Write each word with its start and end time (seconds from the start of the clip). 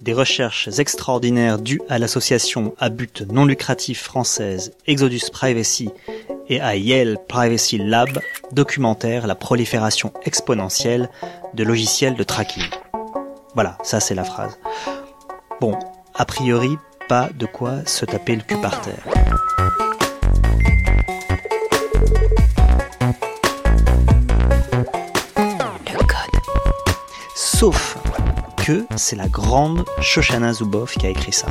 des 0.00 0.12
recherches 0.12 0.68
extraordinaires 0.78 1.58
dues 1.58 1.80
à 1.88 1.98
l'association 1.98 2.74
à 2.78 2.88
but 2.88 3.22
non 3.22 3.44
lucratif 3.44 4.02
française 4.02 4.72
Exodus 4.86 5.30
Privacy 5.32 5.90
et 6.48 6.60
à 6.60 6.76
Yale 6.76 7.18
Privacy 7.28 7.78
Lab 7.78 8.20
documentèrent 8.52 9.26
la 9.26 9.34
prolifération 9.34 10.12
exponentielle 10.24 11.10
de 11.54 11.64
logiciels 11.64 12.14
de 12.14 12.22
tracking. 12.22 12.64
Voilà, 13.54 13.76
ça 13.82 14.00
c'est 14.00 14.14
la 14.14 14.24
phrase. 14.24 14.58
Bon, 15.60 15.76
a 16.14 16.24
priori, 16.24 16.76
pas 17.08 17.28
de 17.36 17.46
quoi 17.46 17.84
se 17.86 18.04
taper 18.04 18.36
le 18.36 18.42
cul 18.42 18.60
par 18.60 18.80
terre. 18.80 19.04
Que 28.68 28.86
c'est 28.98 29.16
la 29.16 29.28
grande 29.28 29.86
Shoshana 30.02 30.52
Zuboff 30.52 30.98
qui 30.98 31.06
a 31.06 31.08
écrit 31.08 31.32
ça. 31.32 31.46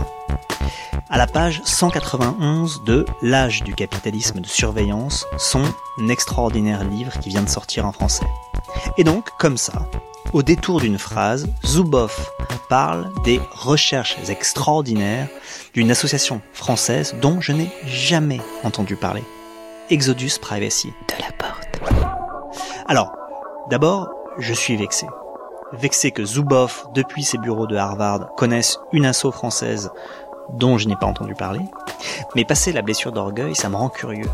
À 1.09 1.17
la 1.17 1.25
page 1.25 1.63
191 1.65 2.83
de 2.83 3.07
L'âge 3.23 3.63
du 3.63 3.73
capitalisme 3.73 4.39
de 4.39 4.45
surveillance, 4.45 5.25
son 5.39 5.63
extraordinaire 6.09 6.83
livre 6.83 7.17
qui 7.19 7.29
vient 7.29 7.41
de 7.41 7.49
sortir 7.49 7.87
en 7.87 7.91
français. 7.91 8.27
Et 8.99 9.03
donc, 9.03 9.31
comme 9.39 9.57
ça, 9.57 9.89
au 10.31 10.43
détour 10.43 10.79
d'une 10.79 10.99
phrase, 10.99 11.47
Zuboff 11.65 12.29
parle 12.69 13.11
des 13.23 13.41
recherches 13.51 14.17
extraordinaires 14.29 15.27
d'une 15.73 15.89
association 15.89 16.39
française 16.53 17.15
dont 17.19 17.41
je 17.41 17.51
n'ai 17.51 17.71
jamais 17.87 18.41
entendu 18.63 18.95
parler. 18.95 19.23
Exodus 19.89 20.33
Privacy. 20.39 20.93
De 21.07 21.15
la 21.19 21.31
porte. 21.31 21.81
Alors, 22.85 23.11
d'abord, 23.71 24.07
je 24.37 24.53
suis 24.53 24.77
vexé. 24.77 25.07
Vexé 25.73 26.11
que 26.11 26.23
Zuboff, 26.23 26.87
depuis 26.93 27.23
ses 27.23 27.37
bureaux 27.37 27.67
de 27.67 27.75
Harvard, 27.75 28.33
connaisse 28.35 28.79
une 28.93 29.05
asso 29.05 29.31
française 29.31 29.91
dont 30.53 30.77
je 30.77 30.87
n'ai 30.87 30.95
pas 30.95 31.07
entendu 31.07 31.33
parler. 31.33 31.59
Mais 32.35 32.45
passer 32.45 32.71
la 32.71 32.81
blessure 32.81 33.11
d'orgueil, 33.11 33.53
ça 33.53 33.67
me 33.69 33.75
rend 33.75 33.89
curieux. 33.89 34.29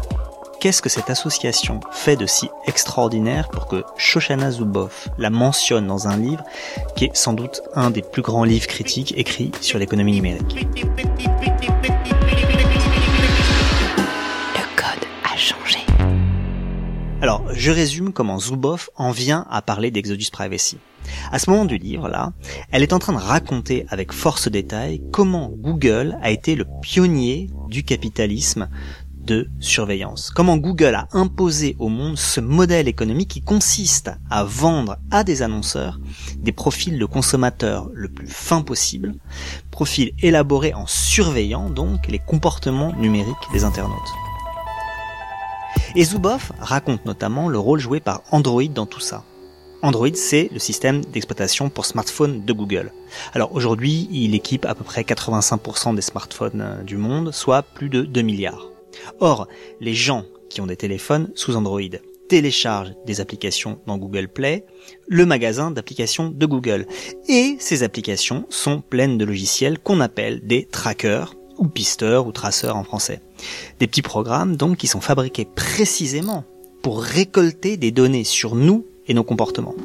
Qu'est-ce 0.59 0.81
que 0.81 0.89
cette 0.89 1.09
association 1.09 1.80
fait 1.92 2.16
de 2.16 2.28
si 2.28 2.50
extraordinaire 2.67 3.50
pour 3.50 3.67
que 3.67 3.84
Shoshana 3.98 4.52
Zuboff 4.52 5.09
la 5.17 5.31
mentionne 5.31 5.88
dans 5.88 6.08
un 6.08 6.17
livre 6.17 6.44
qui 6.95 7.06
est 7.06 7.16
sans 7.16 7.34
doute 7.34 7.64
un 7.73 7.89
des 7.89 8.04
plus 8.04 8.22
grands 8.22 8.44
livres 8.44 8.67
critiques 8.67 9.14
écrits 9.17 9.52
sur 9.59 9.80
l'économie 9.80 10.14
numérique? 10.14 10.67
Alors, 17.23 17.41
je 17.53 17.71
résume 17.71 18.11
comment 18.11 18.38
Zuboff 18.38 18.89
en 18.97 19.11
vient 19.11 19.47
à 19.49 19.61
parler 19.61 19.91
d'Exodus 19.91 20.25
Privacy. 20.29 20.77
À 21.31 21.39
ce 21.39 21.49
moment 21.49 21.63
du 21.63 21.77
livre, 21.77 22.09
là, 22.09 22.33
elle 22.69 22.83
est 22.83 22.91
en 22.91 22.99
train 22.99 23.13
de 23.13 23.17
raconter 23.17 23.85
avec 23.88 24.11
force 24.11 24.49
détail 24.49 25.02
comment 25.13 25.47
Google 25.47 26.17
a 26.21 26.31
été 26.31 26.53
le 26.55 26.65
pionnier 26.81 27.49
du 27.69 27.83
capitalisme 27.85 28.67
de 29.15 29.49
surveillance. 29.61 30.31
Comment 30.31 30.57
Google 30.57 30.95
a 30.95 31.07
imposé 31.13 31.77
au 31.80 31.88
monde 31.88 32.17
ce 32.17 32.41
modèle 32.41 32.89
économique 32.89 33.30
qui 33.30 33.41
consiste 33.41 34.11
à 34.30 34.43
vendre 34.43 34.97
à 35.09 35.23
des 35.23 35.43
annonceurs 35.43 36.02
des 36.35 36.52
profils 36.52 36.99
de 36.99 37.05
consommateurs 37.05 37.89
le 37.93 38.09
plus 38.09 38.27
fin 38.27 38.64
possible, 38.64 39.14
profils 39.71 40.11
élaborés 40.21 40.73
en 40.73 40.87
surveillant 40.87 41.69
donc 41.69 42.05
les 42.09 42.19
comportements 42.19 42.92
numériques 42.98 43.48
des 43.53 43.64
internautes. 43.64 44.11
Et 45.95 46.04
Zuboff 46.04 46.52
raconte 46.60 47.06
notamment 47.06 47.50
le 47.50 47.60
rôle 47.60 47.80
joué 47.80 48.00
par 48.00 48.23
Android 48.32 48.64
dans 48.64 48.86
tout 48.86 49.00
ça. 49.00 49.23
Android, 49.84 50.14
c'est 50.14 50.50
le 50.54 50.60
système 50.60 51.04
d'exploitation 51.04 51.70
pour 51.70 51.86
smartphone 51.86 52.45
de 52.45 52.54
Google. 52.54 52.94
Alors 53.34 53.54
aujourd'hui, 53.54 54.08
il 54.11 54.34
équipe 54.34 54.66
à 54.66 54.76
peu 54.76 54.84
près 54.86 55.02
85% 55.02 55.94
des 55.94 56.02
smartphones 56.02 56.61
euh, 56.61 56.84
du 56.84 56.95
monde, 56.95 57.34
soit 57.34 57.64
plus 57.64 57.89
de 57.89 58.04
2 58.04 58.22
milliards. 58.22 58.70
Or, 59.20 59.48
les 59.82 59.94
gens 59.94 60.23
qui 60.50 60.61
ont 60.61 60.67
des 60.67 60.78
téléphones 60.78 61.32
sous 61.36 61.58
Android 61.58 61.82
téléchargent 62.30 62.94
des 63.05 63.20
applications 63.20 63.80
dans 63.86 63.98
Google 63.98 64.30
Play, 64.30 64.66
le 65.08 65.26
magasin 65.26 65.70
d'applications 65.70 66.30
de 66.30 66.45
Google. 66.45 66.88
Et 67.28 67.58
ces 67.60 67.84
applications 67.84 68.45
sont 68.50 68.80
pleines 68.82 69.17
de 69.17 69.26
logiciels 69.26 69.80
qu'on 69.80 70.00
appelle 70.00 70.40
des 70.48 70.66
trackers, 70.66 71.36
ou 71.58 71.67
pisteurs, 71.67 72.26
ou 72.26 72.32
traceurs 72.32 72.78
en 72.78 72.84
français. 72.84 73.22
Des 73.80 73.87
petits 73.87 74.02
programmes 74.02 74.55
donc 74.55 74.77
qui 74.77 74.87
sont 74.87 75.02
fabriqués 75.02 75.45
précisément 75.45 76.43
pour 76.81 77.02
récolter 77.02 77.77
des 77.77 77.92
données 77.92 78.23
sur 78.23 78.55
nous 78.55 78.86
et 79.08 79.14
nos 79.14 79.23
comportements. 79.23 79.76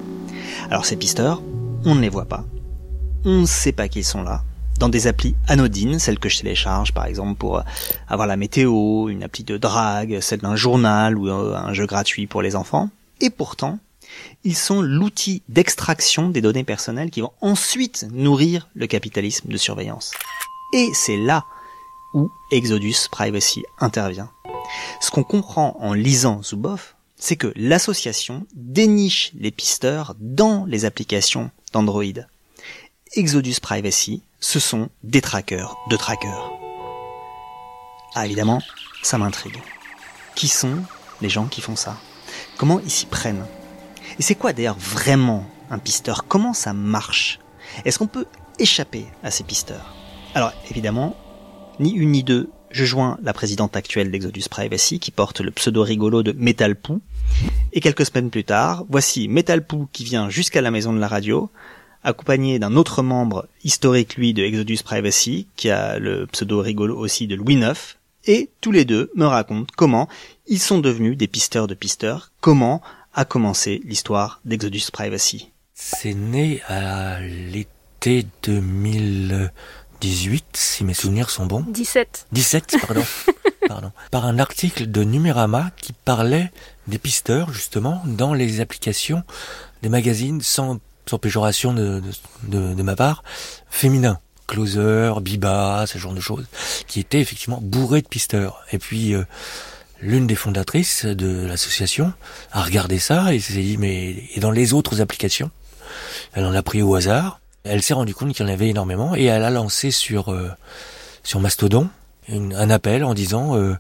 Alors 0.71 0.85
ces 0.85 0.97
pisteurs, 0.97 1.43
on 1.85 1.95
ne 1.95 2.01
les 2.01 2.09
voit 2.09 2.27
pas. 2.27 2.45
On 3.25 3.41
ne 3.41 3.47
sait 3.47 3.73
pas 3.73 3.89
qu'ils 3.89 4.05
sont 4.05 4.23
là. 4.23 4.43
Dans 4.79 4.89
des 4.89 5.07
applis 5.09 5.35
anodines, 5.49 5.99
celles 5.99 6.19
que 6.19 6.29
je 6.29 6.39
télécharge 6.39 6.93
par 6.93 7.07
exemple 7.07 7.37
pour 7.37 7.63
avoir 8.07 8.29
la 8.29 8.37
météo, 8.37 9.09
une 9.09 9.25
appli 9.25 9.43
de 9.43 9.57
drague, 9.57 10.21
celle 10.21 10.41
d'un 10.41 10.57
journal 10.57 11.19
ou 11.19 11.29
euh, 11.29 11.57
un 11.57 11.73
jeu 11.73 11.87
gratuit 11.87 12.27
pour 12.27 12.43
les 12.43 12.55
enfants. 12.55 12.91
Et 13.21 13.31
pourtant, 13.31 13.79
ils 14.45 14.57
sont 14.57 14.81
l'outil 14.81 15.43
d'extraction 15.49 16.31
des 16.31 16.41
données 16.41 16.65
personnelles 16.65 17.11
qui 17.11 17.21
vont 17.21 17.33
ensuite 17.41 18.07
nourrir 18.13 18.69
le 18.75 18.87
capitalisme 18.87 19.49
de 19.49 19.57
surveillance. 19.57 20.13
Et 20.75 20.89
c'est 20.95 21.17
là 21.17 21.45
où 22.15 22.31
Exodus 22.51 23.09
Privacy 23.11 23.65
intervient. 23.79 24.31
Ce 25.01 25.11
qu'on 25.11 25.25
comprend 25.25 25.77
en 25.81 25.93
lisant 25.93 26.43
Zuboff, 26.43 26.97
c'est 27.17 27.37
que 27.37 27.53
l'association 27.57 28.47
déniche 28.55 29.33
les 29.35 29.51
pisteurs 29.51 30.15
dans 30.21 30.65
les 30.67 30.85
applications 30.85 31.51
d'Android. 31.73 32.05
Exodus 33.15 33.57
Privacy, 33.61 34.23
ce 34.41 34.61
sont 34.61 34.89
des 35.03 35.21
trackers 35.21 35.77
de 35.91 35.97
trackers. 35.97 36.53
Ah 38.15 38.27
évidemment, 38.27 38.63
ça 39.03 39.19
m'intrigue. 39.19 39.61
Qui 40.35 40.49
sont 40.49 40.83
les 41.21 41.29
gens 41.29 41.47
qui 41.47 41.61
font 41.61 41.77
ça? 41.77 41.97
Comment 42.57 42.81
ils 42.81 42.91
s'y 42.91 43.07
prennent? 43.07 43.47
Et 44.19 44.23
c'est 44.23 44.35
quoi 44.35 44.53
d'ailleurs 44.53 44.79
vraiment 44.79 45.45
un 45.71 45.79
pisteur? 45.79 46.27
Comment 46.29 46.55
ça 46.55 46.73
marche? 46.73 47.41
Est-ce 47.85 47.99
qu'on 47.99 48.07
peut 48.07 48.27
échapper 48.59 49.07
à 49.23 49.31
ces 49.31 49.45
pisteurs? 49.45 49.95
Alors 50.35 50.53
évidemment, 50.71 51.17
ni 51.81 51.93
une 51.93 52.13
ni 52.13 52.25
deux, 52.25 52.51
je 52.71 52.85
joins 52.85 53.19
la 53.23 53.33
présidente 53.33 53.77
actuelle 53.77 54.11
d'Exodus 54.11 54.45
Privacy 54.51 54.99
qui 54.99 55.11
porte 55.11 55.41
le 55.41 55.51
pseudo 55.51 55.83
rigolo 55.83 56.23
de 56.23 56.33
Metal 56.33 56.77
Poo. 56.77 57.01
Et 57.73 57.81
quelques 57.81 58.07
semaines 58.07 58.31
plus 58.31 58.45
tard, 58.45 58.85
voici 58.89 59.29
Metal 59.29 59.65
Poo 59.65 59.89
qui 59.93 60.05
vient 60.05 60.29
jusqu'à 60.31 60.61
la 60.61 60.71
maison 60.71 60.93
de 60.93 60.99
la 60.99 61.09
radio, 61.09 61.51
accompagné 62.03 62.59
d'un 62.59 62.77
autre 62.77 63.03
membre 63.03 63.47
historique 63.65 64.17
lui 64.17 64.35
de 64.35 64.43
Exodus 64.43 64.79
Privacy, 64.85 65.47
qui 65.57 65.71
a 65.71 65.99
le 65.99 66.27
pseudo 66.27 66.61
rigolo 66.61 66.97
aussi 66.97 67.27
de 67.27 67.35
Louis 67.35 67.55
IX, 67.55 67.97
et 68.27 68.51
tous 68.61 68.73
les 68.73 68.85
deux 68.85 69.11
me 69.15 69.27
racontent 69.27 69.73
comment 69.77 70.09
ils 70.47 70.61
sont 70.61 70.79
devenus 70.79 71.17
des 71.17 71.29
pisteurs 71.29 71.67
de 71.67 71.75
pisteurs, 71.75 72.31
comment 72.41 72.83
a 73.15 73.25
commencé 73.25 73.81
l'histoire 73.85 74.41
d'Exodus 74.45 74.91
Privacy. 74.93 75.51
C'est 75.75 76.15
né 76.15 76.61
à 76.69 77.21
l'été 77.21 78.27
2018, 80.01 80.45
si 80.55 80.85
mes 80.85 80.95
souvenirs 80.95 81.31
sont 81.31 81.47
bons. 81.47 81.65
17. 81.69 82.27
17, 82.33 82.77
pardon. 82.87 83.05
pardon. 83.69 83.93
Par 84.11 84.27
un 84.27 84.39
article 84.39 84.91
de 84.91 85.03
Numérama 85.05 85.71
qui 85.77 85.93
parlait 85.93 86.51
des 86.87 86.99
pisteurs, 86.99 87.53
justement, 87.53 88.03
dans 88.07 88.35
les 88.35 88.61
applications 88.61 89.23
des 89.83 89.89
magazines, 89.89 90.41
sans, 90.41 90.79
sans 91.07 91.19
péjoration 91.19 91.73
de, 91.73 92.01
de, 92.45 92.59
de, 92.59 92.75
de 92.75 92.83
ma 92.83 92.97
part, 92.97 93.23
féminins. 93.71 94.21
Closer, 94.47 95.13
Biba, 95.21 95.85
ce 95.87 95.99
genre 95.99 96.15
de 96.15 96.21
choses, 96.21 96.47
qui 96.87 97.01
étaient 97.01 97.21
effectivement 97.21 97.59
bourrés 97.61 98.01
de 98.01 98.09
pisteurs. 98.09 98.65
Et 98.73 98.79
puis, 98.79 99.15
euh, 99.15 99.25
l'une 100.01 100.27
des 100.27 100.37
fondatrices 100.37 101.05
de 101.05 101.45
l'association 101.47 102.15
a 102.53 102.63
regardé 102.63 102.99
ça 102.99 103.35
et 103.35 103.41
s'est 103.41 103.53
dit, 103.53 103.77
mais, 103.77 104.25
et 104.35 104.41
dans 104.41 104.51
les 104.51 104.73
autres 104.73 105.03
applications? 105.03 105.51
Elle 106.33 106.47
en 106.47 106.55
a 106.55 106.63
pris 106.63 106.83
au 106.83 106.95
hasard. 106.95 107.41
Elle 107.69 107.83
s'est 107.83 107.95
rendue 107.95 108.15
compte 108.15 108.33
qu'il 108.35 108.47
y 108.47 108.49
en 108.49 108.53
avait 108.53 108.69
énormément 108.69 109.15
et 109.15 109.25
elle 109.25 109.45
a 109.45 109.51
lancé 109.51 109.91
sur, 109.91 110.33
euh, 110.33 110.51
sur 111.23 111.41
Mastodon 111.41 111.89
une- 112.29 112.55
un 112.55 112.71
appel 112.71 113.05
en 113.05 113.15
disant, 113.15 113.57
euh, 113.57 113.77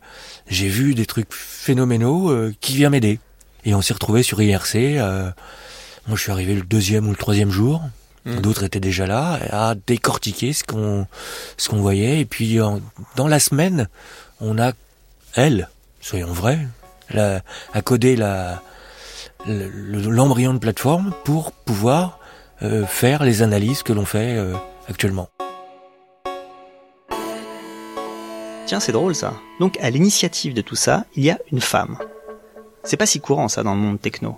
j'ai 0.49 0.69
vu 0.69 0.95
des 0.95 1.07
trucs 1.07 1.33
phénoménaux, 1.33 2.31
euh, 2.31 2.55
qui 2.61 2.75
vient 2.77 2.91
m'aider? 2.91 3.19
Et 3.65 3.75
on 3.75 3.83
s'est 3.83 3.93
retrouvé 3.95 4.23
sur 4.23 4.41
IRC, 4.41 4.99
moi 6.07 6.17
je 6.17 6.23
suis 6.23 6.33
arrivé 6.33 6.55
le 6.55 6.63
deuxième 6.63 7.07
ou 7.07 7.11
le 7.11 7.17
troisième 7.17 7.51
jour. 7.51 7.83
Mhm. 8.25 8.41
D'autres 8.41 8.65
étaient 8.65 8.81
déjà 8.81 9.07
là 9.07 9.39
à 9.51 9.75
décortiquer 9.75 10.53
ce 10.53 10.65
qu'on 10.65 11.07
ce 11.57 11.69
qu'on 11.69 11.81
voyait 11.81 12.21
et 12.21 12.25
puis 12.25 12.61
en- 12.61 12.81
dans 13.17 13.27
la 13.29 13.39
semaine 13.41 13.89
on 14.41 14.59
a 14.59 14.73
elle 15.35 15.69
soyons 16.01 16.33
vrais, 16.33 16.59
la, 17.11 17.43
à 17.75 17.83
coder 17.83 18.17
la, 18.17 18.63
l'embryon 19.47 20.55
de 20.55 20.59
plateforme 20.59 21.13
pour 21.25 21.53
pouvoir 21.53 22.18
euh, 22.63 22.87
faire 22.87 23.25
les 23.25 23.43
analyses 23.43 23.83
que 23.83 23.93
l'on 23.93 24.05
fait 24.05 24.37
euh, 24.37 24.55
actuellement. 24.89 25.29
Tiens, 28.67 28.81
c'est 28.81 28.93
drôle 28.93 29.15
ça. 29.15 29.35
Donc 29.61 29.79
à 29.81 29.91
l'initiative 29.91 30.55
de 30.55 30.61
tout 30.61 30.77
ça, 30.77 31.05
il 31.17 31.25
y 31.25 31.31
a 31.31 31.39
une 31.53 31.61
femme. 31.61 31.99
C'est 32.85 32.97
pas 32.97 33.07
si 33.07 33.21
courant 33.21 33.49
ça 33.49 33.63
dans 33.63 33.75
le 33.75 33.81
monde 33.81 34.01
techno. 34.01 34.37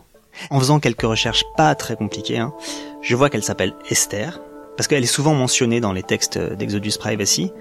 En 0.50 0.60
faisant 0.60 0.80
quelques 0.80 1.02
recherches 1.02 1.44
pas 1.56 1.74
très 1.74 1.96
compliquées, 1.96 2.38
hein, 2.38 2.52
je 3.02 3.16
vois 3.16 3.30
qu'elle 3.30 3.42
s'appelle 3.42 3.74
Esther, 3.88 4.40
parce 4.76 4.86
qu'elle 4.88 5.02
est 5.02 5.06
souvent 5.06 5.34
mentionnée 5.34 5.80
dans 5.80 5.92
les 5.92 6.02
textes 6.02 6.38
d'Exodus 6.38 6.92
Privacy, 6.98 7.52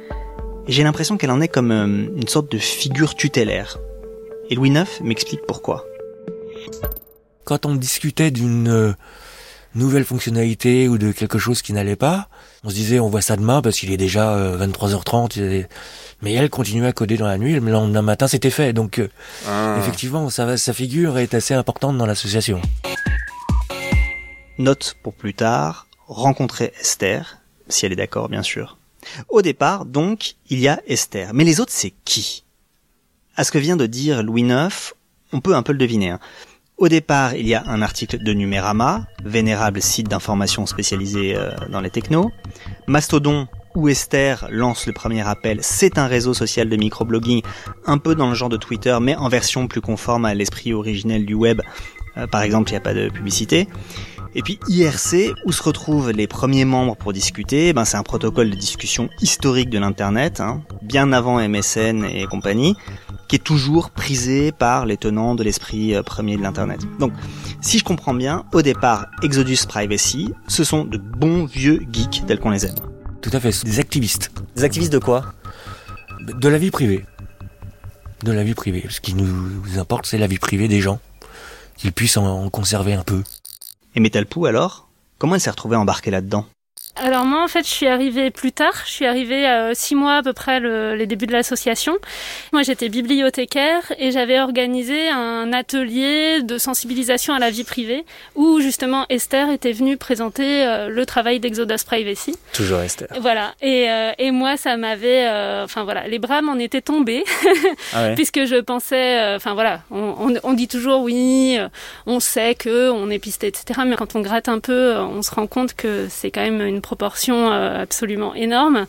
et 0.68 0.72
j'ai 0.72 0.84
l'impression 0.84 1.18
qu'elle 1.18 1.32
en 1.32 1.42
est 1.42 1.48
comme 1.48 1.72
euh, 1.72 1.86
une 2.16 2.28
sorte 2.28 2.52
de 2.52 2.60
figure 2.60 3.16
tutélaire. 3.16 3.80
Et 4.50 4.56
Louis 4.56 4.70
IX 4.70 4.86
m'explique 5.02 5.42
pourquoi. 5.48 5.86
Quand 7.44 7.66
on 7.66 7.76
discutait 7.76 8.30
d'une 8.30 8.68
euh, 8.68 8.94
nouvelle 9.76 10.06
fonctionnalité 10.06 10.88
ou 10.88 10.98
de 10.98 11.12
quelque 11.12 11.38
chose 11.38 11.62
qui 11.62 11.74
n'allait 11.74 11.96
pas, 11.96 12.30
on 12.64 12.70
se 12.70 12.76
disait 12.76 13.00
on 13.00 13.10
voit 13.10 13.22
ça 13.22 13.36
demain 13.36 13.62
parce 13.62 13.78
qu'il 13.78 13.92
est 13.92 13.98
déjà 13.98 14.38
23h30. 14.58 15.40
Euh, 15.40 15.64
mais 16.22 16.34
elle 16.34 16.50
continuait 16.50 16.88
à 16.88 16.92
coder 16.92 17.18
dans 17.18 17.28
la 17.28 17.38
nuit, 17.38 17.54
le 17.54 17.72
lendemain 17.72 18.02
matin 18.02 18.28
c'était 18.28 18.50
fait. 18.50 18.74
Donc 18.74 19.02
ah. 19.48 19.78
effectivement, 19.80 20.30
sa, 20.30 20.58
sa 20.58 20.74
figure 20.74 21.18
est 21.18 21.34
assez 21.34 21.54
importante 21.54 21.98
dans 21.98 22.06
l'association. 22.06 22.62
Note 24.58 24.98
pour 25.04 25.14
plus 25.14 25.34
tard, 25.34 25.88
rencontrer 26.08 26.74
Esther, 26.82 27.38
si 27.70 27.86
elle 27.86 27.94
est 27.94 27.98
d'accord 27.98 28.28
bien 28.28 28.44
sûr. 28.44 28.78
Au 29.30 29.42
départ, 29.42 29.86
donc, 29.86 30.36
il 30.50 30.60
y 30.60 30.68
a 30.68 30.82
Esther. 30.88 31.34
Mais 31.34 31.44
les 31.44 31.60
autres, 31.60 31.72
c'est 31.74 31.94
qui? 32.06 32.44
À 33.36 33.44
ce 33.44 33.52
que 33.52 33.58
vient 33.58 33.78
de 33.78 33.86
dire 33.86 34.24
Louis 34.24 34.44
IX, 34.44 34.94
on 35.32 35.42
peut 35.42 35.56
un 35.56 35.64
peu 35.64 35.72
le 35.72 35.78
deviner. 35.78 36.12
Hein. 36.12 36.20
Au 36.80 36.88
départ, 36.88 37.36
il 37.36 37.46
y 37.46 37.56
a 37.56 37.64
un 37.68 37.82
article 37.82 38.24
de 38.24 38.32
Numérama, 38.32 39.06
vénérable 39.26 39.82
site 39.82 40.08
d'information 40.08 40.66
spécialisé 40.66 41.36
euh, 41.36 41.52
dans 41.70 41.82
les 41.82 41.90
technos. 41.90 42.32
Mastodon, 42.88 43.50
où 43.76 43.90
Esther 43.90 44.48
lance 44.50 44.88
le 44.88 44.94
premier 44.94 45.28
appel, 45.28 45.58
c'est 45.62 45.98
un 45.98 46.08
réseau 46.08 46.34
social 46.34 46.70
de 46.70 46.78
microblogging, 46.78 47.42
un 47.86 47.98
peu 47.98 48.16
dans 48.16 48.30
le 48.30 48.34
genre 48.34 48.48
de 48.48 48.56
Twitter, 48.56 48.98
mais 49.02 49.18
en 49.18 49.28
version 49.28 49.68
plus 49.68 49.82
conforme 49.82 50.24
à 50.24 50.34
l'esprit 50.34 50.72
originel 50.72 51.26
du 51.26 51.34
web. 51.34 51.62
Euh, 52.16 52.28
par 52.28 52.44
exemple, 52.44 52.70
il 52.70 52.76
n'y 52.76 52.78
a 52.78 52.82
pas 52.82 52.94
de 52.94 53.10
publicité. 53.10 53.68
Et 54.36 54.44
puis 54.44 54.60
IRC, 54.68 55.34
où 55.46 55.52
se 55.52 55.64
retrouvent 55.64 56.12
les 56.12 56.28
premiers 56.28 56.66
membres 56.66 56.96
pour 56.96 57.14
discuter, 57.14 57.74
ben 57.74 57.86
c'est 57.86 57.98
un 57.98 58.04
protocole 58.04 58.52
de 58.52 58.56
discussion 58.56 59.10
historique 59.22 59.70
de 59.70 59.80
l'Internet, 59.80 60.40
hein, 60.40 60.62
bien 60.82 61.12
avant 61.14 61.40
MSN 61.40 62.06
et 62.06 62.26
compagnie, 62.28 62.76
qui 63.28 63.38
est 63.38 63.44
toujours 63.44 63.90
prisé 63.90 64.52
par 64.52 64.86
les 64.86 64.98
tenants 64.98 65.36
de 65.36 65.44
l'esprit 65.44 65.96
euh, 65.96 66.04
premier 66.04 66.38
de 66.38 66.44
l'Internet. 66.44 66.82
Donc, 67.00 67.14
si 67.62 67.80
je 67.80 67.84
comprends 67.84 68.14
bien, 68.14 68.46
au 68.54 68.62
départ, 68.62 69.08
Exodus 69.24 69.60
Privacy, 69.68 70.34
ce 70.48 70.64
sont 70.64 70.84
de 70.84 70.98
bons 70.98 71.46
vieux 71.46 71.86
geeks 71.92 72.26
tels 72.28 72.40
qu'on 72.40 72.52
les 72.52 72.66
aime. 72.66 72.76
Tout 73.22 73.32
à 73.34 73.40
fait, 73.40 73.66
des 73.66 73.80
activistes. 73.80 74.32
Des 74.56 74.64
activistes 74.64 74.94
de 74.94 75.00
quoi? 75.00 75.34
De 76.22 76.48
la 76.48 76.58
vie 76.58 76.72
privée. 76.72 77.06
De 78.24 78.32
la 78.32 78.44
vie 78.44 78.54
privée. 78.54 78.86
Ce 78.90 79.02
qui 79.02 79.14
nous 79.14 79.80
importe, 79.80 80.06
c'est 80.06 80.18
la 80.18 80.28
vie 80.28 80.40
privée 80.40 80.68
des 80.68 80.82
gens. 80.82 81.00
Qu'ils 81.78 81.94
puissent 81.94 82.18
en 82.18 82.50
conserver 82.50 82.94
un 82.94 83.04
peu. 83.04 83.24
Et 83.96 84.00
Metalpoo 84.00 84.46
alors? 84.46 84.88
Comment 85.18 85.36
elle 85.36 85.42
s'est 85.42 85.50
retrouvée 85.50 85.76
embarquée 85.76 86.12
là-dedans? 86.12 86.46
Alors 87.02 87.26
moi 87.26 87.44
en 87.44 87.48
fait 87.48 87.66
je 87.66 87.72
suis 87.72 87.88
arrivée 87.88 88.30
plus 88.30 88.52
tard, 88.52 88.74
je 88.86 88.92
suis 88.92 89.06
arrivée 89.06 89.46
à 89.46 89.74
six 89.74 89.96
mois 89.96 90.18
à 90.18 90.24
peu 90.24 90.34
près 90.34 90.60
les 90.60 91.06
débuts 91.06 91.28
de 91.28 91.32
l'association. 91.32 91.98
Moi 92.52 92.64
j'étais 92.64 92.90
bibliothécaire 92.90 93.82
et 93.98 94.12
j'avais 94.12 94.40
organisé 94.40 95.10
un 95.10 95.54
atelier 95.54 96.42
de 96.42 96.58
sensibilisation 96.58 97.34
à 97.34 97.40
la 97.40 97.50
vie 97.50 97.64
privée 97.64 98.06
où 98.36 98.60
justement 98.60 99.06
Esther 99.10 99.50
était 99.50 99.72
venue 99.72 99.98
présenter 99.98 100.66
euh, 100.66 100.90
le 100.90 101.06
travail 101.06 101.40
d'Exodus 101.40 101.84
Privacy. 101.86 102.36
Toujours 102.54 102.82
Esther. 102.82 103.08
Voilà 103.22 103.54
et, 103.62 103.90
euh, 103.90 104.12
et 104.18 104.32
moi 104.32 104.58
ça 104.58 104.78
m'avait, 104.78 105.28
euh, 105.28 105.64
enfin 105.64 105.84
voilà, 105.84 106.08
les 106.08 106.20
bras 106.20 106.42
m'en 106.42 106.56
étaient 106.56 106.82
tombés 106.82 107.24
ah 107.94 108.10
puisque 108.16 108.46
je 108.46 108.60
pensais, 108.60 109.36
enfin 109.36 109.54
voilà, 109.54 109.82
on, 109.92 110.34
on, 110.44 110.54
dit 110.54 110.68
toujours 110.68 111.02
oui, 111.02 111.58
on 112.06 112.20
sait 112.20 112.56
que 112.56 112.90
on 112.92 113.10
est 113.10 113.20
pisté 113.20 113.48
etc. 113.48 113.82
Mais 113.86 113.96
quand 113.96 114.16
on 114.16 114.22
gratte 114.22 114.50
un 114.50 114.60
peu, 114.60 114.98
on 114.98 115.22
se 115.22 115.32
rend 115.32 115.48
compte 115.48 115.74
que 115.74 116.08
c'est 116.10 116.32
quand 116.32 116.42
même 116.42 116.62
une 116.62 116.82
proportion 116.90 117.52
euh, 117.52 117.84
absolument 117.84 118.34
énorme. 118.34 118.88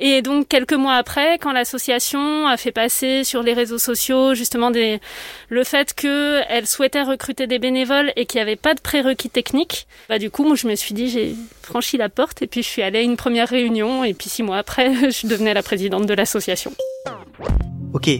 Et 0.00 0.20
donc 0.20 0.48
quelques 0.48 0.74
mois 0.74 0.96
après, 0.96 1.38
quand 1.38 1.52
l'association 1.52 2.46
a 2.46 2.58
fait 2.58 2.72
passer 2.72 3.24
sur 3.24 3.42
les 3.42 3.54
réseaux 3.54 3.78
sociaux 3.78 4.34
justement 4.34 4.70
le 4.70 5.64
fait 5.64 5.94
qu'elle 5.94 6.66
souhaitait 6.66 7.02
recruter 7.02 7.46
des 7.46 7.58
bénévoles 7.58 8.12
et 8.16 8.26
qu'il 8.26 8.36
n'y 8.38 8.42
avait 8.42 8.56
pas 8.56 8.74
de 8.74 8.80
prérequis 8.80 9.30
techniques, 9.30 9.86
bah 10.10 10.18
du 10.18 10.30
coup 10.30 10.44
moi 10.44 10.56
je 10.56 10.68
me 10.68 10.74
suis 10.74 10.92
dit 10.92 11.08
j'ai 11.08 11.34
franchi 11.62 11.96
la 11.96 12.10
porte 12.10 12.42
et 12.42 12.46
puis 12.46 12.62
je 12.62 12.68
suis 12.68 12.82
allée 12.82 12.98
à 12.98 13.02
une 13.02 13.16
première 13.16 13.48
réunion 13.48 14.04
et 14.04 14.12
puis 14.12 14.28
six 14.28 14.42
mois 14.42 14.58
après 14.58 15.10
je 15.10 15.26
devenais 15.26 15.54
la 15.54 15.62
présidente 15.62 16.04
de 16.04 16.12
l'association. 16.12 16.72
Ok, 17.94 18.10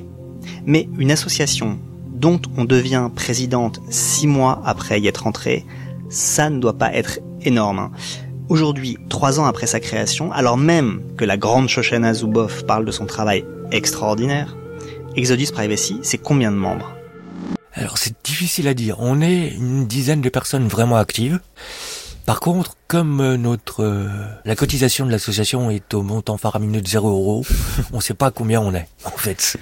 mais 0.64 0.88
une 0.98 1.10
association 1.10 1.78
dont 2.06 2.40
on 2.56 2.64
devient 2.64 3.10
présidente 3.14 3.80
six 3.90 4.26
mois 4.26 4.62
après 4.64 4.98
y 5.02 5.06
être 5.06 5.26
entrée, 5.26 5.66
ça 6.08 6.48
ne 6.48 6.58
doit 6.58 6.78
pas 6.78 6.94
être 6.94 7.20
énorme. 7.42 7.90
Aujourd'hui, 8.48 8.96
trois 9.10 9.40
ans 9.40 9.44
après 9.44 9.66
sa 9.66 9.78
création, 9.78 10.32
alors 10.32 10.56
même 10.56 11.02
que 11.18 11.26
la 11.26 11.36
grande 11.36 11.68
Shoshana 11.68 12.14
Zuboff 12.14 12.64
parle 12.64 12.86
de 12.86 12.90
son 12.90 13.04
travail 13.04 13.44
extraordinaire, 13.72 14.56
Exodus 15.16 15.48
Privacy, 15.52 15.98
c'est 16.02 16.16
combien 16.16 16.50
de 16.50 16.56
membres? 16.56 16.94
Alors 17.74 17.98
c'est 17.98 18.14
difficile 18.24 18.66
à 18.66 18.72
dire. 18.72 18.96
On 19.00 19.20
est 19.20 19.48
une 19.48 19.86
dizaine 19.86 20.22
de 20.22 20.28
personnes 20.30 20.66
vraiment 20.66 20.96
actives. 20.96 21.40
Par 22.24 22.40
contre, 22.40 22.74
comme 22.88 23.20
euh, 23.20 23.36
notre 23.36 23.84
euh, 23.84 24.08
la 24.46 24.56
cotisation 24.56 25.04
de 25.04 25.10
l'association 25.10 25.70
est 25.70 25.92
au 25.92 26.02
montant 26.02 26.38
faramineux 26.38 26.80
de 26.80 26.88
0 26.88 27.08
euros, 27.08 27.44
on 27.92 27.96
ne 27.96 28.02
sait 28.02 28.14
pas 28.14 28.30
combien 28.30 28.62
on 28.62 28.74
est 28.74 28.88
en 29.04 29.10
fait. 29.10 29.58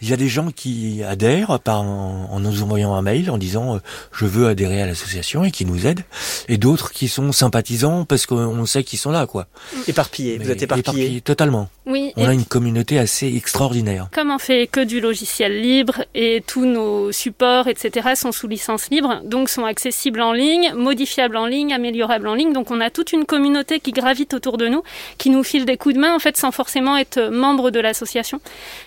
Il 0.00 0.08
y 0.08 0.12
a 0.12 0.16
des 0.16 0.28
gens 0.28 0.50
qui 0.50 1.02
adhèrent 1.02 1.58
par, 1.60 1.82
en, 1.82 2.38
nous 2.40 2.62
envoyant 2.62 2.94
un 2.94 3.02
mail 3.02 3.30
en 3.30 3.38
disant 3.38 3.76
euh, 3.76 3.78
je 4.12 4.26
veux 4.26 4.46
adhérer 4.46 4.82
à 4.82 4.86
l'association 4.86 5.44
et 5.44 5.50
qui 5.50 5.64
nous 5.64 5.86
aident, 5.86 6.04
et 6.48 6.56
d'autres 6.56 6.92
qui 6.92 7.08
sont 7.08 7.32
sympathisants 7.32 8.04
parce 8.04 8.26
qu'on 8.26 8.66
sait 8.66 8.84
qu'ils 8.84 8.98
sont 8.98 9.10
là, 9.10 9.26
quoi. 9.26 9.46
Éparpillés, 9.86 10.38
vous 10.38 10.50
êtes 10.50 10.62
éparpillés. 10.62 11.20
Totalement. 11.20 11.68
Oui. 11.86 12.12
On 12.16 12.26
a 12.26 12.34
une 12.34 12.44
communauté 12.44 12.98
assez 12.98 13.34
extraordinaire. 13.34 14.08
Comme 14.12 14.30
on 14.30 14.38
fait 14.38 14.66
que 14.66 14.80
du 14.80 15.00
logiciel 15.00 15.60
libre 15.60 16.04
et 16.14 16.42
tous 16.46 16.64
nos 16.64 17.12
supports, 17.12 17.66
etc., 17.66 18.10
sont 18.14 18.32
sous 18.32 18.46
licence 18.46 18.90
libre, 18.90 19.20
donc 19.24 19.48
sont 19.48 19.64
accessibles 19.64 20.20
en 20.20 20.32
ligne, 20.32 20.72
modifiables 20.74 21.36
en 21.36 21.46
ligne, 21.46 21.72
améliorables 21.72 22.28
en 22.28 22.34
ligne. 22.34 22.52
Donc 22.52 22.70
on 22.70 22.80
a 22.80 22.90
toute 22.90 23.12
une 23.12 23.24
communauté 23.24 23.80
qui 23.80 23.92
gravite 23.92 24.34
autour 24.34 24.58
de 24.58 24.68
nous, 24.68 24.82
qui 25.16 25.30
nous 25.30 25.42
file 25.42 25.64
des 25.64 25.76
coups 25.76 25.94
de 25.94 26.00
main, 26.00 26.14
en 26.14 26.18
fait, 26.18 26.36
sans 26.36 26.52
forcément 26.52 26.96
être 26.96 27.30
membre 27.30 27.70
de 27.70 27.80
l'association. 27.80 28.40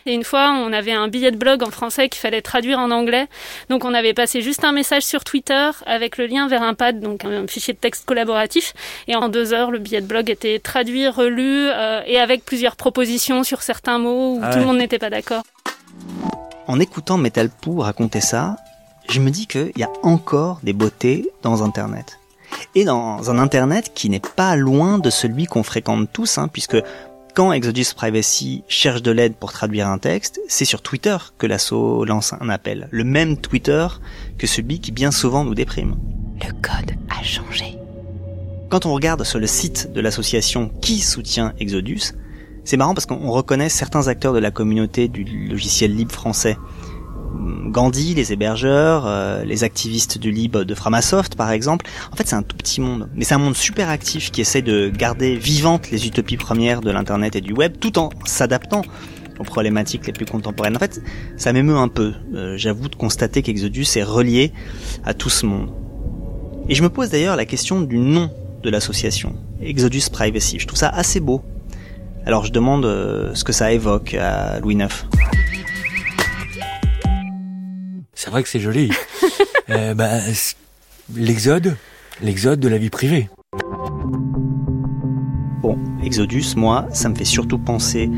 Et 0.06 0.14
une 0.14 0.24
fois, 0.24 0.52
on 0.52 0.72
avait 0.74 0.92
un 0.92 1.01
un 1.02 1.08
billet 1.08 1.32
de 1.32 1.38
blog 1.38 1.64
en 1.64 1.72
français 1.72 2.10
qu'il 2.10 2.20
fallait 2.20 2.42
traduire 2.42 2.80
en 2.80 2.92
anglais. 2.92 3.28
Donc 3.70 3.86
on 3.86 3.94
avait 3.94 4.14
passé 4.14 4.42
juste 4.42 4.64
un 4.64 4.72
message 4.72 5.04
sur 5.04 5.24
Twitter 5.24 5.70
avec 5.86 6.18
le 6.18 6.28
lien 6.28 6.48
vers 6.48 6.64
un 6.64 6.74
pad, 6.74 7.00
donc 7.00 7.26
un 7.26 7.48
fichier 7.48 7.74
de 7.74 7.80
texte 7.80 8.06
collaboratif. 8.06 8.74
Et 9.08 9.16
en 9.16 9.30
deux 9.30 9.54
heures, 9.54 9.72
le 9.72 9.80
billet 9.80 10.02
de 10.02 10.08
blog 10.08 10.30
était 10.30 10.60
traduit, 10.60 11.08
relu 11.08 11.68
euh, 11.70 12.02
et 12.06 12.20
avec 12.20 12.46
plusieurs 12.46 12.76
propositions 12.76 13.44
sur 13.44 13.62
certains 13.62 14.00
mots 14.00 14.36
où 14.36 14.40
ah 14.44 14.54
tout 14.54 14.60
le 14.60 14.66
monde 14.66 14.78
n'était 14.78 15.00
pas 15.00 15.10
d'accord. 15.10 15.44
En 16.68 16.80
écoutant 16.80 17.18
Metalpoo 17.18 17.80
raconter 17.80 18.22
ça, 18.22 18.56
je 19.10 19.20
me 19.20 19.30
dis 19.30 19.48
qu'il 19.48 19.72
y 19.76 19.84
a 19.84 19.90
encore 20.04 20.60
des 20.64 20.74
beautés 20.74 21.30
dans 21.42 21.64
Internet. 21.64 22.18
Et 22.76 22.86
dans 22.86 23.30
un 23.30 23.40
Internet 23.40 23.92
qui 23.94 24.10
n'est 24.10 24.22
pas 24.22 24.56
loin 24.56 25.00
de 25.00 25.10
celui 25.10 25.46
qu'on 25.46 25.64
fréquente 25.64 26.10
tous, 26.14 26.38
hein, 26.38 26.48
puisque 26.48 26.78
quand 27.34 27.54
Exodus 27.54 27.94
Privacy 27.96 28.64
cherche 28.68 29.02
de 29.02 29.12
l'aide 29.12 29.36
pour 29.36 29.52
traduire 29.52 29.88
un 29.88 29.98
texte, 29.98 30.40
c'est 30.48 30.66
sur 30.66 30.82
Twitter 30.82 31.18
que 31.38 31.48
l'assaut 31.48 32.06
lance 32.06 32.34
un 32.40 32.50
appel. 32.50 32.88
Le 32.92 33.04
même 33.04 33.38
Twitter 33.38 33.88
que 34.38 34.48
celui 34.48 34.80
qui 34.80 34.92
bien 34.92 35.12
souvent 35.12 35.44
nous 35.44 35.56
déprime. 35.56 35.96
Le 36.44 36.52
code 36.54 36.98
a 37.10 37.24
changé. 37.24 37.78
Quand 38.70 38.86
on 38.86 38.94
regarde 38.94 39.24
sur 39.24 39.40
le 39.40 39.48
site 39.48 39.92
de 39.94 40.02
l'association 40.02 40.70
qui 40.82 41.00
soutient 41.00 41.54
Exodus, 41.60 42.14
c'est 42.64 42.78
marrant 42.78 42.94
parce 42.94 43.06
qu'on 43.06 43.32
reconnaît 43.32 43.70
certains 43.70 44.08
acteurs 44.08 44.34
de 44.34 44.40
la 44.40 44.52
communauté 44.52 45.08
du 45.08 45.24
logiciel 45.48 45.96
libre 45.96 46.12
français. 46.12 46.58
Gandhi, 47.68 48.14
les 48.14 48.34
hébergeurs, 48.34 49.06
euh, 49.06 49.44
les 49.46 49.64
activistes 49.64 50.18
du 50.18 50.32
libre 50.32 50.64
de 50.64 50.76
Framasoft 50.76 51.36
par 51.36 51.52
exemple. 51.52 51.86
En 52.12 52.16
fait, 52.16 52.28
c'est 52.28 52.36
un 52.36 52.44
tout 52.44 52.58
petit 52.58 52.82
monde, 52.82 53.10
mais 53.16 53.24
c'est 53.24 53.34
un 53.34 53.40
monde 53.40 53.56
super 53.56 53.90
actif 53.90 54.32
qui 54.32 54.42
essaie 54.42 54.62
de 54.62 54.90
garder 54.90 55.36
vivantes 55.36 55.90
les 55.92 56.06
utopies 56.06 56.38
premières 56.38 56.82
de 56.82 56.92
l'internet 56.92 57.36
et 57.36 57.42
du 57.42 57.54
web, 57.54 57.78
tout 57.80 57.98
en 57.98 58.10
s'adaptant 58.26 58.82
aux 59.40 59.44
problématiques 59.44 60.06
les 60.06 60.14
plus 60.14 60.26
contemporaines. 60.26 60.76
En 60.76 60.80
fait, 60.80 61.02
ça 61.38 61.54
m'émeut 61.54 61.78
un 61.78 61.88
peu. 61.88 62.14
Euh, 62.36 62.58
j'avoue 62.58 62.90
de 62.90 62.96
constater 62.96 63.42
qu'Exodus 63.42 63.88
est 63.96 64.04
relié 64.04 64.52
à 65.04 65.14
tout 65.14 65.30
ce 65.30 65.46
monde. 65.46 65.72
Et 66.70 66.76
je 66.76 66.84
me 66.84 66.90
pose 66.90 67.10
d'ailleurs 67.10 67.36
la 67.36 67.46
question 67.46 67.82
du 67.82 67.98
nom 67.98 68.30
de 68.62 68.70
l'association, 68.70 69.36
Exodus 69.62 70.04
Privacy. 70.12 70.60
Je 70.60 70.68
trouve 70.68 70.78
ça 70.78 70.90
assez 70.90 71.20
beau. 71.20 71.42
Alors 72.26 72.46
je 72.46 72.52
demande 72.52 72.86
euh, 72.86 73.34
ce 73.34 73.44
que 73.44 73.52
ça 73.52 73.72
évoque 73.72 74.14
à 74.14 74.60
Louis 74.60 74.76
IX. 74.76 74.88
C'est 78.24 78.30
vrai 78.30 78.44
que 78.44 78.50
c'est 78.50 78.60
joli. 78.60 78.92
euh, 79.72 79.96
bah, 79.96 80.12
l'exode, 81.16 81.76
l'exode 82.22 82.60
de 82.60 82.68
la 82.68 82.78
vie 82.78 82.92
privée. 82.92 83.30
Bon, 85.64 85.76
Exodus, 86.04 86.54
moi, 86.56 86.86
ça 86.94 87.10
me 87.10 87.16
fait 87.16 87.26
surtout 87.26 87.58
penser 87.58 88.12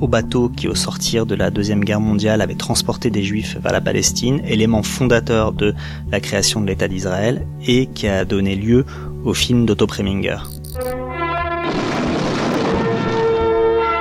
au 0.00 0.08
bateau 0.08 0.48
qui, 0.48 0.66
au 0.66 0.74
sortir 0.74 1.26
de 1.26 1.34
la 1.34 1.50
Deuxième 1.50 1.84
Guerre 1.84 2.00
mondiale, 2.00 2.40
avait 2.40 2.54
transporté 2.54 3.10
des 3.10 3.22
Juifs 3.22 3.58
vers 3.62 3.72
la 3.72 3.82
Palestine, 3.82 4.40
élément 4.46 4.82
fondateur 4.82 5.52
de 5.52 5.74
la 6.10 6.20
création 6.20 6.62
de 6.62 6.66
l'État 6.66 6.88
d'Israël, 6.88 7.46
et 7.66 7.84
qui 7.88 8.08
a 8.08 8.24
donné 8.24 8.56
lieu 8.56 8.86
au 9.26 9.34
film 9.34 9.66
d'Otto 9.66 9.86
Preminger. 9.86 10.38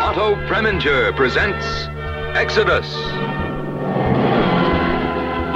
Otto 0.10 0.38
Preminger 0.48 1.12
presents 1.18 1.90
Exodus. 2.42 2.88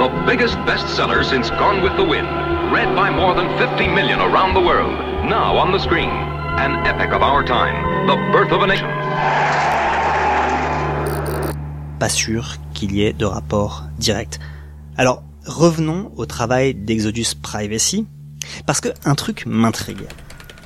The 0.04 0.10
biggest 0.26 0.56
bestseller 0.66 1.24
since 1.24 1.48
Gone 1.48 1.80
with 1.82 1.96
the 1.96 2.04
Wind, 2.04 2.28
read 2.70 2.94
by 2.94 3.08
more 3.08 3.32
than 3.34 3.48
50 3.56 3.88
million 3.88 4.20
around 4.20 4.52
the 4.52 4.60
world, 4.60 4.92
now 5.24 5.56
on 5.56 5.72
the 5.72 5.78
screen. 5.78 6.10
An 6.10 6.86
epic 6.86 7.10
of 7.14 7.22
our 7.22 7.42
time, 7.42 8.06
the 8.06 8.16
birth 8.30 8.52
of 8.52 8.60
a 8.60 8.66
nation 8.66 8.86
pas 11.98 12.10
sûr 12.10 12.58
qu'il 12.74 12.92
y 12.92 13.02
ait 13.02 13.14
de 13.14 13.24
rapport 13.24 13.84
direct. 13.98 14.40
Alors, 14.98 15.22
revenons 15.46 16.12
au 16.18 16.26
travail 16.26 16.74
d'Exodus 16.74 17.34
Privacy, 17.40 18.06
parce 18.66 18.82
que 18.82 18.90
un 19.06 19.14
truc 19.14 19.46
m'intrigue. 19.46 20.06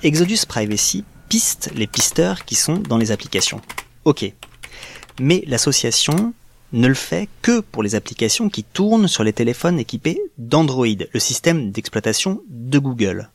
Exodus 0.03 0.47
Privacy 0.49 1.05
piste 1.29 1.71
les 1.77 1.87
pisteurs 1.87 2.45
qui 2.45 2.57
sont 2.57 2.79
dans 2.79 2.97
les 2.97 3.13
applications. 3.13 3.61
Ok. 4.05 4.33
Mais 5.21 5.45
l'association 5.47 6.35
ne 6.73 6.89
le 6.89 6.95
fait 6.95 7.29
que 7.43 7.61
pour 7.61 7.83
les 7.83 7.95
applications 7.95 8.49
qui 8.49 8.65
tournent 8.65 9.09
sur 9.09 9.25
les 9.25 9.33
téléphones 9.33 9.79
équipés 9.79 10.21
d'Android, 10.37 10.87
le 11.13 11.21
système 11.21 11.71
d'exploitation 11.71 12.43
de 12.49 12.79
Google. 12.79 13.31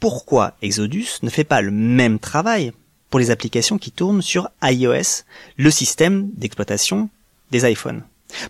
Pourquoi 0.00 0.56
Exodus 0.62 1.18
ne 1.22 1.30
fait 1.30 1.44
pas 1.44 1.60
le 1.60 1.70
même 1.70 2.18
travail 2.18 2.72
pour 3.10 3.20
les 3.20 3.30
applications 3.30 3.78
qui 3.78 3.90
tournent 3.90 4.22
sur 4.22 4.48
iOS, 4.62 5.24
le 5.56 5.70
système 5.70 6.30
d'exploitation 6.34 7.10
des 7.50 7.70
iPhones? 7.70 8.02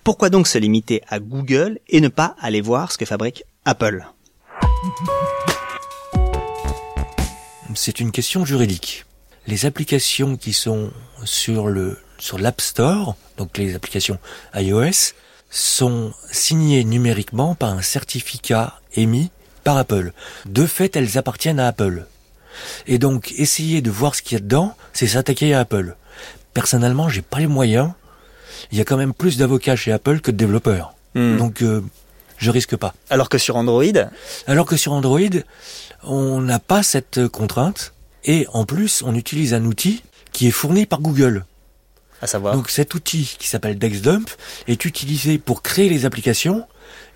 Pourquoi 0.03 0.31
donc 0.31 0.49
se 0.49 0.59
limiter 0.59 1.03
à 1.09 1.21
Google 1.21 1.79
et 1.89 2.01
ne 2.01 2.09
pas 2.09 2.35
aller 2.41 2.61
voir 2.61 2.91
ce 2.93 2.99
que 2.99 3.05
fabrique 3.05 3.45
Apple? 3.65 4.07
C'est 7.75 8.01
une 8.01 8.11
question 8.11 8.45
juridique. 8.45 9.05
Les 9.49 9.65
applications 9.65 10.37
qui 10.37 10.53
sont 10.53 10.91
sur 11.25 11.69
le 11.69 11.99
sur 12.19 12.39
l'App 12.39 12.61
Store, 12.61 13.17
donc 13.39 13.57
les 13.57 13.75
applications 13.75 14.19
iOS, 14.55 15.15
sont 15.51 16.13
signées 16.31 16.85
numériquement 16.85 17.55
par 17.55 17.71
un 17.71 17.81
certificat 17.81 18.79
émis 18.95 19.31
par 19.65 19.79
Apple. 19.79 20.13
De 20.45 20.67
fait, 20.67 20.97
elles 20.97 21.17
appartiennent 21.17 21.61
à 21.61 21.69
Apple. 21.69 22.07
Et 22.87 22.99
donc, 22.99 23.33
essayer 23.39 23.81
de 23.81 23.91
voir 23.91 24.15
ce 24.15 24.23
qu'il 24.23 24.37
y 24.37 24.41
a 24.41 24.41
dedans, 24.41 24.75
c'est 24.93 25.07
s'attaquer 25.07 25.55
à 25.55 25.61
Apple. 25.61 25.97
Personnellement, 26.53 27.09
j'ai 27.09 27.23
pas 27.23 27.39
les 27.39 27.47
moyens. 27.47 27.93
Il 28.71 28.77
y 28.77 28.81
a 28.83 28.85
quand 28.85 28.97
même 28.97 29.15
plus 29.15 29.39
d'avocats 29.39 29.77
chez 29.77 29.93
Apple 29.93 30.21
que 30.21 30.31
de 30.31 30.37
développeurs. 30.37 30.95
Hmm. 31.15 31.39
Donc, 31.39 31.63
euh, 31.63 31.83
je 32.37 32.51
risque 32.51 32.77
pas. 32.77 32.95
Alors 33.09 33.29
que 33.29 33.39
sur 33.39 33.57
Android? 33.57 33.85
Alors 34.47 34.67
que 34.67 34.77
sur 34.77 34.93
Android, 34.93 35.21
on 36.03 36.41
n'a 36.41 36.59
pas 36.59 36.83
cette 36.83 37.29
contrainte. 37.29 37.95
Et 38.25 38.47
en 38.53 38.65
plus, 38.65 39.03
on 39.03 39.15
utilise 39.15 39.55
un 39.55 39.65
outil 39.65 40.03
qui 40.33 40.49
est 40.49 40.53
fourni 40.53 40.87
par 40.87 41.01
Google. 41.01 41.45
À 42.21 42.27
savoir. 42.27 42.55
Donc 42.55 42.71
cet 42.71 42.95
outil 42.95 43.37
qui 43.39 43.49
s'appelle 43.49 43.79
DexDump 43.79 44.29
est 44.67 44.85
utilisé 44.85 45.39
pour 45.39 45.63
créer 45.63 45.89
les 45.89 46.05
applications 46.05 46.67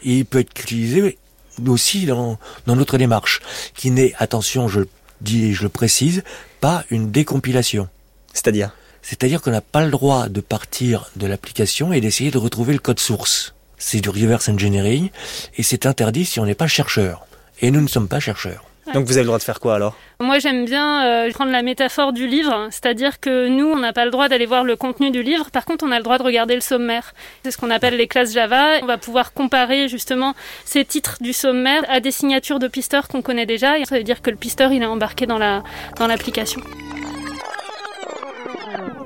et 0.04 0.18
il 0.18 0.24
peut 0.24 0.40
être 0.40 0.60
utilisé 0.60 1.18
aussi 1.66 2.06
dans, 2.06 2.38
dans 2.66 2.76
notre 2.76 2.98
démarche, 2.98 3.40
qui 3.74 3.90
n'est, 3.90 4.14
attention, 4.18 4.68
je 4.68 4.80
dis 5.20 5.46
et 5.46 5.52
je 5.52 5.62
le 5.62 5.68
précise, 5.68 6.22
pas 6.60 6.84
une 6.90 7.10
décompilation. 7.10 7.88
C'est-à-dire 8.32 8.70
C'est-à-dire 9.02 9.42
qu'on 9.42 9.50
n'a 9.50 9.60
pas 9.60 9.84
le 9.84 9.90
droit 9.90 10.28
de 10.28 10.40
partir 10.40 11.10
de 11.16 11.26
l'application 11.26 11.92
et 11.92 12.00
d'essayer 12.00 12.30
de 12.30 12.38
retrouver 12.38 12.72
le 12.72 12.78
code 12.78 13.00
source. 13.00 13.54
C'est 13.78 14.00
du 14.00 14.08
reverse 14.08 14.48
engineering 14.48 15.10
et 15.56 15.62
c'est 15.62 15.86
interdit 15.86 16.24
si 16.24 16.38
on 16.40 16.46
n'est 16.46 16.54
pas 16.54 16.68
chercheur. 16.68 17.26
Et 17.60 17.70
nous 17.70 17.80
ne 17.80 17.88
sommes 17.88 18.08
pas 18.08 18.20
chercheurs. 18.20 18.64
Donc 18.94 19.06
vous 19.06 19.12
avez 19.12 19.22
le 19.22 19.26
droit 19.26 19.38
de 19.38 19.42
faire 19.44 19.60
quoi 19.60 19.76
alors? 19.76 19.96
Moi 20.18 20.38
j'aime 20.38 20.64
bien 20.64 21.04
euh, 21.06 21.30
prendre 21.30 21.52
la 21.52 21.62
métaphore 21.62 22.12
du 22.12 22.26
livre, 22.26 22.68
c'est-à-dire 22.70 23.20
que 23.20 23.48
nous 23.48 23.66
on 23.66 23.78
n'a 23.78 23.92
pas 23.92 24.04
le 24.04 24.10
droit 24.10 24.28
d'aller 24.28 24.46
voir 24.46 24.64
le 24.64 24.74
contenu 24.76 25.10
du 25.10 25.22
livre, 25.22 25.50
par 25.50 25.64
contre 25.64 25.84
on 25.86 25.92
a 25.92 25.98
le 25.98 26.02
droit 26.02 26.18
de 26.18 26.22
regarder 26.22 26.54
le 26.54 26.60
sommaire. 26.60 27.14
C'est 27.44 27.52
ce 27.52 27.58
qu'on 27.58 27.70
appelle 27.70 27.96
les 27.96 28.08
classes 28.08 28.32
Java. 28.32 28.78
On 28.82 28.86
va 28.86 28.98
pouvoir 28.98 29.32
comparer 29.32 29.88
justement 29.88 30.34
ces 30.64 30.84
titres 30.84 31.18
du 31.20 31.32
sommaire 31.32 31.84
à 31.88 32.00
des 32.00 32.10
signatures 32.10 32.58
de 32.58 32.68
pisteurs 32.68 33.08
qu'on 33.08 33.22
connaît 33.22 33.46
déjà, 33.46 33.78
et 33.78 33.84
ça 33.84 33.96
veut 33.96 34.04
dire 34.04 34.20
que 34.20 34.30
le 34.30 34.36
pisteur 34.36 34.72
il 34.72 34.82
est 34.82 34.86
embarqué 34.86 35.26
dans 35.26 35.38
la 35.38 35.62
dans 35.96 36.06
l'application. 36.08 36.60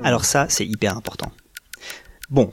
Alors 0.03 0.25
ça 0.25 0.47
c'est 0.49 0.65
hyper 0.65 0.97
important. 0.97 1.31
Bon, 2.29 2.49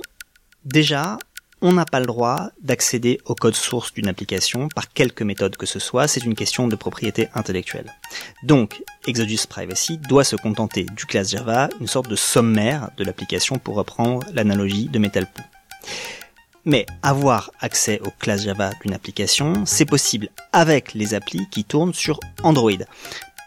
déjà 0.64 1.18
on 1.64 1.72
n'a 1.72 1.86
pas 1.86 1.98
le 1.98 2.04
droit 2.04 2.50
d'accéder 2.60 3.22
au 3.24 3.34
code 3.34 3.54
source 3.54 3.94
d'une 3.94 4.06
application 4.06 4.68
par 4.74 4.92
quelque 4.92 5.24
méthode 5.24 5.56
que 5.56 5.64
ce 5.64 5.78
soit, 5.78 6.06
c'est 6.06 6.22
une 6.22 6.34
question 6.34 6.68
de 6.68 6.76
propriété 6.76 7.28
intellectuelle. 7.34 7.90
Donc, 8.42 8.82
Exodus 9.06 9.46
Privacy 9.48 9.96
doit 9.96 10.24
se 10.24 10.36
contenter 10.36 10.84
du 10.84 11.06
class 11.06 11.30
Java, 11.30 11.70
une 11.80 11.86
sorte 11.86 12.10
de 12.10 12.16
sommaire 12.16 12.90
de 12.98 13.04
l'application 13.04 13.58
pour 13.58 13.76
reprendre 13.76 14.26
l'analogie 14.34 14.88
de 14.88 14.98
MetalPoo. 14.98 15.42
Mais 16.66 16.84
avoir 17.02 17.50
accès 17.60 17.98
au 18.04 18.10
class 18.10 18.44
Java 18.44 18.72
d'une 18.82 18.92
application, 18.92 19.64
c'est 19.64 19.86
possible 19.86 20.28
avec 20.52 20.92
les 20.92 21.14
applis 21.14 21.48
qui 21.50 21.64
tournent 21.64 21.94
sur 21.94 22.20
Android 22.42 22.72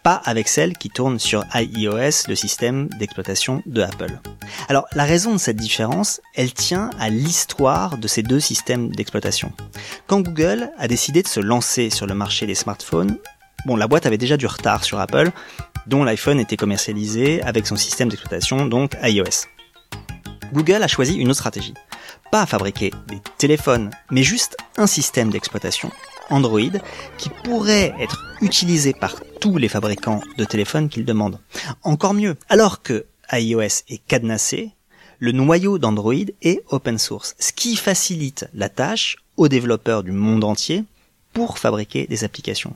pas 0.08 0.22
avec 0.24 0.48
celle 0.48 0.78
qui 0.78 0.90
tourne 0.90 1.20
sur 1.20 1.44
iOS, 1.54 2.30
le 2.30 2.36
système 2.36 2.88
d'exploitation 2.98 3.62
de 3.66 3.82
Apple. 3.82 4.22
Alors 4.70 4.86
la 4.94 5.04
raison 5.04 5.34
de 5.34 5.38
cette 5.38 5.58
différence, 5.58 6.22
elle 6.34 6.54
tient 6.54 6.92
à 6.98 7.10
l'histoire 7.10 7.98
de 7.98 8.08
ces 8.08 8.24
deux 8.24 8.40
systèmes 8.40 8.88
d'exploitation. 8.96 9.52
Quand 10.06 10.22
Google 10.22 10.70
a 10.78 10.88
décidé 10.88 11.24
de 11.24 11.28
se 11.28 11.42
lancer 11.42 11.90
sur 11.90 12.06
le 12.06 12.14
marché 12.14 12.46
des 12.46 12.56
smartphones, 12.56 13.18
bon 13.66 13.76
la 13.76 13.90
boîte 13.90 14.06
avait 14.06 14.18
déjà 14.18 14.38
du 14.38 14.46
retard 14.48 14.86
sur 14.86 14.98
Apple, 14.98 15.30
dont 15.88 16.06
l'iPhone 16.06 16.40
était 16.40 16.56
commercialisé 16.56 17.42
avec 17.42 17.68
son 17.68 17.76
système 17.76 18.08
d'exploitation, 18.08 18.66
donc 18.66 18.96
iOS. 19.04 19.46
Google 20.54 20.84
a 20.84 20.88
choisi 20.88 21.18
une 21.18 21.28
autre 21.28 21.40
stratégie. 21.40 21.74
Pas 22.32 22.46
fabriquer 22.46 22.92
des 23.10 23.20
téléphones, 23.38 23.92
mais 24.10 24.24
juste 24.24 24.56
un 24.78 24.88
système 24.88 25.32
d'exploitation 25.32 25.92
Android 26.30 26.80
qui 27.18 27.30
pourrait 27.44 27.94
être 28.00 28.24
utilisé 28.42 28.94
par 28.94 29.16
tous 29.40 29.58
les 29.58 29.70
fabricants 29.70 30.22
de 30.38 30.46
téléphones 30.46 30.90
qu'ils 30.90 31.06
demandent. 31.06 31.40
Encore 31.84 32.14
mieux, 32.14 32.36
alors 32.50 32.82
que 32.82 33.06
iOS 33.32 33.84
est 33.90 34.02
cadenassé, 34.08 34.72
le 35.20 35.32
noyau 35.32 35.78
d'Android 35.80 36.14
est 36.42 36.64
open 36.70 36.98
source, 36.98 37.36
ce 37.40 37.52
qui 37.52 37.76
facilite 37.76 38.48
la 38.54 38.70
tâche 38.70 39.18
aux 39.36 39.48
développeurs 39.48 40.04
du 40.04 40.12
monde 40.12 40.44
entier 40.44 40.84
pour 41.34 41.58
fabriquer 41.58 42.08
des 42.08 42.24
applications. 42.24 42.76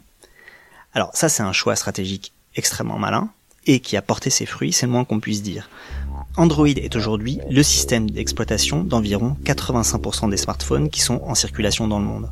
Alors 0.93 1.11
ça 1.13 1.29
c'est 1.29 1.43
un 1.43 1.53
choix 1.53 1.75
stratégique 1.75 2.33
extrêmement 2.55 2.97
malin 2.97 3.29
et 3.67 3.79
qui 3.79 3.95
a 3.95 4.01
porté 4.01 4.29
ses 4.29 4.45
fruits, 4.45 4.73
c'est 4.73 4.87
le 4.87 4.91
moins 4.91 5.05
qu'on 5.05 5.19
puisse 5.19 5.43
dire. 5.43 5.69
Android 6.35 6.67
est 6.67 6.95
aujourd'hui 6.95 7.39
le 7.49 7.61
système 7.61 8.09
d'exploitation 8.09 8.83
d'environ 8.83 9.37
85% 9.43 10.29
des 10.29 10.37
smartphones 10.37 10.89
qui 10.89 11.01
sont 11.01 11.21
en 11.23 11.35
circulation 11.35 11.87
dans 11.87 11.99
le 11.99 12.05
monde. 12.05 12.31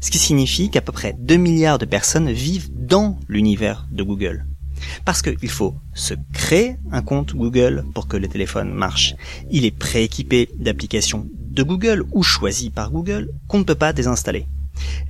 Ce 0.00 0.10
qui 0.10 0.18
signifie 0.18 0.70
qu'à 0.70 0.80
peu 0.80 0.92
près 0.92 1.14
2 1.18 1.36
milliards 1.36 1.78
de 1.78 1.84
personnes 1.84 2.30
vivent 2.30 2.70
dans 2.72 3.18
l'univers 3.28 3.86
de 3.90 4.02
Google. 4.02 4.46
Parce 5.04 5.22
qu'il 5.22 5.50
faut 5.50 5.74
se 5.94 6.14
créer 6.32 6.76
un 6.90 7.02
compte 7.02 7.34
Google 7.34 7.84
pour 7.94 8.08
que 8.08 8.16
le 8.16 8.28
téléphone 8.28 8.72
marche. 8.72 9.14
Il 9.50 9.64
est 9.64 9.76
prééquipé 9.76 10.48
d'applications 10.58 11.26
de 11.34 11.62
Google 11.62 12.04
ou 12.12 12.22
choisies 12.22 12.70
par 12.70 12.90
Google 12.90 13.30
qu'on 13.48 13.58
ne 13.58 13.64
peut 13.64 13.74
pas 13.74 13.92
désinstaller 13.92 14.46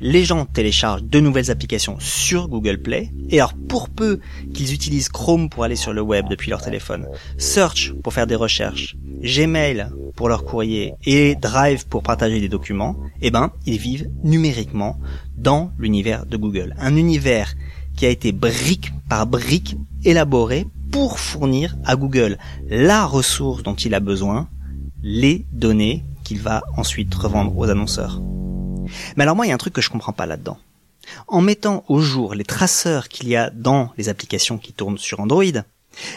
les 0.01 0.25
gens 0.25 0.45
téléchargent 0.45 1.03
de 1.03 1.21
nouvelles 1.21 1.51
applications 1.51 1.97
sur 1.99 2.49
Google 2.49 2.79
Play, 2.79 3.13
et 3.29 3.41
alors 3.41 3.55
pour 3.55 3.89
peu 3.89 4.21
qu'ils 4.55 4.73
utilisent 4.73 5.09
Chrome 5.09 5.49
pour 5.49 5.65
aller 5.65 5.77
sur 5.77 5.93
le 5.93 6.01
web 6.01 6.27
depuis 6.29 6.51
leur 6.51 6.63
téléphone, 6.63 7.07
Search 7.39 7.93
pour 8.03 8.13
faire 8.13 8.27
des 8.27 8.37
recherches, 8.37 8.97
Gmail 9.23 9.89
pour 10.15 10.29
leur 10.29 10.45
courrier 10.45 10.95
et 11.05 11.35
Drive 11.35 11.87
pour 11.87 12.03
partager 12.03 12.41
des 12.41 12.49
documents, 12.49 12.97
eh 13.23 13.31
ben, 13.31 13.53
ils 13.67 13.79
vivent 13.79 14.11
numériquement 14.23 14.99
dans 15.37 15.73
l'univers 15.79 16.27
de 16.27 16.37
Google. 16.37 16.75
Un 16.79 16.97
univers 16.97 17.55
qui 17.97 18.07
a 18.07 18.11
été 18.11 18.33
brique 18.33 18.93
par 19.09 19.27
brique 19.27 19.77
élaboré 20.05 20.67
pour 20.91 21.19
fournir 21.19 21.77
à 21.85 21.97
Google 21.97 22.39
la 22.69 23.05
ressource 23.07 23.63
dont 23.63 23.75
il 23.75 23.95
a 23.95 24.01
besoin, 24.01 24.49
les 25.03 25.47
données 25.53 26.05
qu'il 26.25 26.41
va 26.41 26.63
ensuite 26.77 27.15
revendre 27.15 27.57
aux 27.57 27.69
annonceurs. 27.69 28.21
Mais 29.17 29.23
alors 29.23 29.37
moi, 29.37 29.47
il 29.47 29.49
y 29.49 29.53
a 29.53 29.55
un 29.55 29.59
truc 29.59 29.75
que 29.75 29.81
je 29.81 29.91
comprends 29.91 30.13
pas 30.13 30.27
là-dedans. 30.27 30.59
En 31.27 31.41
mettant 31.41 31.85
au 31.89 32.01
jour 32.01 32.35
les 32.35 32.45
traceurs 32.45 33.09
qu'il 33.09 33.29
y 33.29 33.37
a 33.37 33.51
dans 33.51 33.91
les 33.99 34.09
applications 34.09 34.59
qui 34.59 34.73
tournent 34.73 34.99
sur 34.99 35.21
Android, 35.21 35.45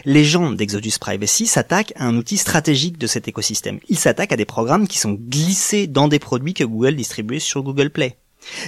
Les 0.05 0.23
gens 0.23 0.51
d'Exodus 0.51 0.93
Privacy 0.99 1.47
s'attaquent 1.47 1.93
à 1.95 2.05
un 2.05 2.15
outil 2.15 2.37
stratégique 2.37 2.97
de 2.97 3.07
cet 3.07 3.27
écosystème. 3.27 3.79
Ils 3.89 3.97
s'attaquent 3.97 4.31
à 4.31 4.37
des 4.37 4.45
programmes 4.45 4.87
qui 4.87 4.99
sont 4.99 5.13
glissés 5.13 5.87
dans 5.87 6.07
des 6.07 6.19
produits 6.19 6.53
que 6.53 6.63
Google 6.63 6.95
distribue 6.95 7.39
sur 7.39 7.63
Google 7.63 7.89
Play. 7.89 8.17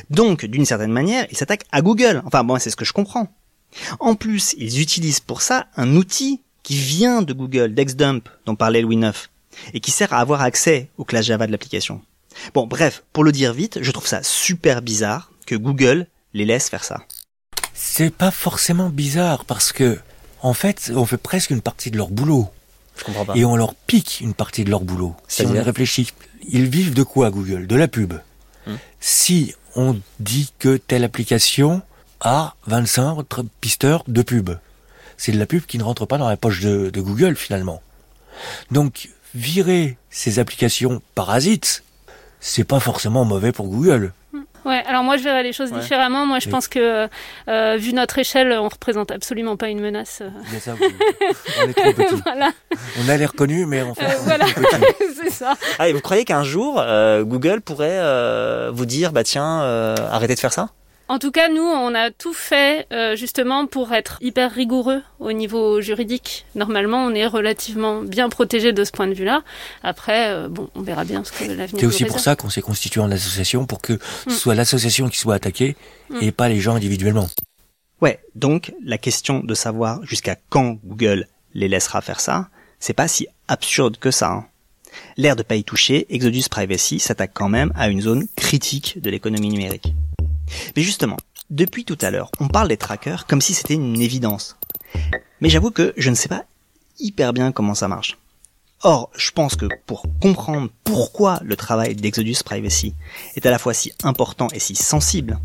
Donc, 0.10 0.46
d'une 0.46 0.66
certaine 0.66 0.92
manière, 0.92 1.28
ils 1.32 1.38
s'attaquent 1.38 1.66
à 1.72 1.82
Google. 1.82 2.22
Enfin 2.26 2.44
bon, 2.44 2.58
c'est 2.60 2.70
ce 2.70 2.76
que 2.76 2.86
je 2.86 2.94
comprends. 2.94 3.28
En 4.00 4.16
plus, 4.16 4.56
ils 4.58 4.82
utilisent 4.82 5.20
pour 5.20 5.42
ça 5.42 5.68
un 5.76 5.96
outil 5.96 6.42
qui 6.64 6.76
vient 6.76 7.22
de 7.22 7.34
Google, 7.34 7.74
DexDump, 7.74 8.28
dont 8.46 8.56
parlait 8.56 8.82
Louis 8.82 8.96
IX, 8.96 9.30
et 9.74 9.80
qui 9.80 9.92
sert 9.92 10.14
à 10.14 10.20
avoir 10.20 10.42
accès 10.42 10.90
aux 10.98 11.04
classes 11.04 11.26
Java 11.26 11.46
de 11.46 11.52
l'application. 11.52 12.02
Bon, 12.54 12.68
bref, 12.68 13.04
pour 13.14 13.24
le 13.24 13.32
dire 13.32 13.54
vite, 13.54 13.80
je 13.82 13.92
trouve 13.92 14.08
ça 14.08 14.24
super 14.24 14.82
bizarre 14.82 15.32
que 15.46 15.56
Google 15.56 16.08
les 16.34 16.46
laisse 16.46 16.70
faire 16.70 16.84
ça. 16.84 17.02
C'est 17.74 18.14
pas 18.14 18.32
forcément 18.32 18.90
bizarre 18.90 19.46
parce 19.46 19.72
que, 19.72 20.00
en 20.42 20.54
fait, 20.54 20.92
on 20.96 21.06
fait 21.06 21.18
presque 21.18 21.50
une 21.50 21.62
partie 21.62 21.92
de 21.92 21.98
leur 21.98 22.10
boulot. 22.10 22.50
Je 22.98 23.04
comprends 23.04 23.26
pas. 23.26 23.36
Et 23.36 23.46
on 23.46 23.56
leur 23.56 23.76
pique 23.76 24.22
une 24.22 24.34
partie 24.34 24.64
de 24.64 24.70
leur 24.70 24.82
boulot. 24.82 25.16
Si 25.28 25.46
on 25.46 25.54
y 25.54 25.60
réfléchit, 25.60 26.14
ils 26.48 26.70
vivent 26.70 26.94
de 26.94 27.04
quoi 27.04 27.32
Google? 27.32 27.68
De 27.68 27.76
la 27.76 27.88
pub. 27.88 28.14
Hmm. 28.66 28.76
Si 29.00 29.54
on 29.76 30.00
dit 30.20 30.54
que 30.60 30.78
telle 30.78 31.04
application 31.04 31.82
a 32.22 32.56
25 32.68 33.18
pisteurs 33.60 34.04
de 34.08 34.22
pub, 34.22 34.52
c'est 35.18 35.32
de 35.32 35.40
la 35.40 35.46
pub 35.46 35.66
qui 35.66 35.78
ne 35.78 35.84
rentre 35.84 36.06
pas 36.06 36.18
dans 36.18 36.30
la 36.30 36.38
poche 36.38 36.62
de, 36.62 36.90
de 36.90 37.02
Google 37.02 37.36
finalement. 37.36 37.82
Donc 38.72 39.10
virer 39.34 39.98
ces 40.10 40.40
applications 40.40 41.02
parasites, 41.14 41.84
c'est 42.46 42.64
pas 42.64 42.80
forcément 42.80 43.26
mauvais 43.26 43.52
pour 43.52 43.68
Google. 43.68 44.14
Ouais, 44.66 44.84
alors 44.88 45.04
moi 45.04 45.18
je 45.18 45.24
verrais 45.24 45.44
les 45.44 45.54
choses 45.54 45.72
différemment. 45.72 46.26
Moi 46.26 46.40
je 46.40 46.50
pense 46.50 46.68
que 46.68 47.08
euh, 47.48 47.78
vu 47.78 47.94
notre 47.94 48.18
échelle, 48.20 48.52
on 48.54 48.70
représente 48.70 49.12
absolument 49.12 49.58
pas 49.58 49.68
une 49.70 49.80
menace. 49.80 50.22
ça, 50.60 50.76
on 50.80 51.70
est 51.70 51.74
trop 51.74 51.94
petit. 52.04 52.16
voilà. 52.24 52.52
On 53.04 53.10
a 53.10 53.18
l'air 53.18 53.34
connu, 53.34 53.66
mais 53.66 53.82
on 53.82 53.94
fait 53.96 54.06
euh, 54.06 54.18
voilà. 54.24 54.46
c'est 55.24 55.32
ça. 55.32 55.54
Ah, 55.80 55.90
et 55.90 55.94
vous 55.94 56.02
croyez 56.02 56.24
qu'un 56.24 56.44
jour 56.44 56.80
euh, 56.80 57.24
Google 57.24 57.62
pourrait 57.62 58.00
euh, 58.00 58.72
vous 58.74 58.86
dire 58.86 59.12
bah 59.12 59.24
tiens, 59.24 59.62
euh, 59.62 59.96
arrêtez 60.12 60.36
de 60.36 60.40
faire 60.40 60.54
ça? 60.54 60.70
En 61.08 61.20
tout 61.20 61.32
cas, 61.32 61.50
nous, 61.50 61.62
on 61.62 61.94
a 61.94 62.10
tout 62.10 62.34
fait 62.34 62.88
euh, 62.92 63.16
justement 63.16 63.68
pour 63.68 63.94
être 63.94 64.18
hyper 64.22 64.52
rigoureux 64.52 65.04
au 65.20 65.32
niveau 65.34 65.80
juridique. 65.80 66.46
Normalement, 66.56 67.06
on 67.06 67.12
est 67.12 67.28
relativement 67.28 68.02
bien 68.02 68.28
protégé 68.30 68.74
de 68.74 68.84
ce 68.84 68.92
point 68.92 69.08
de 69.08 69.14
vue-là. 69.14 69.44
Après, 69.84 70.32
euh, 70.32 70.50
bon, 70.50 70.70
on 70.74 70.82
verra 70.82 71.06
bien 71.06 71.24
ce 71.24 71.32
que 71.32 71.44
l'avenir. 71.44 71.80
C'est 71.80 71.86
aussi 71.86 72.06
pour 72.06 72.20
ça 72.20 72.36
qu'on 72.36 72.50
s'est 72.50 72.64
constitué 72.64 73.02
en 73.02 73.12
association 73.12 73.68
pour 73.68 73.82
que 73.82 74.00
ce 74.28 74.30
mm. 74.30 74.34
soit 74.34 74.56
l'association 74.56 75.08
qui 75.10 75.20
soit 75.20 75.36
attaquée 75.36 75.76
mm. 76.10 76.18
et 76.22 76.32
pas 76.32 76.50
les 76.50 76.60
gens 76.60 76.76
individuellement. 76.76 77.30
Ouais, 78.02 78.20
donc 78.34 78.74
la 78.84 78.98
question 78.98 79.42
de 79.42 79.54
savoir 79.54 80.04
jusqu'à 80.04 80.36
quand 80.50 80.78
Google 80.84 81.28
les 81.54 81.68
laissera 81.68 82.02
faire 82.02 82.20
ça, 82.20 82.50
c'est 82.80 82.94
pas 82.94 83.08
si 83.08 83.28
absurde 83.48 83.98
que 83.98 84.10
ça. 84.10 84.32
Hein. 84.32 84.46
L'air 85.18 85.36
de 85.36 85.44
pas 85.44 85.56
y 85.56 85.64
toucher, 85.64 86.08
Exodus 86.10 86.46
Privacy 86.50 87.00
s'attaque 87.00 87.32
quand 87.34 87.50
même 87.50 87.72
à 87.76 87.90
une 87.90 88.02
zone 88.02 88.28
critique 88.36 89.00
de 89.02 89.10
l'économie 89.10 89.50
numérique. 89.50 89.94
Mais 90.76 90.82
justement, 90.82 91.18
depuis 91.50 91.86
tout 91.86 91.98
à 92.02 92.12
l'heure, 92.12 92.32
on 92.40 92.48
parle 92.48 92.68
des 92.68 92.78
trackers 92.78 93.28
comme 93.28 93.42
si 93.42 93.54
c'était 93.54 93.76
une 93.76 94.02
évidence. 94.02 94.58
Mais 95.42 95.50
j'avoue 95.50 95.72
que 95.72 95.94
je 95.98 96.10
ne 96.10 96.16
sais 96.16 96.30
pas 96.30 96.46
hyper 97.00 97.34
bien 97.34 97.52
comment 97.52 97.76
ça 97.76 97.88
marche. 97.88 98.18
Or, 98.82 99.10
je 99.16 99.32
pense 99.32 99.56
que 99.56 99.68
pour 99.86 100.06
comprendre 100.22 100.70
pourquoi 100.84 101.40
le 101.44 101.56
travail 101.56 101.96
d'Exodus 101.96 102.38
Privacy 102.44 102.94
est 103.36 103.46
à 103.46 103.52
la 103.52 103.60
fois 103.60 103.74
si 103.74 103.92
important 104.04 104.48
et 104.54 104.60
si 104.60 104.76
sensible, 104.76 105.40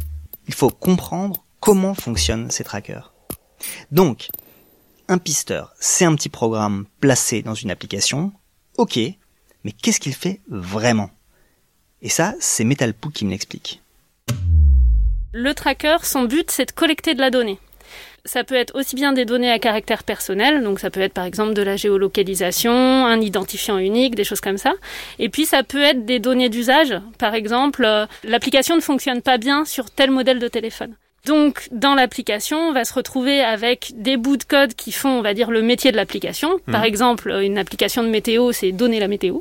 il 0.47 0.55
faut 0.55 0.71
comprendre 0.71 1.45
comment 1.61 1.95
fonctionnent 1.95 2.51
ces 2.51 2.65
trackers. 2.65 3.13
Donc, 3.93 4.29
un 5.09 5.19
pisteur, 5.19 5.75
c'est 5.81 6.05
un 6.05 6.15
petit 6.15 6.29
programme 6.29 6.87
placé 7.01 7.43
dans 7.43 7.55
une 7.55 7.71
application, 7.71 8.33
ok, 8.77 8.99
mais 9.65 9.73
qu'est-ce 9.73 10.01
qu'il 10.01 10.15
fait 10.15 10.41
vraiment? 10.49 11.11
Et 12.03 12.09
ça, 12.09 12.35
c'est 12.41 12.65
Metalpool 12.65 13.13
qui 13.13 13.25
me 13.25 13.31
l'explique. 13.31 13.83
Le 15.33 15.55
tracker, 15.55 15.99
son 16.03 16.25
but, 16.25 16.51
c'est 16.51 16.67
de 16.67 16.73
collecter 16.73 17.15
de 17.15 17.21
la 17.21 17.31
donnée. 17.31 17.61
Ça 18.25 18.43
peut 18.43 18.57
être 18.57 18.75
aussi 18.75 18.97
bien 18.97 19.13
des 19.13 19.25
données 19.25 19.51
à 19.51 19.61
caractère 19.61 20.03
personnel, 20.03 20.65
donc 20.65 20.81
ça 20.81 20.91
peut 20.91 21.01
être 21.01 21.15
par 21.15 21.25
exemple 21.25 21.55
de 21.55 21.63
la 21.63 21.77
géolocalisation, 21.77 22.73
un 22.73 23.21
identifiant 23.21 23.79
unique, 23.79 24.17
des 24.17 24.25
choses 24.25 24.41
comme 24.41 24.59
ça. 24.59 24.75
Et 25.21 25.29
puis 25.29 25.47
ça 25.47 25.63
peut 25.63 25.83
être 25.83 26.05
des 26.05 26.19
données 26.19 26.49
d'usage, 26.49 27.01
par 27.19 27.35
exemple, 27.35 27.85
euh, 27.85 28.07
l'application 28.25 28.75
ne 28.75 28.81
fonctionne 28.81 29.23
pas 29.23 29.39
bien 29.39 29.65
sur 29.65 29.89
tel 29.91 30.11
modèle 30.11 30.41
de 30.41 30.49
téléphone. 30.49 30.97
Donc, 31.27 31.69
dans 31.71 31.95
l'application, 31.95 32.59
on 32.59 32.73
va 32.73 32.85
se 32.85 32.95
retrouver 32.95 33.43
avec 33.43 33.93
des 33.95 34.17
bouts 34.17 34.39
de 34.39 34.45
code 34.45 34.75
qui 34.75 34.91
font, 34.91 35.11
on 35.11 35.23
va 35.23 35.35
dire, 35.35 35.51
le 35.51 35.61
métier 35.61 35.93
de 35.93 35.97
l'application. 35.97 36.59
Mmh. 36.67 36.73
Par 36.73 36.85
exemple, 36.85 37.31
une 37.43 37.59
application 37.59 38.03
de 38.03 38.09
météo, 38.09 38.53
c'est 38.53 38.73
donner 38.73 39.01
la 39.01 39.09
météo. 39.09 39.41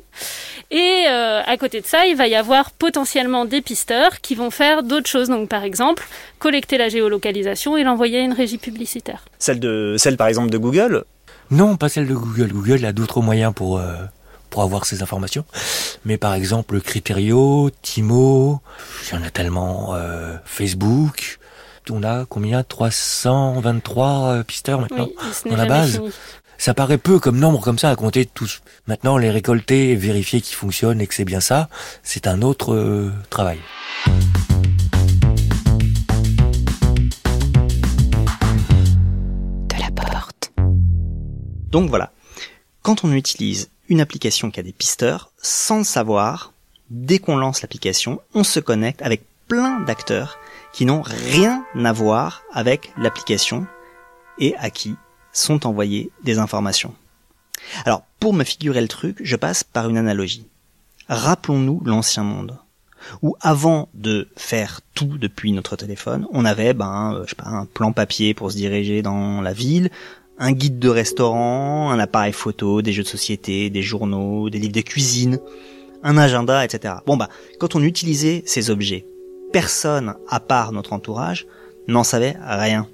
Et 0.72 1.06
euh, 1.08 1.42
à 1.46 1.58
côté 1.58 1.80
de 1.82 1.86
ça, 1.86 2.06
il 2.06 2.16
va 2.16 2.28
y 2.28 2.36
avoir 2.36 2.72
potentiellement 2.72 3.46
des 3.46 3.62
pisteurs 3.62 4.20
qui 4.22 4.36
vont 4.36 4.52
faire 4.52 4.84
d'autres 4.84 5.10
choses. 5.10 5.30
Donc, 5.30 5.48
par 5.48 5.64
exemple, 5.64 6.06
collecter 6.38 6.78
la 6.78 6.90
géolocalisation 6.90 7.78
et 7.78 7.84
l'envoyer 7.84 8.20
à 8.20 8.22
une 8.22 8.34
régie 8.34 8.58
publicitaire. 8.58 9.24
Celle 9.40 9.60
de, 9.60 9.96
celle 9.98 10.18
par 10.18 10.28
exemple 10.28 10.50
de 10.50 10.58
Google? 10.58 11.06
Non, 11.50 11.78
pas 11.78 11.90
celle 11.90 12.08
de 12.08 12.14
Google. 12.14 12.52
Google 12.52 12.86
a 12.86 12.92
d'autres 12.92 13.22
moyens 13.22 13.54
pour 13.56 13.80
euh, 13.80 13.96
pour 14.50 14.64
avoir 14.64 14.86
ces 14.86 15.02
informations. 15.02 15.46
Mais 16.06 16.18
par 16.18 16.34
exemple, 16.34 16.82
Criterio, 16.82 17.70
Timo, 17.82 18.62
il 19.04 19.16
y 19.16 19.18
en 19.20 19.24
a 19.24 19.30
tellement, 19.30 19.94
euh, 19.94 20.36
Facebook 20.46 21.40
on 21.90 22.04
a 22.04 22.26
combien? 22.26 22.64
323 22.64 24.08
euh, 24.08 24.44
pisteurs 24.44 24.80
maintenant 24.80 25.10
dans 25.46 25.56
la 25.56 25.66
base? 25.66 26.02
Ça 26.58 26.74
paraît 26.74 26.98
peu 26.98 27.20
comme 27.20 27.40
nombre 27.40 27.62
comme 27.62 27.80
ça 27.80 27.90
à 27.90 27.96
compter 27.96 28.26
tous. 28.26 28.62
Maintenant, 28.86 29.18
les 29.18 29.32
récolter 29.32 29.92
et 29.92 29.96
vérifier 29.96 30.42
qu'ils 30.42 30.58
fonctionnent 30.58 31.00
et 31.00 31.08
que 31.08 31.14
c'est 31.14 31.24
bien 31.24 31.40
ça, 31.40 31.70
c'est 32.04 32.28
un 32.28 32.42
autre 32.42 32.74
euh, 32.74 33.14
travail. 33.30 33.60
De 39.68 39.80
la 39.80 39.90
porte. 39.92 40.52
Donc 41.72 41.90
voilà. 41.90 42.12
Quand 42.82 43.06
on 43.06 43.14
utilise 43.14 43.70
une 43.88 44.02
application 44.02 44.52
qui 44.52 44.60
a 44.60 44.64
des 44.64 44.74
pisteurs, 44.74 45.32
sans 45.42 45.78
le 45.78 45.84
savoir, 45.86 46.52
dès 46.90 47.20
qu'on 47.20 47.38
lance 47.38 47.62
l'application, 47.62 48.20
on 48.34 48.44
se 48.44 48.60
connecte 48.60 49.02
avec 49.02 49.24
plein 49.48 49.80
d'acteurs 49.80 50.38
qui 50.74 50.86
n'ont 50.86 51.02
rien 51.02 51.64
à 51.84 51.92
voir 51.92 52.44
avec 52.54 52.92
l'application 52.98 53.66
et 54.38 54.56
à 54.58 54.70
qui 54.70 54.96
sont 55.32 55.66
envoyées 55.66 56.12
des 56.24 56.40
informations. 56.40 56.94
Alors, 57.86 58.04
pour 58.20 58.34
me 58.34 58.44
figurer 58.44 58.82
le 58.82 58.88
truc, 58.88 59.18
je 59.22 59.36
passe 59.36 59.64
par 59.64 59.90
une 59.90 59.98
analogie. 59.98 60.48
Rappelons-nous 61.08 61.82
l'ancien 61.86 62.24
monde, 62.24 62.58
où 63.22 63.36
avant 63.42 63.90
de 63.94 64.30
faire 64.36 64.82
tout 64.94 65.18
depuis 65.18 65.52
notre 65.52 65.76
téléphone, 65.76 66.28
on 66.32 66.46
avait 66.46 66.74
ben, 66.74 67.14
euh, 67.16 67.24
je 67.26 67.30
sais 67.30 67.36
pas, 67.36 67.50
un 67.50 67.66
plan 67.66 67.92
papier 67.92 68.34
pour 68.34 68.52
se 68.52 68.58
diriger 68.58 69.02
dans 69.02 69.42
la 69.42 69.54
ville, 69.54 69.90
un 70.38 70.52
guide 70.52 70.80
de 70.80 70.90
restaurant, 70.90 71.90
un 71.92 72.00
appareil 72.00 72.34
photo, 72.34 72.82
des 72.82 72.94
jeux 72.94 73.04
de 73.04 73.08
société, 73.08 73.70
des 73.70 73.82
journaux, 73.82 74.50
des 74.50 74.60
livres 74.60 74.74
de 74.74 74.82
cuisine, 74.82 75.40
un 76.04 76.18
agenda, 76.18 76.64
etc. 76.64 76.96
Bon 77.06 77.18
bah, 77.18 77.30
quand 77.60 77.76
on 77.76 77.84
utilisait 77.84 78.44
ces 78.46 78.70
objets 78.70 79.06
personne 79.52 80.16
à 80.28 80.40
part 80.40 80.72
notre 80.72 80.94
entourage 80.94 81.48
n'en 81.88 82.04
savait 82.04 82.36
rien. 82.42 82.88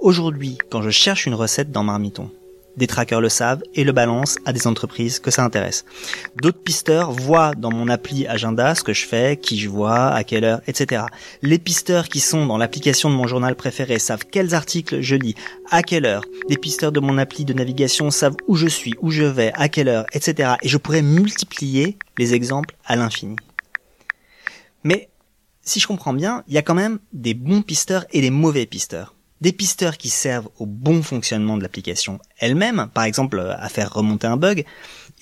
Aujourd'hui, 0.00 0.58
quand 0.70 0.82
je 0.82 0.90
cherche 0.90 1.26
une 1.26 1.34
recette 1.34 1.70
dans 1.70 1.84
Marmiton, 1.84 2.30
des 2.76 2.86
trackers 2.86 3.20
le 3.20 3.28
savent 3.28 3.62
et 3.74 3.84
le 3.84 3.92
balancent 3.92 4.38
à 4.46 4.52
des 4.52 4.66
entreprises 4.66 5.18
que 5.18 5.30
ça 5.30 5.44
intéresse. 5.44 5.84
D'autres 6.40 6.62
pisteurs 6.62 7.12
voient 7.12 7.52
dans 7.54 7.70
mon 7.70 7.88
appli 7.88 8.26
agenda 8.26 8.74
ce 8.74 8.82
que 8.82 8.92
je 8.92 9.06
fais, 9.06 9.36
qui 9.36 9.58
je 9.58 9.68
vois, 9.68 10.08
à 10.08 10.24
quelle 10.24 10.44
heure, 10.44 10.60
etc. 10.66 11.02
Les 11.42 11.58
pisteurs 11.58 12.08
qui 12.08 12.20
sont 12.20 12.46
dans 12.46 12.56
l'application 12.56 13.10
de 13.10 13.14
mon 13.14 13.26
journal 13.26 13.54
préféré 13.54 13.98
savent 13.98 14.24
quels 14.30 14.54
articles 14.54 15.00
je 15.02 15.16
lis, 15.16 15.34
à 15.70 15.82
quelle 15.82 16.06
heure. 16.06 16.24
Les 16.48 16.56
pisteurs 16.56 16.92
de 16.92 17.00
mon 17.00 17.18
appli 17.18 17.44
de 17.44 17.52
navigation 17.52 18.10
savent 18.10 18.36
où 18.48 18.56
je 18.56 18.68
suis, 18.68 18.94
où 19.00 19.10
je 19.10 19.24
vais, 19.24 19.52
à 19.54 19.68
quelle 19.68 19.88
heure, 19.88 20.06
etc. 20.12 20.54
Et 20.62 20.68
je 20.68 20.78
pourrais 20.78 21.02
multiplier 21.02 21.98
les 22.18 22.34
exemples 22.34 22.74
à 22.86 22.96
l'infini. 22.96 23.36
Mais 24.84 25.09
si 25.70 25.78
je 25.78 25.86
comprends 25.86 26.12
bien, 26.12 26.42
il 26.48 26.54
y 26.54 26.58
a 26.58 26.62
quand 26.62 26.74
même 26.74 26.98
des 27.12 27.32
bons 27.32 27.62
pisteurs 27.62 28.04
et 28.10 28.20
des 28.20 28.30
mauvais 28.30 28.66
pisteurs. 28.66 29.14
Des 29.40 29.52
pisteurs 29.52 29.96
qui 29.96 30.10
servent 30.10 30.48
au 30.58 30.66
bon 30.66 31.00
fonctionnement 31.02 31.56
de 31.56 31.62
l'application 31.62 32.18
elle-même, 32.38 32.88
par 32.92 33.04
exemple 33.04 33.40
à 33.40 33.68
faire 33.68 33.92
remonter 33.92 34.26
un 34.26 34.36
bug, 34.36 34.64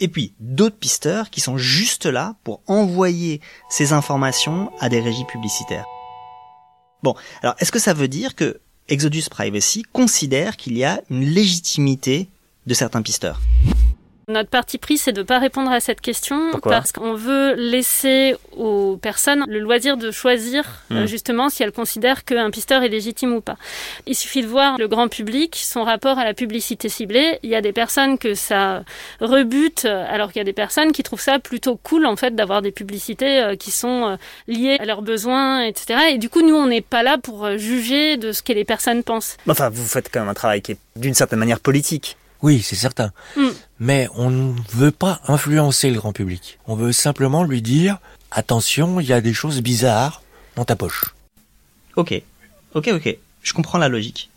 et 0.00 0.08
puis 0.08 0.32
d'autres 0.40 0.78
pisteurs 0.78 1.28
qui 1.28 1.42
sont 1.42 1.58
juste 1.58 2.06
là 2.06 2.34
pour 2.44 2.62
envoyer 2.66 3.42
ces 3.68 3.92
informations 3.92 4.72
à 4.80 4.88
des 4.88 5.00
régies 5.00 5.26
publicitaires. 5.26 5.84
Bon, 7.02 7.14
alors 7.42 7.54
est-ce 7.58 7.70
que 7.70 7.78
ça 7.78 7.92
veut 7.92 8.08
dire 8.08 8.34
que 8.34 8.60
Exodus 8.88 9.24
Privacy 9.30 9.82
considère 9.92 10.56
qu'il 10.56 10.78
y 10.78 10.84
a 10.84 11.02
une 11.10 11.24
légitimité 11.24 12.30
de 12.66 12.72
certains 12.72 13.02
pisteurs? 13.02 13.40
Notre 14.28 14.50
parti 14.50 14.76
pris, 14.76 14.98
c'est 14.98 15.12
de 15.12 15.20
ne 15.20 15.26
pas 15.26 15.38
répondre 15.38 15.70
à 15.70 15.80
cette 15.80 16.02
question 16.02 16.50
parce 16.62 16.92
qu'on 16.92 17.14
veut 17.14 17.54
laisser 17.54 18.36
aux 18.54 18.98
personnes 18.98 19.42
le 19.48 19.58
loisir 19.58 19.96
de 19.96 20.10
choisir 20.10 20.64
euh, 20.90 21.04
hmm. 21.04 21.06
justement 21.06 21.48
si 21.48 21.62
elles 21.62 21.72
considèrent 21.72 22.26
qu'un 22.26 22.50
pisteur 22.50 22.82
est 22.82 22.90
légitime 22.90 23.32
ou 23.32 23.40
pas. 23.40 23.56
Il 24.04 24.14
suffit 24.14 24.42
de 24.42 24.46
voir 24.46 24.76
le 24.76 24.86
grand 24.86 25.08
public, 25.08 25.56
son 25.56 25.82
rapport 25.82 26.18
à 26.18 26.24
la 26.24 26.34
publicité 26.34 26.90
ciblée. 26.90 27.38
Il 27.42 27.48
y 27.48 27.54
a 27.54 27.62
des 27.62 27.72
personnes 27.72 28.18
que 28.18 28.34
ça 28.34 28.82
rebute, 29.22 29.86
alors 29.86 30.30
qu'il 30.30 30.40
y 30.40 30.42
a 30.42 30.44
des 30.44 30.52
personnes 30.52 30.92
qui 30.92 31.02
trouvent 31.02 31.22
ça 31.22 31.38
plutôt 31.38 31.76
cool 31.76 32.04
en 32.04 32.16
fait 32.16 32.34
d'avoir 32.34 32.60
des 32.60 32.72
publicités 32.72 33.40
euh, 33.40 33.56
qui 33.56 33.70
sont 33.70 34.08
euh, 34.08 34.16
liées 34.46 34.76
à 34.78 34.84
leurs 34.84 35.00
besoins, 35.00 35.62
etc. 35.62 36.00
Et 36.10 36.18
du 36.18 36.28
coup, 36.28 36.42
nous, 36.42 36.54
on 36.54 36.66
n'est 36.66 36.82
pas 36.82 37.02
là 37.02 37.16
pour 37.16 37.56
juger 37.56 38.18
de 38.18 38.32
ce 38.32 38.42
que 38.42 38.52
les 38.52 38.66
personnes 38.66 39.04
pensent. 39.04 39.38
Enfin, 39.48 39.70
vous 39.70 39.86
faites 39.86 40.10
quand 40.12 40.20
même 40.20 40.28
un 40.28 40.34
travail 40.34 40.60
qui 40.60 40.72
est 40.72 40.78
d'une 40.96 41.14
certaine 41.14 41.38
manière 41.38 41.60
politique. 41.60 42.18
Oui, 42.42 42.62
c'est 42.62 42.76
certain. 42.76 43.12
Hmm. 43.36 43.50
Mais 43.80 44.08
on 44.14 44.30
ne 44.30 44.54
veut 44.70 44.90
pas 44.90 45.20
influencer 45.26 45.90
le 45.90 45.98
grand 45.98 46.12
public. 46.12 46.58
On 46.66 46.76
veut 46.76 46.92
simplement 46.92 47.44
lui 47.44 47.62
dire 47.62 47.98
attention, 48.30 49.00
il 49.00 49.06
y 49.06 49.12
a 49.12 49.20
des 49.20 49.34
choses 49.34 49.60
bizarres 49.60 50.22
dans 50.56 50.64
ta 50.64 50.76
poche. 50.76 51.14
Ok, 51.96 52.20
ok, 52.74 52.90
ok. 52.94 53.16
Je 53.42 53.52
comprends 53.52 53.78
la 53.78 53.88
logique. 53.88 54.30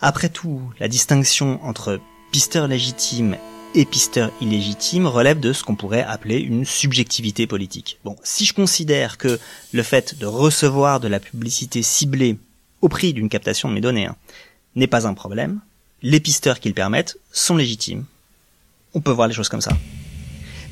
Après 0.00 0.28
tout, 0.28 0.62
la 0.78 0.88
distinction 0.88 1.62
entre 1.64 2.00
pisteur 2.30 2.68
légitime 2.68 3.36
et 3.74 3.84
pisteur 3.84 4.30
illégitime 4.40 5.06
relève 5.06 5.40
de 5.40 5.52
ce 5.52 5.64
qu'on 5.64 5.74
pourrait 5.74 6.02
appeler 6.02 6.38
une 6.38 6.64
subjectivité 6.64 7.46
politique. 7.46 7.98
Bon, 8.04 8.16
si 8.22 8.44
je 8.44 8.54
considère 8.54 9.18
que 9.18 9.38
le 9.72 9.82
fait 9.82 10.18
de 10.18 10.26
recevoir 10.26 11.00
de 11.00 11.08
la 11.08 11.20
publicité 11.20 11.82
ciblée 11.82 12.38
au 12.80 12.88
prix 12.88 13.12
d'une 13.12 13.28
captation 13.28 13.68
de 13.68 13.74
mes 13.74 13.80
données 13.80 14.06
hein, 14.06 14.16
n'est 14.76 14.86
pas 14.86 15.06
un 15.06 15.14
problème, 15.14 15.60
les 16.02 16.20
pisteurs 16.20 16.60
qu'ils 16.60 16.74
permettent 16.74 17.18
sont 17.32 17.56
légitimes. 17.56 18.04
On 18.94 19.00
peut 19.00 19.10
voir 19.10 19.28
les 19.28 19.34
choses 19.34 19.48
comme 19.48 19.60
ça. 19.60 19.76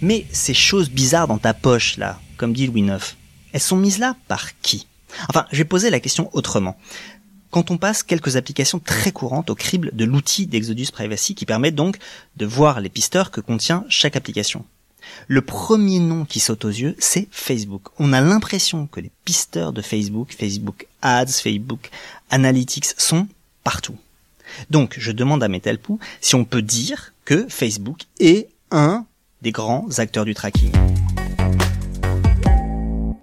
Mais 0.01 0.27
ces 0.31 0.55
choses 0.55 0.91
bizarres 0.91 1.29
dans 1.29 1.39
ta 1.39 1.55
poche, 1.55 1.97
là, 1.97 2.21
comme 2.37 2.53
dit 2.53 2.67
Louis 2.67 2.83
IX, 2.83 3.17
elles 3.53 3.61
sont 3.61 3.77
mises 3.77 3.99
là 3.99 4.17
par 4.29 4.59
qui? 4.61 4.87
Enfin, 5.29 5.47
je 5.51 5.59
vais 5.59 5.65
poser 5.65 5.91
la 5.91 6.01
question 6.01 6.29
autrement. 6.33 6.79
Quand 7.51 7.71
on 7.71 7.79
passe 7.79 8.03
quelques 8.03 8.37
applications 8.37 8.79
très 8.79 9.13
courantes 9.13 9.51
au 9.51 9.55
crible 9.55 9.91
de 9.95 10.05
l'outil 10.05 10.47
d'Exodus 10.47 10.89
Privacy 10.93 11.35
qui 11.35 11.47
permet 11.47 11.71
donc 11.71 11.97
de 12.37 12.45
voir 12.45 12.81
les 12.81 12.91
pisteurs 12.91 13.31
que 13.31 13.41
contient 13.41 13.85
chaque 13.89 14.17
application. 14.17 14.65
Le 15.29 15.41
premier 15.41 16.01
nom 16.01 16.25
qui 16.25 16.41
saute 16.41 16.65
aux 16.65 16.71
yeux, 16.71 16.97
c'est 16.99 17.29
Facebook. 17.31 17.89
On 17.99 18.13
a 18.13 18.21
l'impression 18.21 18.87
que 18.87 19.01
les 19.01 19.13
pisteurs 19.25 19.73
de 19.73 19.81
Facebook, 19.81 20.35
Facebook 20.37 20.87
Ads, 21.01 21.41
Facebook 21.43 21.91
Analytics 22.31 22.93
sont 22.99 23.29
partout. 23.63 23.97
Donc, 24.71 24.97
je 24.99 25.13
demande 25.13 25.43
à 25.43 25.49
Metalpoo 25.49 25.99
si 26.21 26.35
on 26.35 26.45
peut 26.45 26.63
dire 26.63 27.15
que 27.25 27.47
Facebook 27.49 28.03
est 28.21 28.49
un 28.71 29.07
des 29.43 29.53
grands 29.53 29.99
acteurs 29.99 30.25
du 30.25 30.35
tracking. 30.35 30.73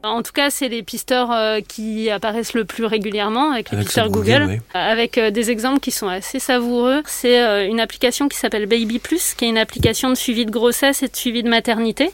En 0.05 0.21
tout 0.21 0.33
cas, 0.33 0.49
c'est 0.49 0.67
les 0.67 0.83
pisteurs 0.83 1.31
euh, 1.31 1.61
qui 1.65 2.09
apparaissent 2.09 2.53
le 2.53 2.65
plus 2.65 2.83
régulièrement 2.83 3.51
avec 3.53 3.71
les 3.71 3.77
pisteurs 3.77 4.09
Google, 4.09 4.59
avec 4.73 5.17
euh, 5.17 5.31
des 5.31 5.49
exemples 5.49 5.79
qui 5.79 5.91
sont 5.91 6.09
assez 6.09 6.39
savoureux. 6.39 7.03
C'est 7.05 7.41
euh, 7.41 7.65
une 7.65 7.79
application 7.79 8.27
qui 8.27 8.37
s'appelle 8.37 8.65
Baby 8.65 8.99
Plus, 8.99 9.33
qui 9.33 9.45
est 9.45 9.47
une 9.47 9.57
application 9.57 10.09
de 10.09 10.15
suivi 10.15 10.45
de 10.45 10.51
grossesse 10.51 11.03
et 11.03 11.07
de 11.07 11.15
suivi 11.15 11.41
de 11.41 11.47
maternité. 11.47 12.11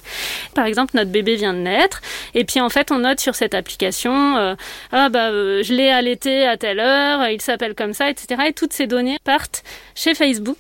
Par 0.54 0.68
exemple, 0.68 0.96
notre 0.96 1.10
bébé 1.10 1.36
vient 1.36 1.56
de 1.56 1.62
naître, 1.62 2.02
et 2.36 2.44
puis 2.44 2.62
en 2.62 2.70
fait, 2.70 2.92
on 2.92 3.00
note 3.00 3.20
sur 3.20 3.34
cette 3.34 3.56
application, 3.56 4.56
ah 4.92 5.10
bah 5.10 5.32
je 5.32 5.74
l'ai 5.74 5.90
allaité 5.90 6.46
à 6.46 6.58
telle 6.58 6.80
heure, 6.80 7.28
il 7.30 7.42
s'appelle 7.42 7.74
comme 7.74 7.94
ça, 7.94 8.12
etc. 8.12 8.44
Et 8.50 8.54
toutes 8.54 8.74
ces 8.74 8.86
données 8.86 9.18
partent 9.24 9.64
chez 9.96 10.14
Facebook. 10.14 10.58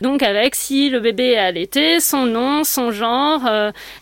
Donc 0.00 0.24
avec 0.24 0.56
si 0.56 0.90
le 0.90 0.98
bébé 0.98 1.32
est 1.32 1.38
allaité, 1.38 2.00
son 2.00 2.26
nom, 2.26 2.64
son 2.64 2.90
genre, 2.90 3.48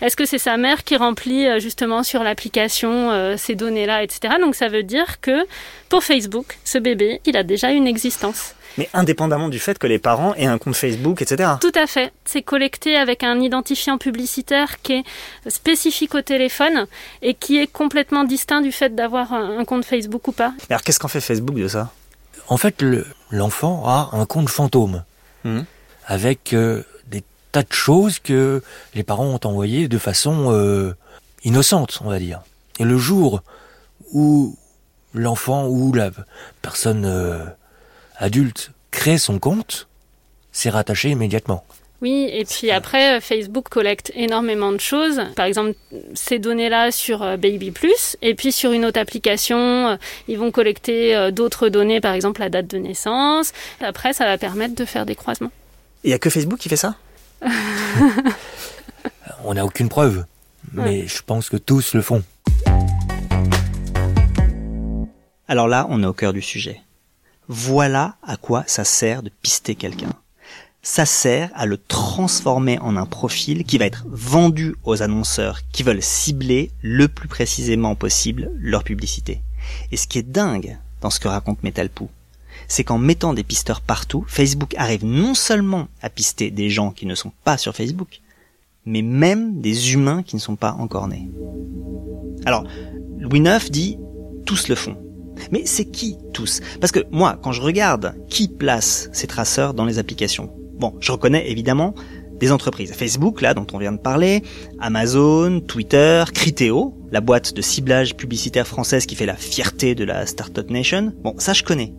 est-ce 0.01 0.17
que 0.17 0.25
c'est 0.25 0.39
sa 0.39 0.57
mère 0.57 0.85
qui 0.85 0.97
remplit 0.97 1.61
justement 1.61 2.03
sur 2.03 2.23
l'application? 2.23 2.70
Euh, 2.85 3.37
ces 3.37 3.55
données-là, 3.55 4.03
etc. 4.03 4.35
Donc 4.41 4.55
ça 4.55 4.69
veut 4.69 4.83
dire 4.83 5.21
que 5.21 5.47
pour 5.89 6.05
Facebook, 6.05 6.59
ce 6.65 6.79
bébé, 6.79 7.21
il 7.27 7.37
a 7.37 7.43
déjà 7.43 7.71
une 7.71 7.87
existence. 7.87 8.55
Mais 8.79 8.89
indépendamment 8.95 9.49
du 9.49 9.59
fait 9.59 9.79
que 9.79 9.87
les 9.87 9.99
parents 9.99 10.35
aient 10.35 10.47
un 10.47 10.59
compte 10.59 10.77
Facebook, 10.77 11.23
etc. 11.23 11.51
Tout 11.61 11.73
à 11.75 11.87
fait. 11.87 12.13
C'est 12.25 12.43
collecté 12.43 12.97
avec 12.97 13.25
un 13.25 13.41
identifiant 13.41 13.99
publicitaire 13.99 14.81
qui 14.81 14.93
est 14.93 15.05
spécifique 15.49 16.15
au 16.15 16.23
téléphone 16.23 16.87
et 17.21 17.35
qui 17.35 17.59
est 17.59 17.67
complètement 17.67 18.25
distinct 18.25 18.61
du 18.61 18.73
fait 18.73 18.95
d'avoir 18.95 19.33
un 19.33 19.65
compte 19.65 19.85
Facebook 19.85 20.29
ou 20.29 20.33
pas. 20.33 20.55
Alors 20.69 20.83
qu'est-ce 20.83 21.01
qu'en 21.01 21.09
fait 21.09 21.21
Facebook 21.21 21.57
de 21.57 21.69
ça? 21.69 21.91
En 22.49 22.57
fait, 22.57 22.83
l'enfant 23.31 23.85
a 23.87 24.11
un 24.13 24.27
compte 24.27 24.49
fantôme 24.49 25.05
mmh. 25.45 25.61
avec 26.07 26.53
euh, 26.53 26.83
des 27.07 27.23
tas 27.53 27.63
de 27.63 27.73
choses 27.73 28.19
que 28.19 28.63
les 28.95 29.05
parents 29.05 29.27
ont 29.27 29.41
envoyées 29.45 29.87
de 29.87 29.99
façon 29.99 30.53
euh, 30.53 30.95
innocente, 31.45 32.01
on 32.05 32.11
va 32.11 32.19
dire. 32.19 32.41
Et 32.81 32.85
le 32.85 32.97
jour 32.97 33.43
où 34.13 34.57
l'enfant 35.13 35.69
ou 35.69 35.93
la 35.93 36.11
personne 36.63 37.05
euh, 37.05 37.45
adulte 38.17 38.73
crée 38.91 39.19
son 39.19 39.39
compte, 39.39 39.87
c'est 40.51 40.71
rattaché 40.71 41.11
immédiatement. 41.11 41.63
Oui, 42.01 42.31
et 42.33 42.47
puis 42.47 42.71
après, 42.71 43.19
euh, 43.19 43.21
Facebook 43.21 43.69
collecte 43.69 44.11
énormément 44.15 44.73
de 44.73 44.81
choses. 44.81 45.21
Par 45.37 45.45
exemple, 45.45 45.75
ces 46.15 46.39
données-là 46.39 46.91
sur 46.91 47.23
euh, 47.23 47.37
Baby 47.37 47.71
Plus, 47.71 48.17
et 48.23 48.35
puis 48.35 48.51
sur 48.51 48.73
une 48.73 48.87
autre 48.87 48.99
application, 48.99 49.99
ils 50.27 50.39
vont 50.39 50.51
collecter 50.51 51.31
d'autres 51.33 51.69
données, 51.69 52.01
par 52.01 52.15
exemple 52.15 52.41
la 52.41 52.49
date 52.49 52.69
de 52.69 52.79
naissance. 52.79 53.53
Après, 53.83 54.15
ça 54.15 54.25
va 54.25 54.39
permettre 54.39 54.75
de 54.75 54.87
faire 54.87 55.05
des 55.05 55.15
croisements. 55.15 55.53
Il 56.03 56.09
n'y 56.09 56.15
a 56.15 56.19
que 56.19 56.31
Facebook 56.31 56.59
qui 56.59 56.71
fait 56.71 56.77
ça? 56.77 56.95
On 59.45 59.53
n'a 59.53 59.67
aucune 59.67 59.91
preuve, 59.91 60.25
mais 60.73 61.07
je 61.07 61.23
pense 61.23 61.51
que 61.51 61.59
tous 61.59 61.93
le 61.93 62.01
font. 62.01 62.23
Alors 65.51 65.67
là, 65.67 65.89
on 65.91 66.01
est 66.05 66.07
au 66.07 66.13
cœur 66.13 66.33
du 66.33 66.43
sujet. 66.43 66.81
Voilà 67.49 68.15
à 68.23 68.37
quoi 68.37 68.63
ça 68.69 68.85
sert 68.85 69.21
de 69.25 69.33
pister 69.43 69.75
quelqu'un. 69.75 70.13
Ça 70.81 71.05
sert 71.05 71.51
à 71.57 71.67
le 71.67 71.77
transformer 71.77 72.79
en 72.79 72.97
un 72.97 73.05
profil 73.05 73.65
qui 73.65 73.77
va 73.77 73.87
être 73.87 74.05
vendu 74.07 74.77
aux 74.85 75.03
annonceurs 75.03 75.63
qui 75.73 75.83
veulent 75.83 76.05
cibler 76.05 76.71
le 76.83 77.09
plus 77.09 77.27
précisément 77.27 77.97
possible 77.97 78.53
leur 78.61 78.85
publicité. 78.85 79.43
Et 79.91 79.97
ce 79.97 80.07
qui 80.07 80.21
est 80.21 80.23
dingue 80.23 80.79
dans 81.01 81.11
ce 81.11 81.19
que 81.19 81.27
raconte 81.27 81.65
Metalpoo, 81.65 82.09
c'est 82.69 82.85
qu'en 82.85 82.99
mettant 82.99 83.35
des 83.35 83.43
pisteurs 83.43 83.81
partout, 83.81 84.25
Facebook 84.29 84.77
arrive 84.77 85.05
non 85.05 85.35
seulement 85.35 85.89
à 86.01 86.11
pister 86.11 86.53
des 86.53 86.71
gens 86.71 86.93
qui 86.93 87.07
ne 87.07 87.17
sont 87.17 87.33
pas 87.43 87.59
sur 87.59 87.75
Facebook, 87.75 88.21
mais 88.87 89.03
même 89.03 89.61
des 89.61 89.95
humains 89.95 90.23
qui 90.23 90.37
ne 90.37 90.41
sont 90.41 90.55
pas 90.55 90.75
encore 90.75 91.09
nés. 91.09 91.29
Alors, 92.47 92.63
Louis 93.19 93.41
IX 93.41 93.69
dit 93.69 93.99
tous 94.47 94.69
le 94.69 94.77
font. 94.77 95.10
Mais 95.51 95.63
c'est 95.67 95.85
qui 95.85 96.17
tous? 96.33 96.61
Parce 96.81 96.93
que 96.93 97.01
moi, 97.11 97.39
quand 97.43 97.53
je 97.53 97.63
regarde 97.63 98.15
qui 98.29 98.49
place 98.49 99.09
ces 99.13 99.27
traceurs 99.27 99.75
dans 99.75 99.85
les 99.85 99.99
applications, 99.99 100.51
bon, 100.79 100.95
je 101.01 101.13
reconnais 101.13 101.51
évidemment 101.51 101.95
des 102.41 102.53
entreprises. 102.53 102.93
Facebook, 102.93 103.43
là, 103.43 103.53
dont 103.55 103.67
on 103.73 103.79
vient 103.79 103.93
de 103.93 103.99
parler, 103.99 104.43
Amazon, 104.81 105.61
Twitter, 105.61 106.25
Criteo, 106.33 106.97
la 107.13 107.21
boîte 107.21 107.55
de 107.55 107.61
ciblage 107.61 108.17
publicitaire 108.17 108.67
française 108.67 109.05
qui 109.07 109.15
fait 109.15 109.27
la 109.27 109.37
fierté 109.37 109.95
de 109.95 110.05
la 110.05 110.25
Startup 110.27 110.69
Nation. 110.71 111.13
Bon, 111.23 111.35
ça 111.39 111.53
je 111.53 111.63
connais. 111.63 111.93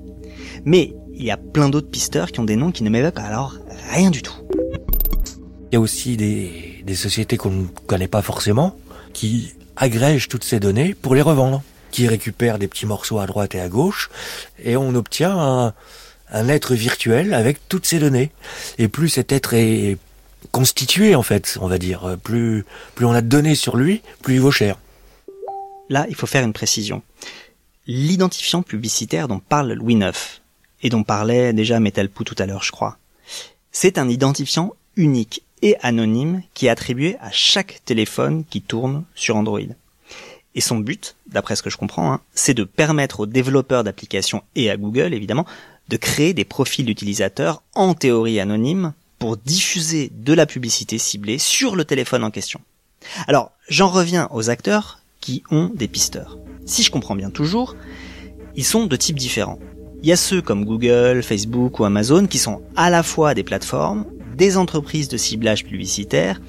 Mais 0.66 0.94
il 1.14 1.24
y 1.24 1.32
a 1.32 1.38
plein 1.38 1.70
d'autres 1.70 1.90
pisteurs 1.90 2.32
qui 2.32 2.40
ont 2.40 2.44
des 2.44 2.56
noms 2.56 2.72
qui 2.72 2.84
ne 2.84 2.90
m'évoquent 2.90 3.20
alors 3.20 3.58
rien 3.92 4.10
du 4.10 4.24
tout. 4.24 4.34
Il 5.72 5.76
y 5.76 5.78
a 5.78 5.80
aussi 5.80 6.18
des, 6.18 6.84
des 6.86 6.96
sociétés 6.96 7.38
qu'on 7.38 7.52
ne 7.52 7.66
connaît 7.86 8.08
pas 8.08 8.22
forcément 8.22 8.76
qui 9.14 9.54
agrègent 9.76 10.28
toutes 10.28 10.44
ces 10.44 10.60
données 10.60 10.96
pour 10.96 11.16
les 11.16 11.22
revendre 11.22 11.64
qui 11.92 12.08
récupère 12.08 12.60
des 12.60 12.68
petits 12.68 12.86
morceaux 12.86 13.20
à 13.20 13.26
droite 13.26 13.56
et 13.56 13.62
à 13.62 13.70
gauche, 13.70 14.10
et 14.64 14.78
on 14.78 14.96
obtient 14.96 15.38
un, 15.38 15.74
un 16.32 16.48
être 16.48 16.74
virtuel 16.74 17.34
avec 17.34 17.68
toutes 17.68 17.86
ces 17.86 18.00
données. 18.00 18.32
Et 18.78 18.88
plus 18.88 19.10
cet 19.10 19.32
être 19.32 19.54
est 19.54 19.98
constitué, 20.52 21.16
en 21.16 21.24
fait, 21.24 21.58
on 21.62 21.68
va 21.68 21.78
dire, 21.78 22.18
plus, 22.24 22.66
plus 22.96 23.06
on 23.06 23.12
a 23.12 23.22
de 23.22 23.28
données 23.28 23.56
sur 23.56 23.78
lui, 23.78 24.02
plus 24.22 24.36
il 24.36 24.42
vaut 24.42 24.52
cher. 24.52 24.78
Là, 25.90 26.06
il 26.10 26.16
faut 26.16 26.28
faire 26.28 26.44
une 26.44 26.54
précision. 26.54 27.04
L'identifiant 27.86 28.62
publicitaire 28.62 29.28
dont 29.28 29.40
parle 29.40 29.74
Louis 29.74 29.96
IX, 29.96 30.42
et 30.84 30.90
dont 30.90 31.04
parlait 31.04 31.54
déjà 31.54 31.80
Metalpoo 31.80 32.24
tout 32.24 32.36
à 32.40 32.46
l'heure, 32.46 32.64
je 32.64 32.72
crois, 32.72 32.98
c'est 33.72 33.98
un 33.98 34.10
identifiant 34.10 34.74
unique 34.96 35.44
et 35.62 35.76
anonyme 35.82 36.42
qui 36.54 36.66
est 36.66 36.70
attribué 36.70 37.18
à 37.22 37.32
chaque 37.32 37.82
téléphone 37.86 38.44
qui 38.50 38.62
tourne 38.62 39.04
sur 39.16 39.36
Android. 39.36 39.60
Et 40.54 40.62
son 40.62 40.78
but, 40.78 41.16
d'après 41.28 41.56
ce 41.56 41.64
que 41.64 41.70
je 41.70 41.78
comprends, 41.78 42.14
hein, 42.14 42.22
c'est 42.34 42.54
de 42.54 42.64
permettre 42.64 43.22
aux 43.22 43.26
développeurs 43.26 43.84
d'applications 43.84 44.44
et 44.56 44.70
à 44.70 44.78
Google, 44.78 45.14
évidemment, 45.14 45.46
de 45.90 45.98
créer 45.98 46.34
des 46.34 46.46
profils 46.46 46.86
d'utilisateurs 46.86 47.64
en 47.74 47.94
théorie 47.94 48.40
anonymes 48.40 48.94
pour 49.20 49.38
diffuser 49.38 50.12
de 50.14 50.34
la 50.34 50.46
publicité 50.46 50.98
ciblée 50.98 51.38
sur 51.38 51.76
le 51.76 51.86
téléphone 51.86 52.24
en 52.24 52.32
question. 52.32 52.60
Alors, 53.28 53.52
j'en 53.68 53.88
reviens 53.88 54.28
aux 54.32 54.50
acteurs 54.50 55.00
qui 55.20 55.44
ont 55.52 55.70
des 55.74 55.88
pisteurs. 55.88 56.38
Si 56.66 56.84
je 56.84 56.92
comprends 56.92 57.16
bien 57.16 57.30
toujours, 57.30 57.76
ils 58.56 58.66
sont 58.66 58.88
de 58.88 58.96
types 58.96 59.20
différents. 59.20 59.60
Il 60.02 60.10
y 60.10 60.12
a 60.12 60.18
ceux 60.18 60.42
comme 60.42 60.66
Google, 60.66 61.22
Facebook 61.22 61.80
ou 61.80 61.86
Amazon 61.86 62.26
qui 62.26 62.40
sont 62.40 62.62
à 62.76 62.90
la 62.90 63.04
fois 63.04 63.34
des 63.34 63.44
plateformes, 63.44 64.06
des 64.36 64.58
entreprises 64.58 65.08
de 65.08 65.18
ciblage 65.18 65.64
publicitaire 65.64 66.42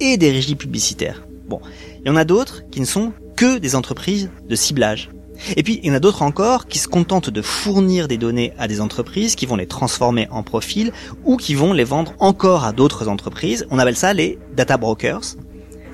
et 0.00 0.16
des 0.16 0.30
régies 0.30 0.54
publicitaires. 0.54 1.26
Bon, 1.46 1.60
il 2.00 2.08
y 2.08 2.10
en 2.10 2.16
a 2.16 2.24
d'autres 2.24 2.62
qui 2.70 2.80
ne 2.80 2.86
sont 2.86 3.12
que 3.36 3.58
des 3.58 3.74
entreprises 3.76 4.30
de 4.48 4.54
ciblage. 4.56 5.10
Et 5.56 5.62
puis, 5.62 5.80
il 5.82 5.88
y 5.88 5.90
en 5.90 5.94
a 5.94 6.00
d'autres 6.00 6.22
encore 6.22 6.66
qui 6.66 6.78
se 6.78 6.88
contentent 6.88 7.30
de 7.30 7.42
fournir 7.42 8.08
des 8.08 8.18
données 8.18 8.52
à 8.58 8.68
des 8.68 8.80
entreprises 8.80 9.34
qui 9.34 9.46
vont 9.46 9.56
les 9.56 9.66
transformer 9.66 10.28
en 10.30 10.42
profils 10.42 10.92
ou 11.24 11.36
qui 11.36 11.54
vont 11.54 11.72
les 11.72 11.84
vendre 11.84 12.14
encore 12.20 12.64
à 12.64 12.72
d'autres 12.72 13.08
entreprises. 13.08 13.66
On 13.70 13.78
appelle 13.78 13.96
ça 13.96 14.14
les 14.14 14.38
data 14.56 14.76
brokers, 14.76 15.36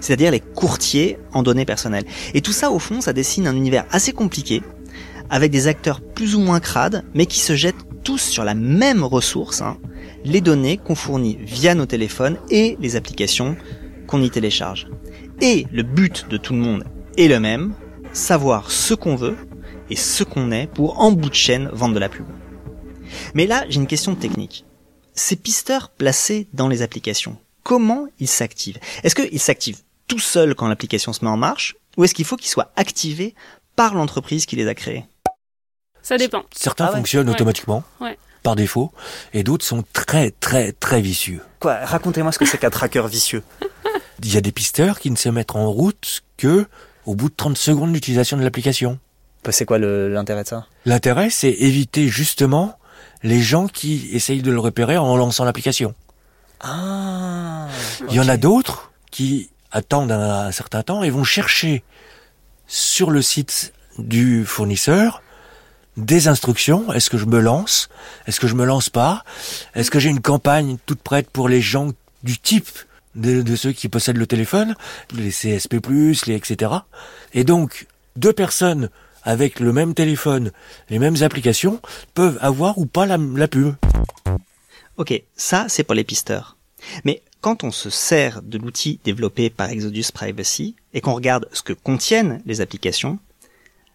c'est-à-dire 0.01 0.31
les 0.31 0.41
courtiers 0.41 1.19
en 1.33 1.43
données 1.43 1.65
personnelles. 1.65 2.05
Et 2.35 2.43
tout 2.43 2.53
ça, 2.53 2.71
au 2.71 2.79
fond, 2.79 3.01
ça 3.01 3.13
dessine 3.13 3.47
un 3.47 3.57
univers 3.57 3.87
assez 3.91 4.13
compliqué, 4.13 4.63
avec 5.31 5.51
des 5.51 5.67
acteurs 5.67 6.01
plus 6.01 6.35
ou 6.35 6.41
moins 6.41 6.61
crades, 6.61 7.05
mais 7.15 7.27
qui 7.27 7.41
se 7.41 7.57
jettent 7.57 7.87
tous 8.05 8.21
sur 8.21 8.45
la 8.45 8.55
même 8.55 9.05
ressource, 9.05 9.63
hein, 9.63 9.79
les 10.25 10.41
données 10.41 10.79
qu'on 10.79 10.95
fournit 10.95 11.39
via 11.41 11.75
nos 11.75 11.87
téléphones 11.87 12.37
et 12.51 12.77
les 12.81 12.97
applications 12.97 13.57
qu'on 14.07 14.23
y 14.23 14.31
télécharge. 14.31 14.89
Et 15.41 15.67
le 15.73 15.83
but 15.83 16.27
de 16.29 16.37
tout 16.37 16.53
le 16.53 16.59
monde 16.61 16.85
est 17.17 17.29
le 17.29 17.41
même, 17.41 17.75
savoir 18.13 18.71
ce 18.71 18.95
qu'on 18.95 19.17
veut 19.17 19.37
et 19.89 19.97
ce 19.97 20.25
qu'on 20.25 20.53
est 20.53 20.67
pour 20.67 21.01
en 21.01 21.13
bout 21.13 21.31
de 21.31 21.35
chaîne 21.35 21.69
vendre 21.73 21.95
de 21.95 22.01
la 22.01 22.09
pub. 22.09 22.27
Mais 23.35 23.47
là, 23.47 23.65
j'ai 23.69 23.77
une 23.77 23.87
question 23.87 24.15
technique. 24.15 24.65
Ces 25.15 25.37
pisteurs 25.37 25.91
placés 25.91 26.47
dans 26.53 26.69
les 26.69 26.83
applications, 26.83 27.37
comment 27.63 28.07
ils 28.19 28.29
s'activent? 28.29 28.79
Est-ce 29.03 29.15
qu'ils 29.15 29.41
s'activent 29.41 29.81
tout 30.07 30.19
seuls 30.19 30.55
quand 30.55 30.69
l'application 30.69 31.13
se 31.13 31.25
met 31.25 31.31
en 31.31 31.37
marche 31.37 31.77
ou 31.97 32.05
est-ce 32.05 32.15
qu'il 32.15 32.25
faut 32.25 32.37
qu'ils 32.37 32.51
soient 32.51 32.73
activés 32.77 33.35
par 33.77 33.95
l'entreprise 33.95 34.47
qui 34.47 34.57
les 34.57 34.69
a 34.69 34.75
créés? 34.75 35.05
Ça 36.03 36.17
dépend. 36.17 36.45
Certains 36.55 36.87
ah 36.87 36.97
fonctionnent 36.97 37.29
automatiquement. 37.29 37.85
Par 38.43 38.57
défaut, 38.57 38.91
et 39.35 39.43
d'autres 39.43 39.67
sont 39.67 39.85
très 39.93 40.31
très 40.31 40.73
très 40.73 41.03
vicieux. 41.03 41.43
Quoi 41.59 41.85
Racontez-moi 41.85 42.33
ce 42.33 42.39
que 42.39 42.47
c'est 42.47 42.57
qu'un 42.57 42.71
tracker 42.71 43.07
vicieux. 43.07 43.43
Il 44.23 44.33
y 44.33 44.39
a 44.39 44.41
des 44.41 44.51
pisteurs 44.51 44.99
qui 44.99 45.11
ne 45.11 45.17
se 45.17 45.29
mettent 45.29 45.55
en 45.55 45.71
route 45.71 46.23
que 46.39 46.67
au 47.11 47.17
bout 47.17 47.29
de 47.29 47.35
30 47.35 47.59
secondes 47.59 47.93
d'utilisation 47.93 48.37
de 48.37 48.45
l'application. 48.45 49.01
Bah, 49.43 49.51
c'est 49.51 49.65
quoi 49.65 49.81
l'intérêt 49.81 50.45
de 50.45 50.49
ça? 50.49 50.67
L'intérêt, 50.87 51.29
c'est 51.29 51.51
éviter 51.51 52.07
justement 52.07 52.79
les 53.25 53.43
gens 53.43 53.67
qui 53.67 54.11
essayent 54.13 54.43
de 54.43 54.53
le 54.53 54.61
repérer 54.61 54.97
en 54.97 55.17
lançant 55.17 55.45
l'application. 55.45 55.95
Ah. 56.61 57.67
Il 58.09 58.15
y 58.15 58.21
en 58.21 58.29
a 58.29 58.37
d'autres 58.37 58.93
qui 59.11 59.51
attendent 59.73 60.13
un, 60.13 60.53
certain 60.53 60.85
temps 60.85 61.03
et 61.03 61.11
vont 61.11 61.25
chercher 61.25 61.83
sur 62.69 63.11
le 63.11 63.23
site 63.23 63.73
du 63.99 64.45
fournisseur 64.45 65.21
des 65.97 66.29
instructions. 66.29 66.93
Est-ce 66.93 67.11
que 67.11 67.19
je 67.19 67.27
me 67.27 67.41
lance? 67.41 67.89
Est-ce 68.29 68.39
que 68.39 68.47
je 68.47 68.55
me 68.55 68.65
lance 68.65 68.89
pas? 68.89 69.25
Est-ce 69.75 69.91
que 69.91 69.99
j'ai 69.99 70.11
une 70.11 70.21
campagne 70.23 70.77
toute 70.87 71.03
prête 71.03 71.29
pour 71.29 71.49
les 71.49 71.61
gens 71.61 71.91
du 72.23 72.39
type 72.39 72.69
de, 73.15 73.57
ceux 73.57 73.73
qui 73.73 73.89
possèdent 73.89 74.19
le 74.19 74.27
téléphone, 74.27 74.75
les 75.15 75.31
CSP+, 75.31 75.81
les 76.27 76.35
etc. 76.35 76.73
Et 77.35 77.45
donc, 77.45 77.87
deux 78.17 78.33
personnes 78.33 78.91
avec 79.23 79.61
le 79.61 79.73
même 79.73 79.95
téléphone, 79.95 80.53
les 80.89 80.99
mêmes 80.99 81.23
applications, 81.23 81.81
peuvent 82.15 82.39
avoir 82.41 82.79
ou 82.79 82.87
pas 82.87 83.07
la, 83.07 83.19
la 83.19 83.49
pub. 83.49 83.75
Ok, 84.97 85.23
ça 85.37 85.67
c'est 85.69 85.85
pour 85.85 85.95
les 85.95 86.05
pisteurs. 86.05 86.57
Mais 87.05 87.23
quand 87.41 87.65
on 87.65 87.71
se 87.71 87.91
sert 87.91 88.43
de 88.43 88.59
l'outil 88.59 89.01
développé 89.05 89.51
par 89.51 89.71
Exodus 89.71 90.07
Privacy 90.13 90.77
et 90.93 91.01
qu'on 91.01 91.15
regarde 91.15 91.49
ce 91.53 91.63
que 91.63 91.73
contiennent 91.73 92.43
les 92.47 92.61
applications, 92.61 93.19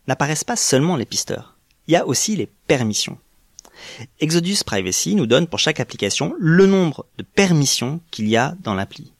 n'apparaissent 0.08 0.43
pas 0.43 0.56
seulement 0.56 0.95
les 0.95 1.06
pisteurs. 1.06 1.58
Il 1.88 1.93
y 1.93 1.97
a 1.97 2.08
aussi 2.08 2.36
les 2.36 2.49
permissions. 2.67 3.17
Exodus 4.19 4.58
Privacy 4.65 5.15
nous 5.15 5.26
donne 5.26 5.48
pour 5.48 5.60
chaque 5.60 5.80
application 5.80 6.34
le 6.38 6.65
nombre 6.65 7.06
de 7.17 7.24
permissions 7.24 8.02
qu'il 8.12 8.28
y 8.28 8.38
a 8.38 8.56
dans 8.63 8.74
l'appli. 8.74 9.13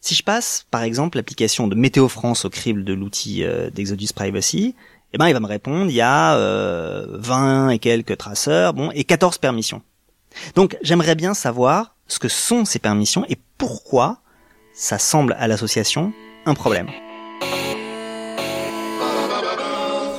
Si 0.00 0.14
je 0.14 0.22
passe, 0.22 0.66
par 0.70 0.82
exemple, 0.82 1.18
l'application 1.18 1.68
de 1.68 1.74
Météo 1.74 2.08
France 2.08 2.44
au 2.44 2.50
crible 2.50 2.84
de 2.84 2.94
l'outil 2.94 3.44
euh, 3.44 3.70
d'Exodus 3.70 4.08
Privacy, 4.14 4.74
eh 5.12 5.18
ben, 5.18 5.28
il 5.28 5.34
va 5.34 5.40
me 5.40 5.46
répondre, 5.46 5.90
il 5.90 5.94
y 5.94 6.00
a 6.00 6.36
euh, 6.36 7.06
20 7.18 7.70
et 7.70 7.78
quelques 7.78 8.16
traceurs, 8.16 8.72
bon, 8.72 8.90
et 8.92 9.04
14 9.04 9.38
permissions. 9.38 9.82
Donc, 10.54 10.78
j'aimerais 10.82 11.16
bien 11.16 11.34
savoir 11.34 11.96
ce 12.06 12.18
que 12.18 12.28
sont 12.28 12.64
ces 12.64 12.78
permissions 12.78 13.26
et 13.28 13.36
pourquoi 13.58 14.20
ça 14.72 14.98
semble 14.98 15.34
à 15.38 15.48
l'association 15.48 16.12
un 16.46 16.54
problème. 16.54 16.88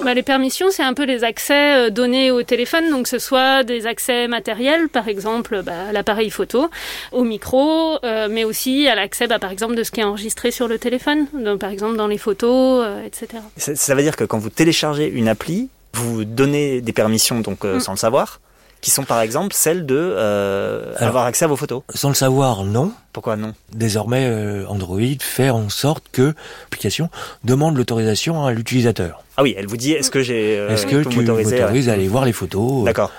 Bah, 0.03 0.15
les 0.15 0.23
permissions, 0.23 0.67
c'est 0.71 0.83
un 0.83 0.93
peu 0.93 1.03
les 1.03 1.23
accès 1.23 1.87
euh, 1.87 1.89
donnés 1.91 2.31
au 2.31 2.41
téléphone, 2.41 2.89
donc 2.89 3.07
ce 3.07 3.19
soit 3.19 3.63
des 3.63 3.85
accès 3.85 4.27
matériels, 4.27 4.89
par 4.89 5.07
exemple 5.07 5.61
bah, 5.63 5.89
à 5.89 5.91
l'appareil 5.91 6.31
photo, 6.31 6.69
au 7.11 7.23
micro, 7.23 7.97
euh, 8.03 8.27
mais 8.29 8.43
aussi 8.43 8.87
à 8.87 8.95
l'accès, 8.95 9.27
bah, 9.27 9.37
par 9.37 9.51
exemple, 9.51 9.75
de 9.75 9.83
ce 9.83 9.91
qui 9.91 9.99
est 9.99 10.03
enregistré 10.03 10.49
sur 10.49 10.67
le 10.67 10.79
téléphone, 10.79 11.27
donc, 11.33 11.59
par 11.59 11.69
exemple 11.69 11.97
dans 11.97 12.07
les 12.07 12.17
photos, 12.17 12.83
euh, 12.83 13.05
etc. 13.05 13.43
Ça, 13.57 13.95
veut 13.95 14.01
dire 14.01 14.15
que 14.15 14.23
quand 14.23 14.39
vous 14.39 14.49
téléchargez 14.49 15.07
une 15.07 15.27
appli, 15.27 15.69
vous 15.93 16.25
donnez 16.25 16.81
des 16.81 16.93
permissions 16.93 17.41
donc 17.41 17.63
mm. 17.63 17.79
sans 17.79 17.91
le 17.91 17.97
savoir 17.97 18.40
qui 18.81 18.89
sont 18.89 19.03
par 19.03 19.21
exemple 19.21 19.53
celles 19.53 19.85
de 19.85 19.95
euh, 19.95 20.93
avoir 20.97 21.25
accès 21.25 21.45
à 21.45 21.47
vos 21.47 21.55
photos 21.55 21.83
Sans 21.93 22.09
le 22.09 22.15
savoir, 22.15 22.63
non. 22.63 22.91
Pourquoi 23.13 23.35
non? 23.35 23.53
Désormais, 23.73 24.25
euh, 24.25 24.65
Android 24.67 24.99
fait 25.19 25.51
en 25.51 25.69
sorte 25.69 26.05
que 26.11 26.33
l'application 26.63 27.09
demande 27.43 27.77
l'autorisation 27.77 28.45
à 28.45 28.51
l'utilisateur. 28.51 29.23
Ah 29.37 29.43
oui, 29.43 29.53
elle 29.57 29.67
vous 29.67 29.77
dit 29.77 29.91
est-ce 29.91 30.11
que 30.11 30.21
j'ai 30.21 30.57
euh, 30.57 30.69
est-ce 30.69 30.87
que 30.87 31.03
tu 31.07 31.19
m'autorises 31.19 31.89
à 31.89 31.93
aller 31.93 32.07
voir 32.07 32.25
les 32.25 32.33
photos? 32.33 32.83
D'accord. 32.83 33.11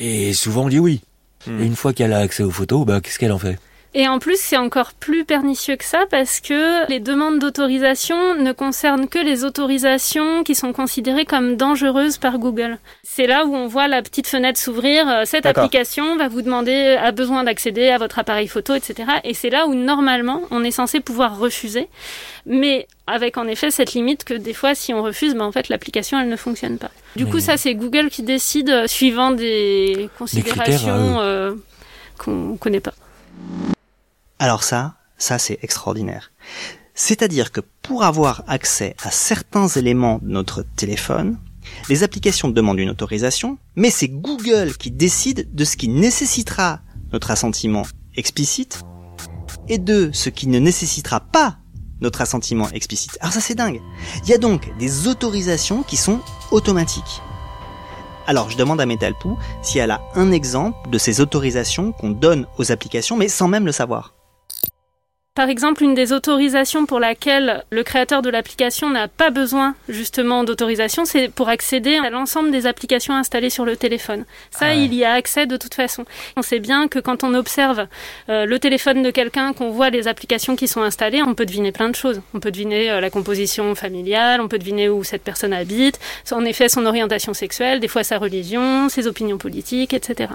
Et 0.00 0.32
souvent 0.32 0.64
on 0.64 0.68
dit 0.68 0.78
oui. 0.78 1.02
Hmm. 1.46 1.60
Et 1.60 1.66
une 1.66 1.76
fois 1.76 1.92
qu'elle 1.92 2.12
a 2.14 2.18
accès 2.18 2.42
aux 2.42 2.50
photos, 2.50 2.86
bah 2.86 3.00
qu'est-ce 3.02 3.18
qu'elle 3.18 3.32
en 3.32 3.38
fait? 3.38 3.58
Et 3.96 4.08
en 4.08 4.18
plus, 4.18 4.40
c'est 4.40 4.56
encore 4.56 4.92
plus 4.92 5.24
pernicieux 5.24 5.76
que 5.76 5.84
ça 5.84 6.04
parce 6.10 6.40
que 6.40 6.88
les 6.90 6.98
demandes 6.98 7.38
d'autorisation 7.38 8.34
ne 8.34 8.52
concernent 8.52 9.06
que 9.06 9.20
les 9.20 9.44
autorisations 9.44 10.42
qui 10.42 10.56
sont 10.56 10.72
considérées 10.72 11.24
comme 11.24 11.56
dangereuses 11.56 12.18
par 12.18 12.38
Google. 12.38 12.78
C'est 13.04 13.28
là 13.28 13.46
où 13.46 13.54
on 13.54 13.68
voit 13.68 13.86
la 13.86 14.02
petite 14.02 14.26
fenêtre 14.26 14.58
s'ouvrir. 14.58 15.08
Euh, 15.08 15.22
cette 15.24 15.46
application 15.46 16.16
va 16.16 16.26
vous 16.26 16.42
demander, 16.42 16.98
a 17.00 17.12
besoin 17.12 17.44
d'accéder 17.44 17.90
à 17.90 17.98
votre 17.98 18.18
appareil 18.18 18.48
photo, 18.48 18.74
etc. 18.74 19.04
Et 19.22 19.32
c'est 19.32 19.50
là 19.50 19.66
où 19.66 19.74
normalement 19.74 20.42
on 20.50 20.64
est 20.64 20.72
censé 20.72 20.98
pouvoir 20.98 21.38
refuser. 21.38 21.88
Mais 22.46 22.88
avec 23.06 23.36
en 23.36 23.46
effet 23.46 23.70
cette 23.70 23.94
limite 23.94 24.24
que 24.24 24.34
des 24.34 24.54
fois, 24.54 24.74
si 24.74 24.92
on 24.92 25.04
refuse, 25.04 25.34
ben, 25.34 25.44
en 25.44 25.52
fait, 25.52 25.68
l'application, 25.68 26.18
elle 26.18 26.28
ne 26.28 26.36
fonctionne 26.36 26.78
pas. 26.78 26.90
Du 27.14 27.26
coup, 27.26 27.38
ça, 27.38 27.56
c'est 27.56 27.76
Google 27.76 28.10
qui 28.10 28.22
décide 28.22 28.70
euh, 28.70 28.86
suivant 28.88 29.30
des 29.30 30.08
considérations 30.18 31.20
euh, 31.20 31.54
qu'on 32.18 32.32
ne 32.32 32.56
connaît 32.56 32.80
pas. 32.80 32.94
Alors 34.38 34.64
ça, 34.64 34.96
ça 35.18 35.38
c'est 35.38 35.58
extraordinaire. 35.62 36.32
C'est-à-dire 36.94 37.50
que 37.50 37.60
pour 37.82 38.04
avoir 38.04 38.44
accès 38.46 38.94
à 39.02 39.10
certains 39.10 39.68
éléments 39.68 40.20
de 40.22 40.28
notre 40.28 40.62
téléphone, 40.76 41.38
les 41.88 42.02
applications 42.02 42.48
demandent 42.48 42.78
une 42.78 42.90
autorisation, 42.90 43.58
mais 43.74 43.90
c'est 43.90 44.08
Google 44.08 44.76
qui 44.76 44.90
décide 44.90 45.54
de 45.54 45.64
ce 45.64 45.76
qui 45.76 45.88
nécessitera 45.88 46.80
notre 47.12 47.30
assentiment 47.30 47.84
explicite 48.16 48.82
et 49.68 49.78
de 49.78 50.10
ce 50.12 50.28
qui 50.28 50.46
ne 50.46 50.58
nécessitera 50.58 51.20
pas 51.20 51.58
notre 52.00 52.20
assentiment 52.20 52.68
explicite. 52.70 53.16
Alors 53.20 53.32
ça 53.32 53.40
c'est 53.40 53.54
dingue. 53.54 53.80
Il 54.24 54.28
y 54.28 54.34
a 54.34 54.38
donc 54.38 54.70
des 54.78 55.08
autorisations 55.08 55.82
qui 55.82 55.96
sont 55.96 56.20
automatiques. 56.50 57.22
Alors 58.26 58.50
je 58.50 58.56
demande 58.56 58.80
à 58.80 58.86
Metalpoo 58.86 59.38
si 59.62 59.78
elle 59.78 59.90
a 59.90 60.00
un 60.14 60.32
exemple 60.32 60.90
de 60.90 60.98
ces 60.98 61.20
autorisations 61.20 61.92
qu'on 61.92 62.10
donne 62.10 62.46
aux 62.58 62.72
applications 62.72 63.16
mais 63.16 63.28
sans 63.28 63.48
même 63.48 63.66
le 63.66 63.72
savoir. 63.72 64.13
Par 65.34 65.48
exemple, 65.48 65.82
une 65.82 65.94
des 65.94 66.12
autorisations 66.12 66.86
pour 66.86 67.00
laquelle 67.00 67.64
le 67.70 67.82
créateur 67.82 68.22
de 68.22 68.30
l'application 68.30 68.88
n'a 68.88 69.08
pas 69.08 69.30
besoin 69.30 69.74
justement 69.88 70.44
d'autorisation, 70.44 71.04
c'est 71.04 71.28
pour 71.28 71.48
accéder 71.48 71.96
à 71.96 72.08
l'ensemble 72.08 72.52
des 72.52 72.68
applications 72.68 73.14
installées 73.14 73.50
sur 73.50 73.64
le 73.64 73.76
téléphone. 73.76 74.26
Ça, 74.52 74.66
ah 74.66 74.74
il 74.74 74.94
y 74.94 75.04
a 75.04 75.12
accès 75.12 75.46
de 75.46 75.56
toute 75.56 75.74
façon. 75.74 76.04
On 76.36 76.42
sait 76.42 76.60
bien 76.60 76.86
que 76.86 77.00
quand 77.00 77.24
on 77.24 77.34
observe 77.34 77.88
euh, 78.28 78.46
le 78.46 78.58
téléphone 78.60 79.02
de 79.02 79.10
quelqu'un, 79.10 79.52
qu'on 79.54 79.70
voit 79.70 79.90
les 79.90 80.06
applications 80.06 80.54
qui 80.54 80.68
sont 80.68 80.82
installées, 80.82 81.20
on 81.24 81.34
peut 81.34 81.46
deviner 81.46 81.72
plein 81.72 81.88
de 81.88 81.96
choses. 81.96 82.22
On 82.32 82.38
peut 82.38 82.52
deviner 82.52 82.92
euh, 82.92 83.00
la 83.00 83.10
composition 83.10 83.74
familiale, 83.74 84.40
on 84.40 84.46
peut 84.46 84.60
deviner 84.60 84.88
où 84.88 85.02
cette 85.02 85.24
personne 85.24 85.52
habite, 85.52 85.98
en 86.30 86.44
effet 86.44 86.68
son 86.68 86.86
orientation 86.86 87.34
sexuelle, 87.34 87.80
des 87.80 87.88
fois 87.88 88.04
sa 88.04 88.18
religion, 88.18 88.88
ses 88.88 89.08
opinions 89.08 89.38
politiques, 89.38 89.94
etc. 89.94 90.28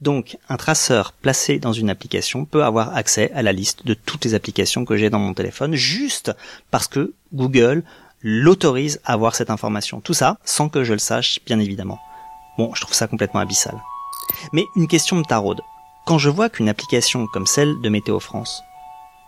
Donc, 0.00 0.36
un 0.48 0.56
traceur 0.56 1.12
placé 1.12 1.58
dans 1.58 1.72
une 1.72 1.88
application 1.88 2.44
peut 2.44 2.64
avoir 2.64 2.96
accès 2.96 3.30
à 3.32 3.42
la 3.42 3.52
liste 3.52 3.86
de 3.86 3.94
toutes 3.94 4.24
les 4.24 4.34
applications 4.34 4.84
que 4.84 4.96
j'ai 4.96 5.08
dans 5.08 5.18
mon 5.18 5.34
téléphone 5.34 5.74
juste 5.74 6.32
parce 6.70 6.88
que 6.88 7.14
Google 7.32 7.84
l'autorise 8.22 9.00
à 9.04 9.12
avoir 9.12 9.34
cette 9.34 9.50
information. 9.50 10.00
Tout 10.00 10.14
ça 10.14 10.38
sans 10.44 10.68
que 10.68 10.82
je 10.82 10.92
le 10.92 10.98
sache, 10.98 11.40
bien 11.46 11.58
évidemment. 11.60 12.00
Bon, 12.58 12.74
je 12.74 12.80
trouve 12.80 12.94
ça 12.94 13.06
complètement 13.06 13.40
abyssal. 13.40 13.80
Mais 14.52 14.64
une 14.76 14.88
question 14.88 15.16
me 15.16 15.24
taraude. 15.24 15.60
Quand 16.06 16.18
je 16.18 16.30
vois 16.30 16.48
qu'une 16.48 16.68
application 16.68 17.26
comme 17.26 17.46
celle 17.46 17.80
de 17.80 17.88
Météo 17.88 18.20
France, 18.20 18.62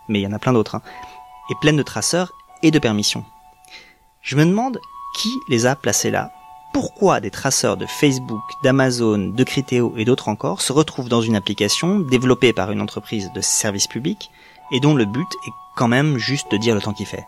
mais 0.09 0.19
il 0.19 0.23
y 0.23 0.27
en 0.27 0.33
a 0.33 0.39
plein 0.39 0.53
d'autres, 0.53 0.75
hein, 0.75 0.81
est 1.49 1.59
pleine 1.59 1.77
de 1.77 1.83
traceurs 1.83 2.33
et 2.61 2.71
de 2.71 2.79
permissions, 2.79 3.25
je 4.21 4.35
me 4.35 4.45
demande 4.45 4.79
qui 5.15 5.31
les 5.47 5.65
a 5.65 5.75
placés 5.75 6.11
là 6.11 6.31
pourquoi 6.79 7.21
des 7.21 7.31
traceurs 7.31 7.75
de 7.75 7.87
Facebook, 7.87 8.43
d'Amazon, 8.63 9.29
de 9.29 9.43
Criteo 9.43 9.95
et 9.97 10.05
d'autres 10.05 10.29
encore 10.29 10.61
se 10.61 10.71
retrouvent 10.71 11.09
dans 11.09 11.23
une 11.23 11.35
application 11.35 12.01
développée 12.01 12.53
par 12.53 12.71
une 12.71 12.81
entreprise 12.81 13.31
de 13.33 13.41
service 13.41 13.87
public 13.87 14.29
et 14.71 14.79
dont 14.79 14.93
le 14.93 15.05
but 15.05 15.27
est 15.47 15.51
quand 15.75 15.87
même 15.87 16.19
juste 16.19 16.51
de 16.51 16.57
dire 16.57 16.75
le 16.75 16.81
temps 16.81 16.93
qu'il 16.93 17.07
fait. 17.07 17.25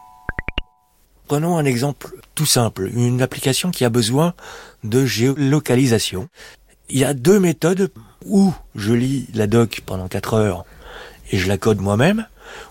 Prenons 1.28 1.58
un 1.58 1.66
exemple 1.66 2.16
tout 2.36 2.46
simple, 2.46 2.92
une 2.94 3.24
application 3.24 3.72
qui 3.72 3.84
a 3.86 3.90
besoin 3.90 4.36
de 4.84 5.04
géolocalisation. 5.04 6.30
Il 6.92 7.00
y 7.00 7.04
a 7.04 7.16
deux 7.16 7.40
méthodes 7.40 7.92
où 8.28 8.54
je 8.76 8.94
lis 8.94 9.26
la 9.34 9.48
doc 9.48 9.82
pendant 9.84 10.08
4 10.08 10.36
heures 10.36 10.64
et 11.32 11.40
je 11.40 11.48
la 11.48 11.58
code 11.58 11.82
moi-même, 11.82 12.28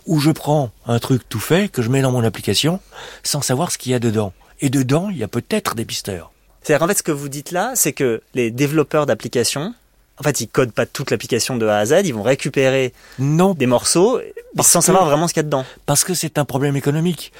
ou 0.06 0.20
je 0.20 0.30
prends 0.30 0.70
un 0.86 1.00
truc 1.00 1.28
tout 1.28 1.40
fait 1.40 1.68
que 1.68 1.82
je 1.82 1.88
mets 1.88 2.02
dans 2.02 2.12
mon 2.12 2.22
application 2.22 2.78
sans 3.24 3.42
savoir 3.42 3.72
ce 3.72 3.78
qu'il 3.78 3.90
y 3.90 3.96
a 3.96 3.98
dedans. 3.98 4.32
Et 4.60 4.70
dedans, 4.70 5.08
il 5.10 5.18
y 5.18 5.24
a 5.24 5.28
peut-être 5.28 5.74
des 5.74 5.84
pisteurs. 5.84 6.30
C'est-à-dire 6.62 6.80
qu'en 6.80 6.88
fait, 6.88 6.98
ce 6.98 7.02
que 7.02 7.12
vous 7.12 7.28
dites 7.28 7.50
là, 7.50 7.72
c'est 7.74 7.92
que 7.92 8.20
les 8.34 8.50
développeurs 8.50 9.06
d'applications, 9.06 9.74
en 10.18 10.22
fait, 10.22 10.40
ils 10.40 10.48
codent 10.48 10.72
pas 10.72 10.86
toute 10.86 11.10
l'application 11.10 11.56
de 11.56 11.66
A 11.66 11.78
à 11.78 11.86
Z, 11.86 12.02
ils 12.04 12.14
vont 12.14 12.22
récupérer 12.22 12.92
non, 13.18 13.54
des 13.54 13.66
morceaux 13.66 14.20
sans 14.60 14.80
savoir 14.80 15.04
vraiment 15.04 15.28
ce 15.28 15.34
qu'il 15.34 15.40
y 15.40 15.44
a 15.44 15.44
dedans. 15.44 15.64
Parce 15.86 16.04
que 16.04 16.14
c'est 16.14 16.38
un 16.38 16.44
problème 16.44 16.76
économique. 16.76 17.32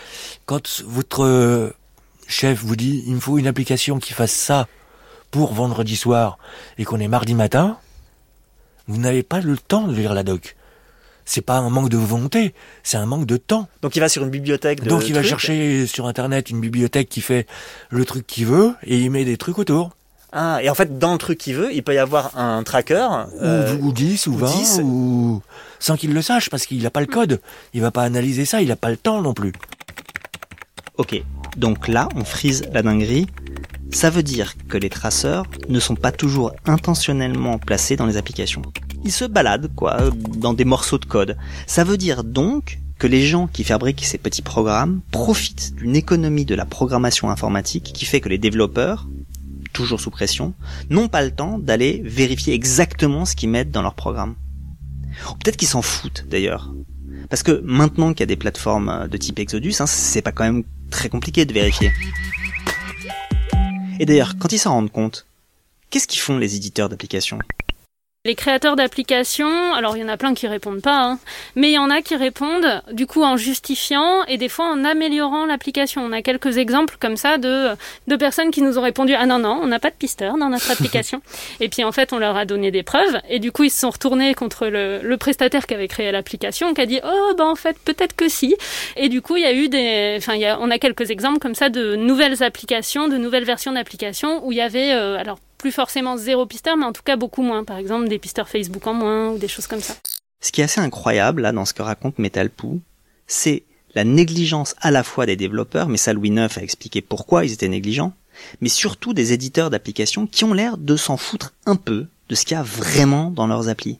Quand 0.47 0.83
votre 0.87 1.75
chef 2.29 2.63
vous 2.63 2.77
dit, 2.77 3.03
il 3.07 3.15
me 3.15 3.21
faut 3.21 3.39
une 3.39 3.49
application 3.49 3.99
qui 3.99 4.13
fasse 4.13 4.33
ça 4.33 4.69
pour 5.31 5.53
vendredi 5.53 5.97
soir 5.97 6.39
et 6.79 6.85
qu'on 6.85 7.01
est 7.01 7.09
mardi 7.09 7.35
matin, 7.35 7.79
vous 8.87 8.99
n'avez 8.99 9.23
pas 9.23 9.41
le 9.41 9.59
temps 9.59 9.89
de 9.89 9.95
lire 9.95 10.15
la 10.15 10.23
doc 10.23 10.57
c'est 11.29 11.43
pas 11.43 11.59
un 11.59 11.69
manque 11.69 11.91
de 11.91 11.99
volonté, 11.99 12.55
c'est 12.83 12.97
un 12.97 13.05
manque 13.05 13.27
de 13.27 13.37
temps. 13.37 13.69
Donc 13.83 13.95
il 13.97 14.01
va 14.01 14.09
sur 14.09 14.25
une 14.25 14.31
bibliothèque 14.31 14.83
de 14.83 14.89
Donc 14.89 15.09
il 15.09 15.15
va 15.15 15.23
chercher 15.23 15.87
sur 15.87 16.07
internet 16.07 16.49
une 16.49 16.59
bibliothèque 16.59 17.11
qui 17.11 17.21
fait 17.21 17.47
le 17.91 18.07
truc 18.07 18.27
qu'il 18.27 18.47
veut 18.47 18.73
et 18.83 18.99
il 18.99 19.11
met 19.11 19.27
des 19.27 19.37
trucs 19.37 19.59
autour. 19.59 19.91
Ah, 20.33 20.61
et 20.63 20.71
en 20.71 20.75
fait, 20.75 20.99
dans 20.99 21.13
le 21.13 21.19
truc 21.19 21.39
qu'il 21.39 21.55
veut, 21.55 21.73
il 21.73 21.83
peut 21.83 21.95
y 21.95 21.99
avoir 21.99 22.37
un 22.39 22.63
tracker. 22.63 23.09
Euh, 23.43 23.77
ou, 23.79 23.93
10 23.93 24.27
ou 24.27 24.37
20, 24.37 24.83
ou... 24.83 25.43
sans 25.79 25.97
qu'il 25.97 26.13
le 26.13 26.21
sache, 26.21 26.51
parce 26.51 26.67
qu'il 26.67 26.83
n'a 26.83 26.91
pas 26.91 27.01
le 27.01 27.07
code. 27.07 27.41
Il 27.73 27.81
va 27.81 27.91
pas 27.91 28.03
analyser 28.03 28.45
ça, 28.45 28.61
il 28.61 28.69
n'a 28.69 28.77
pas 28.77 28.91
le 28.91 28.99
temps 28.99 29.23
non 29.23 29.33
plus. 29.33 29.53
Ok, 30.97 31.23
donc 31.57 31.89
là, 31.89 32.09
on 32.15 32.25
frise 32.25 32.69
la 32.73 32.83
dinguerie. 32.83 33.27
Ça 33.91 34.11
veut 34.11 34.23
dire 34.23 34.55
que 34.69 34.77
les 34.77 34.91
traceurs 34.91 35.47
ne 35.69 35.81
sont 35.81 35.95
pas 35.95 36.13
toujours 36.13 36.53
intentionnellement 36.67 37.59
placés 37.59 37.97
dans 37.97 38.05
les 38.05 38.19
applications 38.19 38.63
ils 39.05 39.13
se 39.13 39.25
baladent, 39.25 39.71
quoi, 39.75 40.11
dans 40.37 40.55
des 40.55 40.65
morceaux 40.65 40.99
de 40.99 41.05
code. 41.05 41.37
Ça 41.67 41.85
veut 41.85 41.97
dire 41.97 42.25
donc 42.25 42.79
que 42.99 43.07
les 43.07 43.25
gens 43.25 43.47
qui 43.47 43.65
fabriquent 43.65 44.05
ces 44.05 44.19
petits 44.19 44.43
programmes 44.43 45.01
profitent 45.13 45.75
d'une 45.77 45.97
économie 45.97 46.45
de 46.45 46.55
la 46.55 46.67
programmation 46.67 47.31
informatique 47.31 47.93
qui 47.95 48.05
fait 48.05 48.21
que 48.21 48.29
les 48.29 48.39
développeurs, 48.39 49.07
toujours 49.73 50.01
sous 50.01 50.11
pression, 50.11 50.53
n'ont 50.91 51.09
pas 51.09 51.23
le 51.23 51.31
temps 51.31 51.59
d'aller 51.59 52.03
vérifier 52.05 52.55
exactement 52.55 53.25
ce 53.25 53.37
qu'ils 53.37 53.51
mettent 53.51 53.71
dans 53.71 53.83
leur 53.83 53.95
programme. 53.95 54.35
Peut-être 55.43 55.57
qu'ils 55.57 55.69
s'en 55.69 55.83
foutent 55.83 56.25
d'ailleurs. 56.29 56.73
Parce 57.31 57.43
que 57.43 57.61
maintenant 57.65 58.13
qu'il 58.13 58.21
y 58.21 58.23
a 58.25 58.27
des 58.27 58.37
plateformes 58.37 59.07
de 59.09 59.17
type 59.17 59.39
Exodus, 59.39 59.75
hein, 59.81 59.87
c'est 59.87 60.23
pas 60.23 60.33
quand 60.33 60.45
même 60.45 60.65
très 60.91 61.09
compliqué 61.09 61.45
de 61.45 61.53
vérifier. 61.53 61.93
Et 64.01 64.07
d'ailleurs, 64.07 64.37
quand 64.39 64.53
ils 64.53 64.59
s'en 64.59 64.73
rendent 64.73 64.93
compte, 64.93 65.27
qu'est-ce 65.91 66.07
qu'ils 66.07 66.21
font 66.21 66.39
les 66.39 66.57
éditeurs 66.57 66.89
d'applications? 66.89 67.39
Les 68.29 68.35
créateurs 68.35 68.77
d'applications, 68.77 69.73
alors 69.73 69.97
il 69.97 70.01
y 70.01 70.05
en 70.05 70.09
a 70.09 70.19
plein 70.19 70.35
qui 70.35 70.47
répondent 70.47 70.83
pas, 70.83 71.01
hein, 71.01 71.19
mais 71.57 71.71
il 71.71 71.73
y 71.73 71.79
en 71.79 71.89
a 71.89 72.03
qui 72.03 72.15
répondent 72.15 72.83
du 72.93 73.07
coup 73.07 73.23
en 73.23 73.39
justifiant 73.39 74.23
et 74.25 74.37
des 74.37 74.51
fois 74.51 74.67
en 74.67 74.85
améliorant 74.85 75.47
l'application. 75.47 76.03
On 76.05 76.13
a 76.13 76.21
quelques 76.21 76.59
exemples 76.59 76.99
comme 77.01 77.17
ça 77.17 77.39
de, 77.39 77.71
de 78.07 78.17
personnes 78.17 78.51
qui 78.51 78.61
nous 78.61 78.79
ont 78.79 78.83
répondu 78.83 79.15
ah 79.15 79.25
non 79.25 79.39
non 79.39 79.59
on 79.63 79.67
n'a 79.67 79.79
pas 79.79 79.89
de 79.89 79.95
pisteur 79.95 80.37
dans 80.37 80.51
notre 80.51 80.71
application. 80.71 81.23
et 81.61 81.71
puis 81.71 81.85
en 81.85 81.91
fait 81.91 82.13
on 82.13 82.19
leur 82.19 82.37
a 82.37 82.45
donné 82.45 82.71
des 82.71 82.83
preuves 82.83 83.19
et 83.31 83.39
du 83.39 83.51
coup 83.51 83.65
ils 83.65 83.71
se 83.71 83.81
sont 83.81 83.91
retournés 83.91 84.35
contre 84.35 84.67
le, 84.67 85.17
prestataire 85.17 85.67
qui 85.67 85.73
avait 85.73 85.89
créé 85.89 86.13
l'application 86.13 86.75
qui 86.75 86.83
a 86.83 86.87
dit 86.87 87.01
oh 87.03 87.35
bah 87.39 87.47
en 87.47 87.57
fait 87.57 87.79
peut-être 87.83 88.15
que 88.15 88.29
si. 88.29 88.55
Et 88.97 89.09
du 89.09 89.23
coup 89.23 89.37
il 89.37 89.43
y 89.43 89.47
a 89.47 89.55
eu 89.55 89.71
des, 89.71 90.17
enfin 90.19 90.35
on 90.61 90.71
a 90.71 90.79
quelques 90.79 91.11
exemples 91.11 91.39
comme 91.39 91.55
ça 91.55 91.71
de 91.71 91.97
nouvelles 91.97 92.43
applications, 92.43 93.09
de 93.09 93.17
nouvelles 93.17 93.45
versions 93.45 93.73
d'applications 93.73 94.47
où 94.47 94.53
il 94.53 94.59
y 94.59 94.61
avait 94.61 94.93
euh, 94.93 95.17
alors 95.17 95.39
plus 95.59 95.73
forcément 95.73 96.17
zéro 96.17 96.47
pisteur, 96.47 96.77
mais 96.77 96.87
en 96.87 96.93
tout 96.93 97.03
cas 97.03 97.17
beaucoup 97.17 97.43
moins. 97.43 97.65
Par 97.65 97.77
exemple, 97.77 98.09
des 98.09 98.19
pisteurs 98.19 98.49
Facebook 98.49 98.87
en 98.87 98.95
moins 98.95 99.31
ou 99.31 99.39
des 99.39 99.49
choses 99.49 99.67
comme 99.67 99.81
ça. 99.81 99.95
Ce 100.41 100.53
qui 100.53 100.61
est 100.61 100.65
assez 100.65 100.81
incroyable 100.81 101.43
là 101.43 101.53
dans 101.53 101.65
ce 101.65 101.75
que 101.75 101.83
raconte 101.83 102.19
Metalpoo, 102.19 102.81
c'est 103.27 103.65
la 103.95 104.05
négligence 104.05 104.75
à 104.81 104.91
la 104.91 105.03
fois 105.03 105.27
des 105.27 105.37
développeurs, 105.37 105.89
mais 105.89 105.97
ça 105.97 106.13
Louis 106.13 106.31
IX 106.31 106.57
a 106.57 106.63
expliqué 106.63 107.03
pourquoi 107.03 107.45
ils 107.45 107.53
étaient 107.53 107.69
négligents, 107.69 108.13
mais 108.61 108.69
surtout 108.69 109.15
des 109.15 109.33
éditeurs 109.33 109.71
d'applications 109.71 110.27
qui 110.27 110.45
ont 110.45 110.55
l'air 110.55 110.79
de 110.79 110.97
s'en 110.97 111.17
foutre 111.17 111.55
un 111.67 111.77
peu 111.77 112.07
de 112.29 112.35
ce 112.35 112.45
qu'il 112.45 112.57
y 112.57 112.61
a 112.61 112.63
vraiment 112.63 113.31
dans 113.31 113.47
leurs 113.47 113.69
applis. 113.69 113.99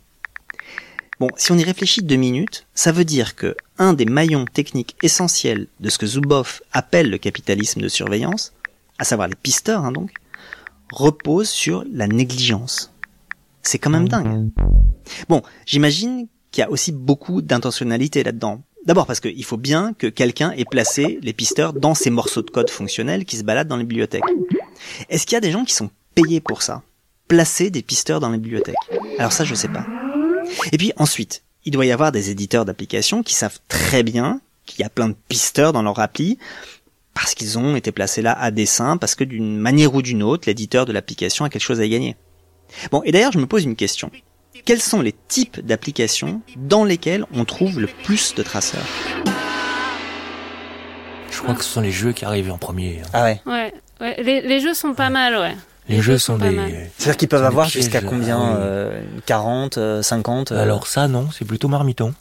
Bon, 1.19 1.29
si 1.37 1.51
on 1.51 1.59
y 1.59 1.65
réfléchit 1.65 2.03
deux 2.03 2.17
minutes, 2.17 2.67
ça 2.75 2.93
veut 2.93 3.05
dire 3.05 3.35
que 3.35 3.57
un 3.79 3.93
des 3.93 4.05
maillons 4.05 4.45
techniques 4.45 4.95
essentiels 5.03 5.67
de 5.81 5.91
ce 5.91 5.99
que 5.99 6.07
Zuboff 6.07 6.63
appelle 6.73 7.11
le 7.11 7.19
capitalisme 7.19 7.81
de 7.81 7.89
surveillance, 7.89 8.53
à 8.99 9.05
savoir 9.05 9.27
les 9.27 9.35
pisteurs 9.35 9.85
hein, 9.85 9.91
donc, 9.91 10.13
repose 10.93 11.49
sur 11.49 11.85
la 11.93 12.07
négligence. 12.07 12.93
C'est 13.63 13.79
quand 13.79 13.91
même 13.91 14.09
dingue. 14.09 14.51
Bon, 15.29 15.43
j'imagine 15.67 16.27
qu'il 16.51 16.63
y 16.63 16.65
a 16.65 16.71
aussi 16.71 16.93
beaucoup 16.93 17.43
d'intentionnalité 17.43 18.23
là-dedans. 18.23 18.63
D'abord 18.87 19.07
parce 19.07 19.21
qu'il 19.21 19.45
faut 19.45 19.57
bien 19.57 19.93
que 19.93 20.07
quelqu'un 20.07 20.53
ait 20.53 20.65
placé 20.65 21.19
les 21.23 21.33
pisteurs 21.33 21.73
dans 21.75 21.95
ces 21.95 22.11
morceaux 22.11 22.43
de 22.43 22.51
code 22.51 22.71
fonctionnels 22.71 23.25
qui 23.25 23.37
se 23.37 23.43
baladent 23.43 23.69
dans 23.69 23.77
les 23.77 23.85
bibliothèques. 23.85 24.23
Est-ce 25.11 25.27
qu'il 25.27 25.35
y 25.35 25.37
a 25.37 25.41
des 25.41 25.51
gens 25.51 25.65
qui 25.65 25.75
sont 25.75 25.91
payés 26.15 26.41
pour 26.41 26.63
ça? 26.63 26.83
Placer 27.27 27.71
des 27.71 27.83
pisteurs 27.83 28.21
dans 28.21 28.31
les 28.31 28.39
bibliothèques? 28.39 28.77
Alors 29.19 29.33
ça, 29.33 29.45
je 29.45 29.55
sais 29.55 29.69
pas. 29.69 29.85
Et 30.73 30.79
puis 30.79 30.93
ensuite, 30.97 31.43
il 31.65 31.73
doit 31.73 31.85
y 31.85 31.93
avoir 31.93 32.13
des 32.13 32.31
éditeurs 32.31 32.65
d'applications 32.65 33.23
qui 33.23 33.35
savent 33.35 33.59
très 33.69 34.03
bien 34.03 34.41
qu'il 34.65 34.81
y 34.81 34.85
a 34.85 34.89
plein 34.89 35.09
de 35.09 35.17
pisteurs 35.29 35.73
dans 35.73 35.83
leur 35.83 35.99
appli 35.99 36.39
parce 37.21 37.35
qu'ils 37.35 37.59
ont 37.59 37.75
été 37.77 37.93
placés 37.93 38.23
là 38.23 38.33
à 38.39 38.51
dessein, 38.51 38.97
parce 38.97 39.15
que 39.15 39.25
d'une 39.25 39.59
manière 39.59 39.95
ou 39.95 40.03
d'une 40.03 40.23
autre, 40.23 40.45
l'éditeur 40.47 40.87
de 40.87 40.93
l'application 40.93 41.45
a 41.45 41.51
quelque 41.51 41.63
chose 41.63 41.81
à 41.81 41.85
y 41.85 41.91
gagner. 41.91 42.17
Bon, 42.93 43.03
et 43.05 43.13
d'ailleurs, 43.13 43.33
je 43.33 43.39
me 43.39 43.47
pose 43.47 43.65
une 43.65 43.77
question. 43.77 44.11
Quels 44.65 44.81
sont 44.81 45.01
les 45.01 45.15
types 45.27 45.61
d'applications 45.61 46.43
dans 46.57 46.85
lesquelles 46.85 47.25
on 47.35 47.45
trouve 47.45 47.81
le 47.81 47.89
plus 48.05 48.35
de 48.35 48.43
traceurs? 48.43 48.85
Je 51.31 51.43
crois 51.43 51.55
que 51.55 51.65
ce 51.65 51.71
sont 51.71 51.81
les 51.81 51.91
jeux 51.91 52.13
qui 52.13 52.25
arrivent 52.25 52.53
en 52.53 52.59
premier. 52.59 53.01
Hein. 53.03 53.09
Ah 53.13 53.25
ouais 53.25 53.41
Ouais, 53.47 53.75
ouais. 54.01 54.23
Les, 54.23 54.61
jeux 54.61 54.75
sont 54.75 54.95
pas 54.95 55.11
mal, 55.11 55.37
ouais. 55.37 55.57
Les, 55.89 56.01
jeux, 56.01 56.19
sont, 56.19 56.39
des... 56.39 56.59
C'est-à-dire 56.99 57.17
qu'ils 57.17 57.29
peuvent 57.29 57.45
avoir 57.45 57.69
jusqu'à 57.69 58.01
combien 58.01 58.59
40, 59.27 60.03
50 60.03 60.53
euh, 60.53 60.55
euh 60.55 60.63
Alors 60.63 60.87
ça, 60.87 61.09
non, 61.09 61.29
c'est 61.33 61.45
plutôt 61.45 61.69
marmiton. 61.69 62.15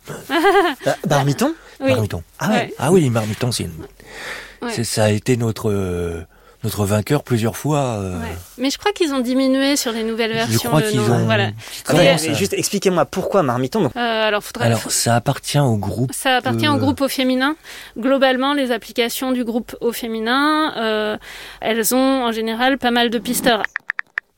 Bah, 0.86 0.95
marmiton? 1.10 1.53
Oui. 1.79 1.91
Marmiton. 1.91 2.23
Ah 2.39 2.49
ouais. 2.49 2.73
Ah 2.79 2.91
oui, 2.91 3.10
marmiton, 3.10 3.51
c'est 3.51 3.63
une... 3.63 3.71
Ça 4.84 5.06
a 5.06 5.10
été 5.10 5.38
notre 5.38 5.72
euh, 5.72 6.22
notre 6.63 6.86
vainqueur 6.86 7.24
plusieurs 7.24 7.56
fois. 7.56 8.00
Euh. 8.00 8.20
Mais 8.58 8.70
je 8.70 8.78
crois 8.78 8.91
qu'ils 8.91 9.13
ont 9.13 9.20
diminué 9.20 9.76
sur 9.76 9.91
les 9.91 10.04
nouvelles 10.04 10.34
versions. 10.34 10.60
Je 10.63 10.67
crois 10.67 10.82
qu'ils 10.82 11.00
ont. 11.00 11.26
Voilà. 11.26 11.52
Ah 11.88 12.17
juste 12.17 12.54
expliquez-moi 12.54 13.06
pourquoi 13.06 13.43
Marmiton. 13.43 13.86
Euh, 13.86 13.89
alors, 13.96 14.43
faudrait... 14.43 14.65
alors, 14.65 14.91
ça 14.91 15.15
appartient 15.15 15.60
au 15.60 15.78
groupe. 15.78 16.12
Ça 16.13 16.38
appartient 16.38 16.67
au 16.67 16.78
groupe 16.78 17.02
au 17.02 17.08
féminin. 17.08 17.56
Globalement, 17.98 18.54
les 18.54 18.72
applications 18.72 19.32
du 19.32 19.43
groupe 19.43 19.76
au 19.82 19.91
féminin, 19.91 21.17
elles 21.62 21.96
ont 21.96 22.26
en 22.26 22.32
général 22.32 22.78
pas 22.78 22.91
mal 22.91 23.10
de 23.10 23.20
pisteurs. 23.20 23.63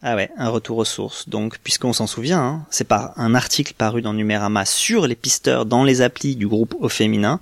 Ah 0.02 0.16
ouais, 0.16 0.32
un 0.38 0.48
retour 0.48 0.78
aux 0.78 0.86
sources. 0.86 1.28
Donc, 1.28 1.58
puisqu'on 1.62 1.92
s'en 1.92 2.08
souvient, 2.08 2.40
hein, 2.40 2.66
c'est 2.70 2.88
par 2.88 3.12
un 3.18 3.36
article 3.36 3.74
paru 3.78 4.02
dans 4.02 4.14
Numérama 4.14 4.64
sur 4.64 5.08
les 5.08 5.16
pisteurs 5.16 5.66
dans 5.66 5.84
les 5.84 6.02
applis 6.02 6.38
du 6.38 6.48
groupe 6.48 6.74
au 6.80 6.88
féminin 6.88 7.42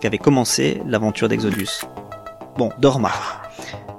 qu'avait 0.00 0.18
commencé 0.18 0.80
l'aventure 0.86 1.28
d'Exodus. 1.28 1.82
Bon, 2.56 2.70
Dorma. 2.78 3.12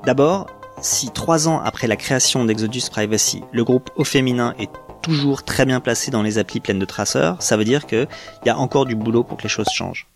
D'abord, 0.05 0.47
si 0.81 1.09
trois 1.09 1.47
ans 1.47 1.59
après 1.59 1.87
la 1.87 1.95
création 1.95 2.45
d'Exodus 2.45 2.83
Privacy, 2.91 3.41
le 3.51 3.63
groupe 3.63 3.89
au 3.95 4.03
féminin 4.03 4.53
est 4.59 4.69
toujours 5.01 5.43
très 5.43 5.65
bien 5.65 5.79
placé 5.79 6.11
dans 6.11 6.21
les 6.21 6.37
applis 6.37 6.59
pleines 6.59 6.79
de 6.79 6.85
traceurs, 6.85 7.41
ça 7.41 7.57
veut 7.57 7.65
dire 7.65 7.87
qu'il 7.87 8.07
y 8.45 8.49
a 8.49 8.57
encore 8.57 8.85
du 8.85 8.95
boulot 8.95 9.23
pour 9.23 9.37
que 9.37 9.43
les 9.43 9.49
choses 9.49 9.69
changent. 9.73 10.07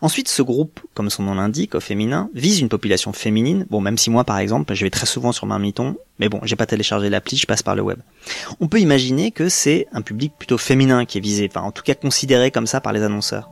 Ensuite, 0.00 0.28
ce 0.28 0.42
groupe, 0.42 0.80
comme 0.94 1.10
son 1.10 1.22
nom 1.22 1.34
l'indique, 1.34 1.74
au 1.74 1.80
féminin, 1.80 2.30
vise 2.34 2.60
une 2.60 2.68
population 2.68 3.12
féminine. 3.12 3.66
Bon, 3.70 3.80
même 3.80 3.98
si 3.98 4.10
moi, 4.10 4.24
par 4.24 4.38
exemple, 4.38 4.74
je 4.74 4.84
vais 4.84 4.90
très 4.90 5.06
souvent 5.06 5.32
sur 5.32 5.46
Marmiton, 5.46 5.96
mais 6.18 6.28
bon, 6.28 6.40
j'ai 6.44 6.56
pas 6.56 6.66
téléchargé 6.66 7.10
l'appli, 7.10 7.36
je 7.36 7.46
passe 7.46 7.62
par 7.62 7.74
le 7.74 7.82
web. 7.82 7.98
On 8.60 8.68
peut 8.68 8.80
imaginer 8.80 9.30
que 9.30 9.48
c'est 9.48 9.86
un 9.92 10.02
public 10.02 10.32
plutôt 10.38 10.58
féminin 10.58 11.04
qui 11.04 11.18
est 11.18 11.20
visé, 11.20 11.48
enfin, 11.50 11.66
en 11.66 11.72
tout 11.72 11.82
cas 11.82 11.94
considéré 11.94 12.50
comme 12.50 12.66
ça 12.66 12.80
par 12.80 12.92
les 12.92 13.02
annonceurs. 13.02 13.50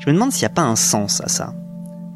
Je 0.00 0.06
me 0.08 0.14
demande 0.14 0.32
s'il 0.32 0.42
n'y 0.42 0.46
a 0.46 0.54
pas 0.54 0.62
un 0.62 0.76
sens 0.76 1.20
à 1.20 1.28
ça. 1.28 1.54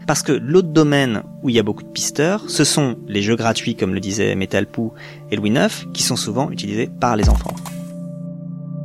Parce 0.06 0.22
que 0.22 0.32
l'autre 0.32 0.68
domaine 0.68 1.22
où 1.42 1.48
il 1.48 1.54
y 1.54 1.58
a 1.58 1.62
beaucoup 1.62 1.82
de 1.82 1.88
pisteurs, 1.88 2.42
ce 2.48 2.64
sont 2.64 2.96
les 3.08 3.22
jeux 3.22 3.36
gratuits 3.36 3.76
comme 3.76 3.94
le 3.94 4.00
disait 4.00 4.34
Metalpoo 4.34 4.94
et 5.30 5.36
Louis 5.36 5.50
IX, 5.50 5.86
qui 5.92 6.02
sont 6.02 6.16
souvent 6.16 6.50
utilisés 6.50 6.90
par 7.00 7.16
les 7.16 7.28
enfants. 7.28 7.54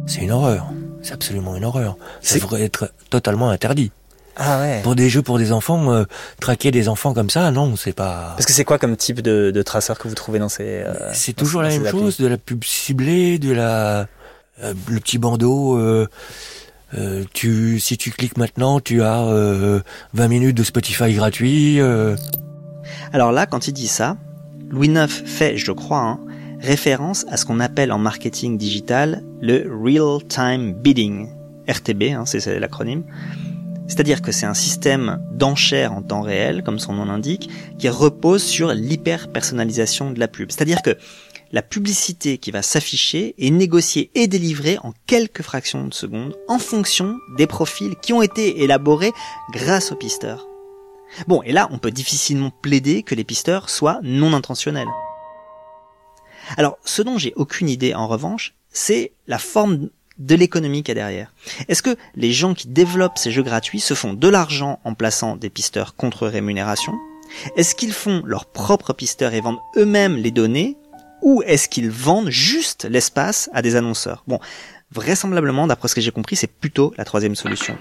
C'est 0.05 0.22
une 0.22 0.32
horreur. 0.32 0.68
C'est 1.01 1.13
absolument 1.13 1.55
une 1.55 1.65
horreur. 1.65 1.97
Ça 2.22 2.36
devrait 2.36 2.63
être 2.63 2.91
totalement 3.09 3.49
interdit. 3.49 3.91
Ah 4.36 4.59
ouais. 4.61 4.82
Pour 4.84 4.95
des 4.95 5.09
jeux 5.09 5.24
pour 5.24 5.39
des 5.39 5.51
enfants, 5.51 5.91
euh, 5.91 6.03
traquer 6.39 6.70
des 6.70 6.89
enfants 6.89 7.13
comme 7.13 7.30
ça, 7.30 7.49
non, 7.51 7.76
c'est 7.76 7.93
pas. 7.93 8.34
Parce 8.36 8.45
que 8.45 8.53
c'est 8.53 8.65
quoi 8.65 8.78
comme 8.78 8.95
type 8.95 9.22
de, 9.22 9.51
de 9.51 9.61
traceur 9.63 9.97
que 9.97 10.07
vous 10.07 10.13
trouvez 10.13 10.38
dans 10.38 10.49
ces. 10.49 10.84
Euh, 10.86 10.93
c'est 11.13 11.34
toujours 11.34 11.63
la 11.63 11.70
même 11.70 11.88
chose, 11.89 12.18
de 12.18 12.28
la 12.28 12.38
pub 12.38 12.63
ciblée, 12.63 13.39
de 13.39 13.51
la 13.51 14.07
euh, 14.63 14.74
le 14.89 14.99
petit 14.99 15.18
bandeau. 15.18 15.80
Tu 17.33 17.79
si 17.79 17.97
tu 17.97 18.11
cliques 18.11 18.38
maintenant, 18.38 18.79
tu 18.79 19.01
as 19.01 19.81
20 20.13 20.27
minutes 20.27 20.57
de 20.57 20.63
Spotify 20.63 21.13
gratuit. 21.13 21.79
Alors 23.13 23.31
là, 23.31 23.45
quand 23.45 23.67
il 23.67 23.73
dit 23.73 23.88
ça, 23.88 24.17
Louis 24.69 24.88
IX 24.88 25.07
fait, 25.07 25.57
je 25.57 25.71
crois, 25.71 26.01
hein, 26.01 26.19
référence 26.59 27.25
à 27.29 27.38
ce 27.38 27.45
qu'on 27.45 27.59
appelle 27.59 27.91
en 27.91 27.99
marketing 27.99 28.57
digital 28.57 29.23
le 29.41 29.69
Real 29.69 30.23
Time 30.27 30.73
Bidding, 30.73 31.29
RTB, 31.67 32.03
hein, 32.13 32.25
c'est 32.25 32.59
l'acronyme. 32.59 33.03
C'est-à-dire 33.88 34.21
que 34.21 34.33
c'est 34.33 34.45
un 34.45 34.53
système 34.53 35.21
d'enchères 35.31 35.93
en 35.93 36.01
temps 36.01 36.21
réel, 36.21 36.61
comme 36.63 36.77
son 36.77 36.93
nom 36.93 37.05
l'indique, 37.05 37.49
qui 37.77 37.88
repose 37.88 38.43
sur 38.43 38.73
l'hyper-personnalisation 38.73 40.11
de 40.11 40.19
la 40.19 40.27
pub. 40.27 40.51
C'est-à-dire 40.51 40.81
que 40.81 40.97
la 41.51 41.61
publicité 41.61 42.37
qui 42.37 42.51
va 42.51 42.61
s'afficher 42.61 43.35
est 43.37 43.49
négociée 43.49 44.11
et 44.15 44.27
délivrée 44.27 44.77
en 44.83 44.93
quelques 45.05 45.41
fractions 45.41 45.85
de 45.85 45.93
secondes 45.93 46.37
en 46.47 46.59
fonction 46.59 47.17
des 47.37 47.47
profils 47.47 47.95
qui 48.01 48.13
ont 48.13 48.21
été 48.21 48.63
élaborés 48.63 49.13
grâce 49.51 49.91
aux 49.91 49.95
pisteurs. 49.95 50.47
Bon, 51.27 51.41
et 51.43 51.51
là, 51.51 51.69
on 51.71 51.77
peut 51.77 51.91
difficilement 51.91 52.51
plaider 52.61 53.03
que 53.03 53.15
les 53.15 53.23
pisteurs 53.23 53.69
soient 53.69 53.99
non 54.03 54.33
intentionnels. 54.33 54.87
Alors, 56.57 56.77
ce 56.85 57.01
dont 57.01 57.17
j'ai 57.17 57.33
aucune 57.35 57.69
idée 57.69 57.93
en 57.93 58.07
revanche, 58.07 58.53
c'est 58.71 59.13
la 59.27 59.39
forme 59.39 59.89
de 60.17 60.35
l'économie 60.35 60.83
qu'il 60.83 60.95
y 60.95 60.99
a 60.99 61.03
derrière. 61.03 61.33
Est-ce 61.67 61.81
que 61.81 61.95
les 62.15 62.31
gens 62.31 62.53
qui 62.53 62.67
développent 62.67 63.17
ces 63.17 63.31
jeux 63.31 63.43
gratuits 63.43 63.79
se 63.79 63.93
font 63.93 64.13
de 64.13 64.27
l'argent 64.27 64.79
en 64.83 64.93
plaçant 64.93 65.35
des 65.35 65.49
pisteurs 65.49 65.95
contre 65.95 66.27
rémunération? 66.27 66.93
Est-ce 67.55 67.75
qu'ils 67.75 67.93
font 67.93 68.21
leurs 68.25 68.45
propres 68.45 68.93
pisteurs 68.93 69.33
et 69.33 69.41
vendent 69.41 69.59
eux-mêmes 69.75 70.15
les 70.15 70.31
données 70.31 70.77
Ou 71.22 71.41
est-ce 71.45 71.68
qu'ils 71.68 71.89
vendent 71.89 72.30
juste 72.30 72.86
l'espace 72.86 73.49
à 73.53 73.61
des 73.61 73.76
annonceurs 73.76 74.24
Bon, 74.28 74.39
vraisemblablement, 74.91 75.68
d'après 75.68 75.88
ce 75.88 75.95
que 75.95 76.01
j'ai 76.01 76.11
compris, 76.11 76.36
c'est 76.36 76.47
plutôt 76.47 76.93
la 76.97 77.05
troisième 77.05 77.36
solution. 77.36 77.78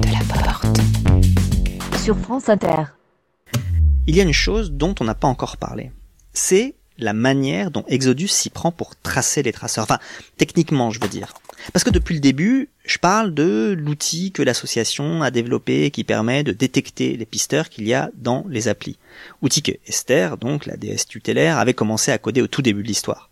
De 0.00 0.10
la 0.10 0.34
porte. 0.34 2.00
Sur 2.02 2.18
France 2.18 2.48
Inter. 2.48 2.84
Il 4.06 4.16
y 4.16 4.20
a 4.20 4.24
une 4.24 4.32
chose 4.32 4.72
dont 4.72 4.94
on 5.00 5.04
n'a 5.04 5.14
pas 5.14 5.28
encore 5.28 5.56
parlé. 5.56 5.92
C'est 6.32 6.74
la 6.98 7.12
manière 7.12 7.70
dont 7.70 7.84
Exodus 7.88 8.28
s'y 8.28 8.50
prend 8.50 8.70
pour 8.70 8.96
tracer 8.96 9.42
les 9.42 9.52
traceurs. 9.52 9.84
Enfin, 9.84 9.98
techniquement, 10.36 10.90
je 10.90 11.00
veux 11.00 11.08
dire. 11.08 11.34
Parce 11.72 11.84
que 11.84 11.90
depuis 11.90 12.14
le 12.14 12.20
début, 12.20 12.68
je 12.84 12.98
parle 12.98 13.32
de 13.32 13.74
l'outil 13.78 14.32
que 14.32 14.42
l'association 14.42 15.22
a 15.22 15.30
développé 15.30 15.90
qui 15.90 16.04
permet 16.04 16.44
de 16.44 16.52
détecter 16.52 17.16
les 17.16 17.26
pisteurs 17.26 17.68
qu'il 17.68 17.86
y 17.86 17.94
a 17.94 18.10
dans 18.16 18.44
les 18.48 18.68
applis. 18.68 18.98
Outil 19.42 19.62
que 19.62 19.72
Esther, 19.86 20.36
donc 20.36 20.66
la 20.66 20.76
déesse 20.76 21.06
tutélaire, 21.06 21.58
avait 21.58 21.74
commencé 21.74 22.12
à 22.12 22.18
coder 22.18 22.42
au 22.42 22.46
tout 22.46 22.62
début 22.62 22.82
de 22.82 22.88
l'histoire. 22.88 23.30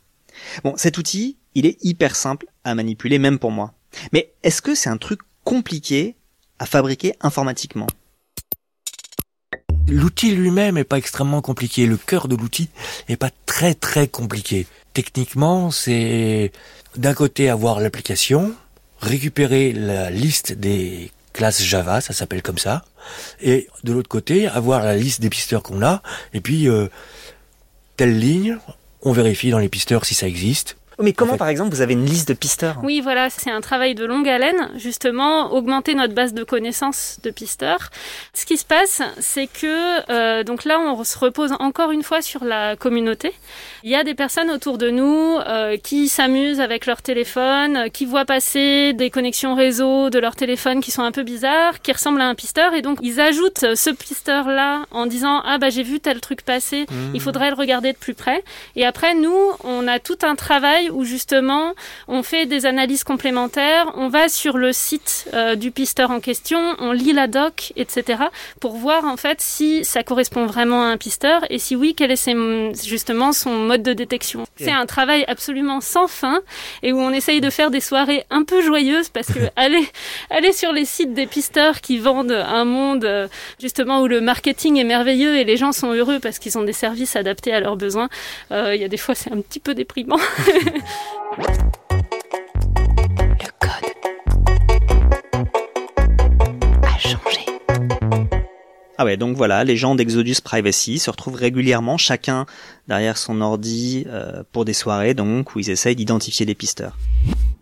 Bon, 0.64 0.74
cet 0.76 0.98
outil, 0.98 1.36
il 1.54 1.66
est 1.66 1.76
hyper 1.84 2.16
simple 2.16 2.46
à 2.64 2.74
manipuler, 2.74 3.18
même 3.18 3.38
pour 3.38 3.50
moi. 3.50 3.74
Mais 4.12 4.32
est-ce 4.42 4.62
que 4.62 4.74
c'est 4.74 4.88
un 4.88 4.96
truc 4.96 5.20
compliqué 5.44 6.16
à 6.58 6.66
fabriquer 6.66 7.14
informatiquement? 7.20 7.86
L'outil 9.88 10.34
lui-même 10.34 10.78
est 10.78 10.84
pas 10.84 10.96
extrêmement 10.96 11.42
compliqué. 11.42 11.86
Le 11.86 11.98
cœur 11.98 12.28
de 12.28 12.36
l'outil 12.36 12.70
est 13.08 13.16
pas 13.16 13.30
très 13.46 13.74
très 13.74 14.08
compliqué. 14.08 14.66
Techniquement, 14.94 15.70
c'est 15.70 16.52
d'un 16.96 17.14
côté 17.14 17.48
avoir 17.48 17.80
l'application, 17.80 18.54
récupérer 19.00 19.72
la 19.72 20.10
liste 20.10 20.52
des 20.52 21.10
classes 21.32 21.62
Java, 21.62 22.00
ça 22.00 22.12
s'appelle 22.12 22.42
comme 22.42 22.58
ça, 22.58 22.84
et 23.40 23.68
de 23.84 23.92
l'autre 23.92 24.08
côté 24.08 24.46
avoir 24.46 24.84
la 24.84 24.96
liste 24.96 25.20
des 25.20 25.30
pisteurs 25.30 25.62
qu'on 25.62 25.82
a, 25.82 26.02
et 26.34 26.40
puis 26.40 26.68
euh, 26.68 26.88
telle 27.96 28.18
ligne, 28.18 28.58
on 29.00 29.12
vérifie 29.12 29.50
dans 29.50 29.58
les 29.58 29.70
pisteurs 29.70 30.04
si 30.04 30.14
ça 30.14 30.28
existe, 30.28 30.76
mais 31.00 31.12
comment, 31.12 31.36
par 31.36 31.48
exemple, 31.48 31.74
vous 31.74 31.80
avez 31.80 31.94
une 31.94 32.06
liste 32.06 32.28
de 32.28 32.34
pisteurs 32.34 32.78
Oui, 32.82 33.00
voilà, 33.00 33.30
c'est 33.30 33.50
un 33.50 33.60
travail 33.60 33.94
de 33.94 34.04
longue 34.04 34.28
haleine, 34.28 34.70
justement, 34.76 35.52
augmenter 35.52 35.94
notre 35.94 36.14
base 36.14 36.34
de 36.34 36.44
connaissances 36.44 37.18
de 37.22 37.30
pisteurs. 37.30 37.90
Ce 38.34 38.44
qui 38.44 38.56
se 38.56 38.64
passe, 38.64 39.02
c'est 39.18 39.46
que, 39.46 40.10
euh, 40.10 40.44
donc 40.44 40.64
là, 40.64 40.78
on 40.80 41.02
se 41.04 41.18
repose 41.18 41.52
encore 41.60 41.90
une 41.90 42.02
fois 42.02 42.22
sur 42.22 42.44
la 42.44 42.76
communauté. 42.76 43.32
Il 43.82 43.90
y 43.90 43.94
a 43.94 44.04
des 44.04 44.14
personnes 44.14 44.50
autour 44.50 44.78
de 44.78 44.90
nous 44.90 45.38
euh, 45.46 45.76
qui 45.76 46.08
s'amusent 46.08 46.60
avec 46.60 46.86
leur 46.86 47.02
téléphone, 47.02 47.90
qui 47.92 48.04
voient 48.04 48.24
passer 48.24 48.92
des 48.92 49.10
connexions 49.10 49.54
réseau 49.54 50.10
de 50.10 50.18
leur 50.18 50.36
téléphone 50.36 50.80
qui 50.80 50.90
sont 50.90 51.02
un 51.02 51.12
peu 51.12 51.22
bizarres, 51.22 51.80
qui 51.80 51.92
ressemblent 51.92 52.20
à 52.20 52.28
un 52.28 52.34
pisteur, 52.34 52.74
et 52.74 52.82
donc 52.82 52.98
ils 53.02 53.20
ajoutent 53.20 53.74
ce 53.74 53.90
pisteur-là 53.90 54.86
en 54.90 55.06
disant 55.06 55.42
ah 55.44 55.58
bah 55.58 55.70
j'ai 55.70 55.82
vu 55.82 56.00
tel 56.00 56.20
truc 56.20 56.42
passer, 56.42 56.86
il 56.90 57.18
mmh. 57.18 57.20
faudrait 57.20 57.50
le 57.50 57.56
regarder 57.56 57.92
de 57.92 57.98
plus 57.98 58.14
près. 58.14 58.42
Et 58.76 58.84
après 58.86 59.14
nous, 59.14 59.36
on 59.64 59.88
a 59.88 59.98
tout 59.98 60.18
un 60.22 60.34
travail 60.34 60.81
où 60.90 61.04
justement 61.04 61.74
on 62.08 62.22
fait 62.22 62.46
des 62.46 62.66
analyses 62.66 63.04
complémentaires, 63.04 63.92
on 63.96 64.08
va 64.08 64.28
sur 64.28 64.58
le 64.58 64.72
site 64.72 65.28
euh, 65.34 65.54
du 65.54 65.70
pisteur 65.70 66.10
en 66.10 66.20
question, 66.20 66.58
on 66.78 66.92
lit 66.92 67.12
la 67.12 67.26
doc, 67.26 67.72
etc. 67.76 68.24
pour 68.60 68.76
voir 68.76 69.04
en 69.04 69.16
fait 69.16 69.40
si 69.40 69.84
ça 69.84 70.02
correspond 70.02 70.46
vraiment 70.46 70.82
à 70.82 70.86
un 70.86 70.96
pisteur 70.96 71.44
et 71.50 71.58
si 71.58 71.76
oui, 71.76 71.94
quel 71.96 72.10
est 72.10 72.22
justement 72.84 73.32
son 73.32 73.50
mode 73.50 73.82
de 73.82 73.92
détection. 73.92 74.44
C'est 74.56 74.70
un 74.70 74.86
travail 74.86 75.24
absolument 75.28 75.80
sans 75.80 76.08
fin 76.08 76.40
et 76.82 76.92
où 76.92 76.98
on 76.98 77.10
essaye 77.10 77.40
de 77.40 77.50
faire 77.50 77.70
des 77.70 77.80
soirées 77.80 78.24
un 78.30 78.44
peu 78.44 78.62
joyeuses 78.62 79.08
parce 79.08 79.28
que 79.28 79.40
aller, 79.56 79.86
aller 80.30 80.52
sur 80.52 80.72
les 80.72 80.84
sites 80.84 81.14
des 81.14 81.26
pisteurs 81.26 81.80
qui 81.80 81.98
vendent 81.98 82.32
un 82.32 82.64
monde 82.64 83.04
euh, 83.04 83.28
justement 83.60 84.00
où 84.00 84.06
le 84.06 84.20
marketing 84.20 84.76
est 84.78 84.84
merveilleux 84.84 85.36
et 85.36 85.44
les 85.44 85.56
gens 85.56 85.72
sont 85.72 85.92
heureux 85.92 86.18
parce 86.20 86.38
qu'ils 86.38 86.56
ont 86.58 86.62
des 86.62 86.72
services 86.72 87.16
adaptés 87.16 87.52
à 87.52 87.60
leurs 87.60 87.76
besoins, 87.76 88.08
euh, 88.50 88.74
il 88.74 88.80
y 88.80 88.84
a 88.84 88.88
des 88.88 88.96
fois 88.96 89.14
c'est 89.14 89.32
un 89.32 89.40
petit 89.40 89.60
peu 89.60 89.74
déprimant. 89.74 90.18
Le 90.72 90.80
code 93.60 93.92
a 96.82 96.98
changé. 96.98 97.44
Ah 98.96 99.04
ouais, 99.04 99.16
donc 99.16 99.36
voilà, 99.36 99.64
les 99.64 99.76
gens 99.76 99.94
d'Exodus 99.94 100.36
Privacy 100.42 100.98
se 100.98 101.10
retrouvent 101.10 101.34
régulièrement, 101.34 101.98
chacun 101.98 102.46
derrière 102.88 103.18
son 103.18 103.40
ordi, 103.40 104.04
euh, 104.06 104.42
pour 104.52 104.64
des 104.64 104.72
soirées 104.72 105.14
donc 105.14 105.54
où 105.54 105.58
ils 105.58 105.70
essayent 105.70 105.96
d'identifier 105.96 106.46
des 106.46 106.54
pisteurs. 106.54 106.96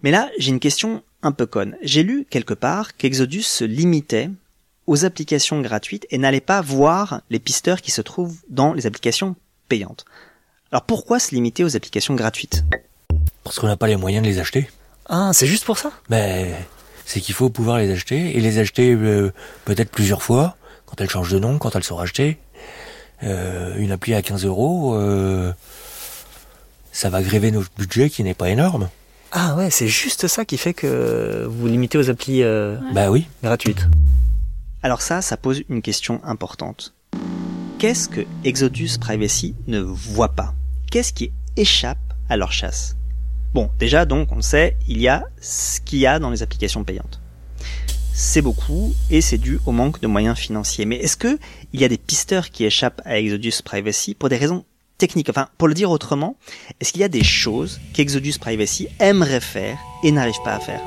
Mais 0.02 0.10
là, 0.10 0.30
j'ai 0.38 0.50
une 0.50 0.60
question 0.60 1.02
un 1.22 1.32
peu 1.32 1.46
conne. 1.46 1.76
J'ai 1.82 2.02
lu 2.02 2.26
quelque 2.30 2.54
part 2.54 2.96
qu'Exodus 2.96 3.42
se 3.42 3.64
limitait 3.64 4.30
aux 4.86 5.04
applications 5.04 5.60
gratuites 5.60 6.06
et 6.10 6.18
n'allait 6.18 6.40
pas 6.40 6.60
voir 6.60 7.22
les 7.28 7.38
pisteurs 7.38 7.80
qui 7.80 7.90
se 7.90 8.02
trouvent 8.02 8.38
dans 8.48 8.72
les 8.72 8.86
applications 8.86 9.34
payantes. 9.68 10.04
Alors 10.72 10.84
pourquoi 10.84 11.18
se 11.18 11.34
limiter 11.34 11.64
aux 11.64 11.76
applications 11.76 12.14
gratuites? 12.14 12.64
Parce 13.50 13.58
qu'on 13.58 13.66
n'a 13.66 13.76
pas 13.76 13.88
les 13.88 13.96
moyens 13.96 14.24
de 14.24 14.30
les 14.30 14.38
acheter. 14.38 14.70
Ah, 15.08 15.32
c'est 15.34 15.48
juste 15.48 15.64
pour 15.64 15.76
ça? 15.76 15.90
Mais 16.08 16.54
c'est 17.04 17.18
qu'il 17.18 17.34
faut 17.34 17.50
pouvoir 17.50 17.78
les 17.78 17.90
acheter 17.90 18.36
et 18.36 18.40
les 18.40 18.60
acheter 18.60 18.94
euh, 18.94 19.32
peut-être 19.64 19.90
plusieurs 19.90 20.22
fois 20.22 20.56
quand 20.86 21.00
elles 21.00 21.10
changent 21.10 21.32
de 21.32 21.40
nom, 21.40 21.58
quand 21.58 21.74
elles 21.74 21.82
sont 21.82 21.96
rachetées. 21.96 22.38
Euh, 23.24 23.74
une 23.76 23.90
appli 23.90 24.14
à 24.14 24.22
15 24.22 24.44
euros, 24.44 24.94
euh, 24.94 25.52
ça 26.92 27.10
va 27.10 27.22
gréver 27.22 27.50
notre 27.50 27.72
budget 27.76 28.08
qui 28.08 28.22
n'est 28.22 28.34
pas 28.34 28.50
énorme. 28.50 28.88
Ah 29.32 29.56
ouais, 29.56 29.70
c'est 29.70 29.88
juste 29.88 30.28
ça 30.28 30.44
qui 30.44 30.56
fait 30.56 30.72
que 30.72 31.44
vous 31.50 31.66
limitez 31.66 31.98
aux 31.98 32.08
applis 32.08 32.44
bah 32.94 33.10
oui. 33.10 33.26
gratuites. 33.42 33.84
Alors 34.84 35.02
ça, 35.02 35.22
ça 35.22 35.36
pose 35.36 35.64
une 35.68 35.82
question 35.82 36.20
importante. 36.22 36.94
Qu'est-ce 37.80 38.08
que 38.08 38.20
Exodus 38.44 38.90
Privacy 39.00 39.56
ne 39.66 39.80
voit 39.80 40.36
pas? 40.36 40.54
Qu'est-ce 40.92 41.12
qui 41.12 41.32
échappe 41.56 41.98
à 42.28 42.36
leur 42.36 42.52
chasse? 42.52 42.94
Bon, 43.52 43.68
déjà 43.78 44.04
donc 44.04 44.30
on 44.32 44.42
sait, 44.42 44.76
il 44.86 45.00
y 45.00 45.08
a 45.08 45.24
ce 45.40 45.80
qu'il 45.80 45.98
y 45.98 46.06
a 46.06 46.18
dans 46.18 46.30
les 46.30 46.42
applications 46.42 46.84
payantes. 46.84 47.20
C'est 48.12 48.42
beaucoup 48.42 48.94
et 49.10 49.20
c'est 49.20 49.38
dû 49.38 49.58
au 49.66 49.72
manque 49.72 50.00
de 50.00 50.06
moyens 50.06 50.38
financiers. 50.38 50.84
Mais 50.84 50.96
est-ce 50.96 51.16
que 51.16 51.38
il 51.72 51.80
y 51.80 51.84
a 51.84 51.88
des 51.88 51.98
pisteurs 51.98 52.50
qui 52.50 52.64
échappent 52.64 53.00
à 53.04 53.18
Exodus 53.18 53.62
Privacy 53.64 54.14
pour 54.14 54.28
des 54.28 54.36
raisons 54.36 54.64
techniques? 54.98 55.30
Enfin, 55.30 55.48
pour 55.58 55.66
le 55.68 55.74
dire 55.74 55.90
autrement, 55.90 56.36
est-ce 56.80 56.92
qu'il 56.92 57.00
y 57.00 57.04
a 57.04 57.08
des 57.08 57.24
choses 57.24 57.80
qu'Exodus 57.94 58.34
Privacy 58.38 58.88
aimerait 59.00 59.40
faire 59.40 59.78
et 60.04 60.12
n'arrive 60.12 60.40
pas 60.44 60.54
à 60.54 60.60
faire? 60.60 60.82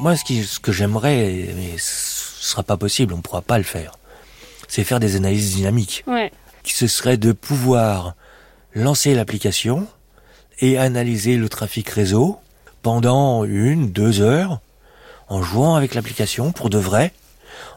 Moi, 0.00 0.16
ce, 0.16 0.24
qui, 0.24 0.44
ce 0.44 0.60
que 0.60 0.72
j'aimerais, 0.72 1.48
mais 1.56 1.76
ce 1.76 2.50
sera 2.50 2.62
pas 2.62 2.76
possible, 2.76 3.12
on 3.12 3.20
pourra 3.20 3.42
pas 3.42 3.58
le 3.58 3.64
faire, 3.64 3.92
c'est 4.68 4.84
faire 4.84 5.00
des 5.00 5.16
analyses 5.16 5.56
dynamiques. 5.56 6.04
Ouais. 6.06 6.30
Qui 6.62 6.72
ce 6.74 6.86
serait 6.86 7.16
de 7.16 7.32
pouvoir 7.32 8.14
lancer 8.74 9.14
l'application, 9.14 9.88
et 10.60 10.78
analyser 10.78 11.36
le 11.36 11.48
trafic 11.48 11.88
réseau 11.88 12.38
pendant 12.82 13.44
une, 13.44 13.90
deux 13.90 14.20
heures 14.20 14.60
en 15.28 15.42
jouant 15.42 15.74
avec 15.74 15.94
l'application 15.94 16.52
pour 16.52 16.70
de 16.70 16.78
vrai, 16.78 17.12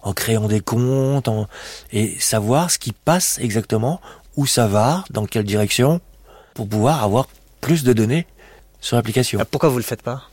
en 0.03 0.13
créant 0.13 0.47
des 0.47 0.61
comptes, 0.61 1.29
et 1.91 2.17
savoir 2.19 2.71
ce 2.71 2.79
qui 2.79 2.93
passe 2.93 3.39
exactement, 3.39 3.99
où 4.37 4.45
ça 4.45 4.67
va, 4.67 5.03
dans 5.09 5.25
quelle 5.25 5.43
direction, 5.43 5.99
pour 6.53 6.67
pouvoir 6.67 7.03
avoir 7.03 7.27
plus 7.59 7.83
de 7.83 7.93
données 7.93 8.25
sur 8.79 8.95
l'application. 8.95 9.39
Pourquoi 9.49 9.69
vous 9.69 9.77
le 9.77 9.83
faites 9.83 10.01
pas? 10.01 10.23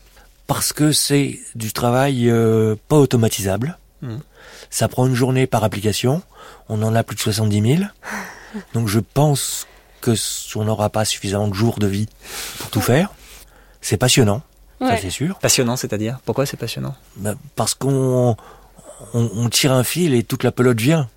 Parce 0.46 0.72
que 0.72 0.92
c'est 0.92 1.38
du 1.54 1.72
travail 1.72 2.30
euh, 2.30 2.74
pas 2.88 2.96
automatisable. 2.96 3.78
Mmh. 4.00 4.16
Ça 4.70 4.88
prend 4.88 5.06
une 5.06 5.14
journée 5.14 5.46
par 5.46 5.64
application. 5.64 6.22
On 6.68 6.82
en 6.82 6.94
a 6.94 7.02
plus 7.02 7.16
de 7.16 7.20
70 7.20 7.76
000. 7.76 7.82
Donc 8.74 8.88
je 8.88 9.00
pense 9.00 9.66
que 10.00 10.14
on 10.56 10.64
n'aura 10.64 10.90
pas 10.90 11.04
suffisamment 11.04 11.48
de 11.48 11.54
jours 11.54 11.78
de 11.78 11.86
vie 11.86 12.08
pour 12.58 12.70
tout 12.70 12.80
faire. 12.80 13.10
C'est 13.80 13.96
passionnant, 13.96 14.42
ça 14.80 14.96
c'est 14.96 15.10
sûr. 15.10 15.38
Passionnant, 15.38 15.76
c'est-à-dire? 15.76 16.18
Pourquoi 16.24 16.46
c'est 16.46 16.56
passionnant? 16.56 16.94
Ben, 17.16 17.36
Parce 17.56 17.74
qu'on 17.74 18.36
on, 19.14 19.48
tire 19.48 19.72
un 19.72 19.84
fil 19.84 20.14
et 20.14 20.22
toute 20.22 20.44
la 20.44 20.52
pelote 20.52 20.80
vient. 20.80 21.08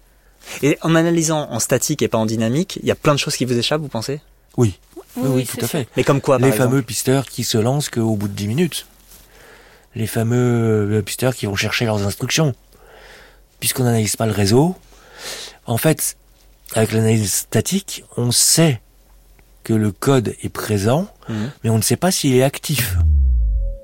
Et 0.61 0.77
en 0.82 0.95
analysant 0.95 1.49
en 1.51 1.59
statique 1.59 2.01
et 2.01 2.07
pas 2.07 2.17
en 2.17 2.25
dynamique, 2.25 2.79
il 2.82 2.88
y 2.88 2.91
a 2.91 2.95
plein 2.95 3.13
de 3.13 3.19
choses 3.19 3.36
qui 3.36 3.45
vous 3.45 3.57
échappent, 3.57 3.82
vous 3.82 3.88
pensez? 3.88 4.21
Oui. 4.57 4.79
Oui, 5.17 5.45
tout 5.45 5.63
à 5.63 5.67
fait. 5.67 5.88
Mais 5.97 6.03
comme 6.03 6.21
quoi, 6.21 6.38
Les 6.39 6.51
fameux 6.51 6.82
pisteurs 6.82 7.25
qui 7.25 7.43
se 7.43 7.57
lancent 7.57 7.89
qu'au 7.89 8.15
bout 8.15 8.27
de 8.27 8.34
10 8.34 8.47
minutes. 8.47 8.86
Les 9.93 10.07
fameux 10.07 10.97
euh, 10.97 11.01
pisteurs 11.01 11.36
qui 11.36 11.45
vont 11.45 11.55
chercher 11.55 11.86
leurs 11.86 12.01
instructions. 12.03 12.55
Puisqu'on 13.59 13.84
n'analyse 13.84 14.15
pas 14.15 14.25
le 14.25 14.32
réseau, 14.32 14.75
en 15.65 15.77
fait, 15.77 16.15
avec 16.76 16.91
l'analyse 16.91 17.34
statique, 17.34 18.03
on 18.17 18.32
sait 18.32 18.82
que 19.63 19.74
le 19.74 19.91
code 19.91 20.36
est 20.41 20.49
présent, 20.49 21.07
mhm. 21.30 21.51
mais 21.63 21.69
on 21.69 21.78
ne 21.78 21.84
sait 21.84 21.97
pas 21.97 22.11
s'il 22.11 22.36
est 22.36 22.43
actif. 22.43 22.95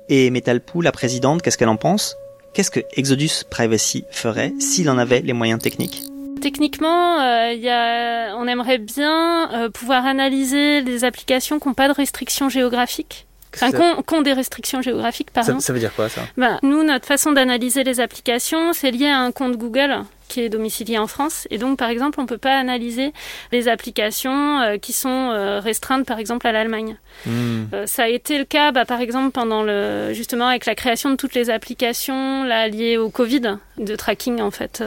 Et 0.08 0.30
Metalpoo, 0.30 0.80
la 0.80 0.92
présidente, 0.92 1.42
qu'est-ce 1.42 1.58
qu'elle 1.58 1.68
en 1.68 1.76
pense? 1.76 2.16
Qu'est-ce 2.54 2.70
que 2.70 2.80
Exodus 2.94 3.44
Privacy 3.50 4.04
ferait 4.10 4.52
s'il 4.58 4.88
en 4.90 4.98
avait 4.98 5.20
les 5.20 5.34
moyens 5.34 5.60
techniques? 5.60 6.02
Techniquement, 6.40 7.20
euh, 7.20 7.52
y 7.52 7.68
a, 7.68 8.34
on 8.36 8.46
aimerait 8.46 8.78
bien 8.78 9.52
euh, 9.52 9.70
pouvoir 9.70 10.06
analyser 10.06 10.80
les 10.80 11.04
applications 11.04 11.58
qui 11.58 11.68
n'ont 11.68 11.74
pas 11.74 11.88
de 11.88 11.92
restrictions 11.92 12.48
géographiques. 12.48 13.26
Enfin, 13.54 13.72
qui 13.72 14.14
ont, 14.14 14.22
des 14.22 14.34
restrictions 14.34 14.82
géographiques, 14.82 15.30
pardon. 15.30 15.58
Ça, 15.58 15.68
ça 15.68 15.72
veut 15.72 15.78
dire 15.78 15.94
quoi, 15.94 16.08
ça? 16.08 16.20
Ben, 16.36 16.58
Nous, 16.62 16.84
notre 16.84 17.06
façon 17.06 17.32
d'analyser 17.32 17.82
les 17.82 17.98
applications, 17.98 18.72
c'est 18.72 18.90
lié 18.90 19.06
à 19.06 19.18
un 19.18 19.32
compte 19.32 19.56
Google 19.56 20.04
qui 20.28 20.40
est 20.40 20.48
domicilié 20.48 20.98
en 20.98 21.06
France. 21.06 21.48
Et 21.50 21.58
donc, 21.58 21.78
par 21.78 21.88
exemple, 21.88 22.20
on 22.20 22.22
ne 22.22 22.28
peut 22.28 22.38
pas 22.38 22.56
analyser 22.56 23.12
les 23.52 23.68
applications 23.68 24.60
euh, 24.60 24.76
qui 24.78 24.92
sont 24.92 25.08
euh, 25.08 25.60
restreintes, 25.60 26.06
par 26.06 26.18
exemple, 26.18 26.46
à 26.46 26.52
l'Allemagne. 26.52 26.96
Hmm. 27.26 27.64
Euh, 27.72 27.86
ça 27.86 28.04
a 28.04 28.08
été 28.08 28.38
le 28.38 28.44
cas, 28.44 28.70
bah, 28.72 28.84
par 28.84 29.00
exemple, 29.00 29.32
pendant 29.32 29.62
le, 29.62 30.12
justement, 30.12 30.46
avec 30.46 30.66
la 30.66 30.74
création 30.74 31.10
de 31.10 31.16
toutes 31.16 31.34
les 31.34 31.50
applications 31.50 32.44
là, 32.44 32.68
liées 32.68 32.96
au 32.96 33.10
Covid, 33.10 33.58
de 33.78 33.96
tracking, 33.96 34.40
en 34.40 34.50
fait, 34.50 34.82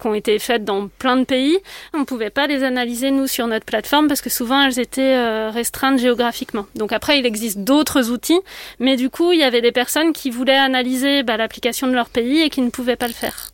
qui 0.00 0.06
ont 0.06 0.14
été 0.14 0.38
faites 0.38 0.64
dans 0.64 0.88
plein 0.88 1.16
de 1.16 1.24
pays. 1.24 1.58
On 1.94 2.00
ne 2.00 2.04
pouvait 2.04 2.30
pas 2.30 2.46
les 2.46 2.62
analyser, 2.62 3.10
nous, 3.10 3.26
sur 3.26 3.46
notre 3.46 3.64
plateforme, 3.64 4.06
parce 4.06 4.20
que 4.20 4.30
souvent, 4.30 4.62
elles 4.62 4.78
étaient 4.78 5.48
restreintes 5.48 5.98
géographiquement. 5.98 6.66
Donc 6.74 6.92
après, 6.92 7.18
il 7.18 7.26
existe 7.26 7.58
d'autres 7.58 8.10
outils, 8.10 8.40
mais 8.78 8.96
du 8.96 9.10
coup, 9.10 9.32
il 9.32 9.38
y 9.38 9.44
avait 9.44 9.62
des 9.62 9.72
personnes 9.72 10.12
qui 10.12 10.30
voulaient 10.30 10.56
analyser 10.56 11.22
bah, 11.22 11.36
l'application 11.36 11.86
de 11.86 11.94
leur 11.94 12.08
pays 12.08 12.42
et 12.42 12.50
qui 12.50 12.60
ne 12.60 12.70
pouvaient 12.70 12.96
pas 12.96 13.08
le 13.08 13.14
faire. 13.14 13.48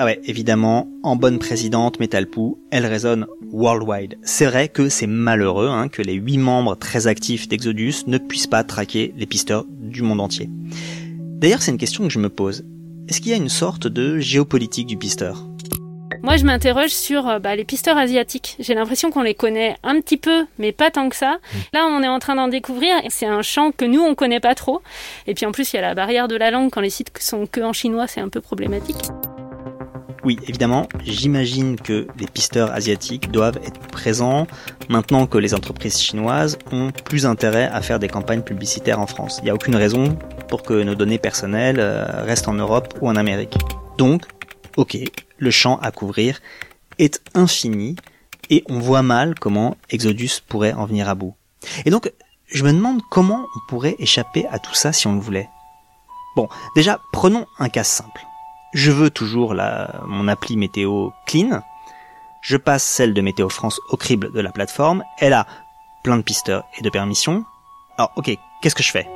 Ah 0.00 0.04
ouais, 0.04 0.20
évidemment, 0.24 0.88
en 1.02 1.16
bonne 1.16 1.40
présidente, 1.40 1.98
Metalpoo, 1.98 2.60
elle 2.70 2.86
résonne 2.86 3.26
worldwide. 3.50 4.16
C'est 4.22 4.46
vrai 4.46 4.68
que 4.68 4.88
c'est 4.88 5.08
malheureux 5.08 5.66
hein, 5.66 5.88
que 5.88 6.02
les 6.02 6.14
huit 6.14 6.38
membres 6.38 6.76
très 6.76 7.08
actifs 7.08 7.48
d'Exodus 7.48 8.04
ne 8.06 8.18
puissent 8.18 8.46
pas 8.46 8.62
traquer 8.62 9.12
les 9.16 9.26
pisteurs 9.26 9.64
du 9.68 10.02
monde 10.02 10.20
entier. 10.20 10.48
D'ailleurs, 11.18 11.62
c'est 11.62 11.72
une 11.72 11.78
question 11.78 12.04
que 12.04 12.12
je 12.12 12.20
me 12.20 12.28
pose. 12.28 12.64
Est-ce 13.08 13.20
qu'il 13.20 13.32
y 13.32 13.34
a 13.34 13.38
une 13.38 13.48
sorte 13.48 13.88
de 13.88 14.20
géopolitique 14.20 14.86
du 14.86 14.96
pisteur? 14.96 15.44
Moi, 16.22 16.36
je 16.36 16.44
m'interroge 16.44 16.90
sur 16.90 17.26
euh, 17.26 17.38
bah, 17.40 17.56
les 17.56 17.64
pisteurs 17.64 17.96
asiatiques. 17.96 18.56
J'ai 18.60 18.74
l'impression 18.74 19.10
qu'on 19.10 19.22
les 19.22 19.34
connaît 19.34 19.76
un 19.82 20.00
petit 20.00 20.16
peu, 20.16 20.46
mais 20.58 20.70
pas 20.70 20.92
tant 20.92 21.08
que 21.08 21.16
ça. 21.16 21.34
Mmh. 21.34 21.56
Là, 21.72 21.86
on 21.86 22.02
est 22.04 22.08
en 22.08 22.20
train 22.20 22.36
d'en 22.36 22.46
découvrir. 22.46 22.94
C'est 23.08 23.26
un 23.26 23.42
champ 23.42 23.72
que 23.72 23.84
nous, 23.84 24.00
on 24.00 24.14
connaît 24.14 24.40
pas 24.40 24.54
trop. 24.54 24.80
Et 25.26 25.34
puis 25.34 25.44
en 25.44 25.50
plus, 25.50 25.72
il 25.72 25.76
y 25.76 25.78
a 25.80 25.82
la 25.82 25.94
barrière 25.94 26.28
de 26.28 26.36
la 26.36 26.52
langue. 26.52 26.70
Quand 26.70 26.80
les 26.80 26.90
sites 26.90 27.10
sont 27.18 27.46
que 27.46 27.60
en 27.60 27.72
chinois, 27.72 28.06
c'est 28.06 28.20
un 28.20 28.28
peu 28.28 28.40
problématique. 28.40 28.96
Oui, 30.28 30.38
évidemment, 30.46 30.86
j'imagine 31.06 31.76
que 31.80 32.06
les 32.18 32.26
pisteurs 32.26 32.70
asiatiques 32.72 33.30
doivent 33.30 33.58
être 33.64 33.80
présents 33.80 34.46
maintenant 34.90 35.26
que 35.26 35.38
les 35.38 35.54
entreprises 35.54 35.98
chinoises 35.98 36.58
ont 36.70 36.90
plus 36.90 37.24
intérêt 37.24 37.64
à 37.64 37.80
faire 37.80 37.98
des 37.98 38.08
campagnes 38.08 38.42
publicitaires 38.42 39.00
en 39.00 39.06
France. 39.06 39.38
Il 39.38 39.44
n'y 39.44 39.50
a 39.50 39.54
aucune 39.54 39.74
raison 39.74 40.18
pour 40.48 40.64
que 40.64 40.82
nos 40.82 40.94
données 40.94 41.16
personnelles 41.16 41.80
euh, 41.80 42.04
restent 42.24 42.46
en 42.46 42.52
Europe 42.52 42.92
ou 43.00 43.08
en 43.08 43.16
Amérique. 43.16 43.56
Donc, 43.96 44.24
ok, 44.76 44.98
le 45.38 45.50
champ 45.50 45.78
à 45.80 45.92
couvrir 45.92 46.40
est 46.98 47.22
infini 47.32 47.96
et 48.50 48.64
on 48.68 48.80
voit 48.80 49.02
mal 49.02 49.34
comment 49.34 49.78
Exodus 49.88 50.42
pourrait 50.46 50.74
en 50.74 50.84
venir 50.84 51.08
à 51.08 51.14
bout. 51.14 51.36
Et 51.86 51.90
donc, 51.90 52.12
je 52.48 52.64
me 52.64 52.72
demande 52.74 53.00
comment 53.10 53.46
on 53.56 53.60
pourrait 53.70 53.96
échapper 53.98 54.44
à 54.50 54.58
tout 54.58 54.74
ça 54.74 54.92
si 54.92 55.06
on 55.06 55.14
le 55.14 55.20
voulait. 55.20 55.48
Bon, 56.36 56.50
déjà, 56.76 57.00
prenons 57.14 57.46
un 57.58 57.70
cas 57.70 57.84
simple 57.84 58.27
je 58.72 58.90
veux 58.90 59.10
toujours 59.10 59.54
la, 59.54 60.02
mon 60.06 60.28
appli 60.28 60.56
météo 60.56 61.10
clean. 61.26 61.62
Je 62.42 62.56
passe 62.56 62.84
celle 62.84 63.14
de 63.14 63.20
Météo 63.20 63.48
France 63.48 63.80
au 63.90 63.96
crible 63.96 64.32
de 64.32 64.40
la 64.40 64.52
plateforme. 64.52 65.02
Elle 65.18 65.32
a 65.32 65.46
plein 66.02 66.16
de 66.16 66.22
pisteurs 66.22 66.64
et 66.78 66.82
de 66.82 66.90
permissions. 66.90 67.44
Alors, 67.96 68.12
ok, 68.16 68.30
qu'est-ce 68.62 68.74
que 68.74 68.82
je 68.82 68.92
fais? 68.92 69.08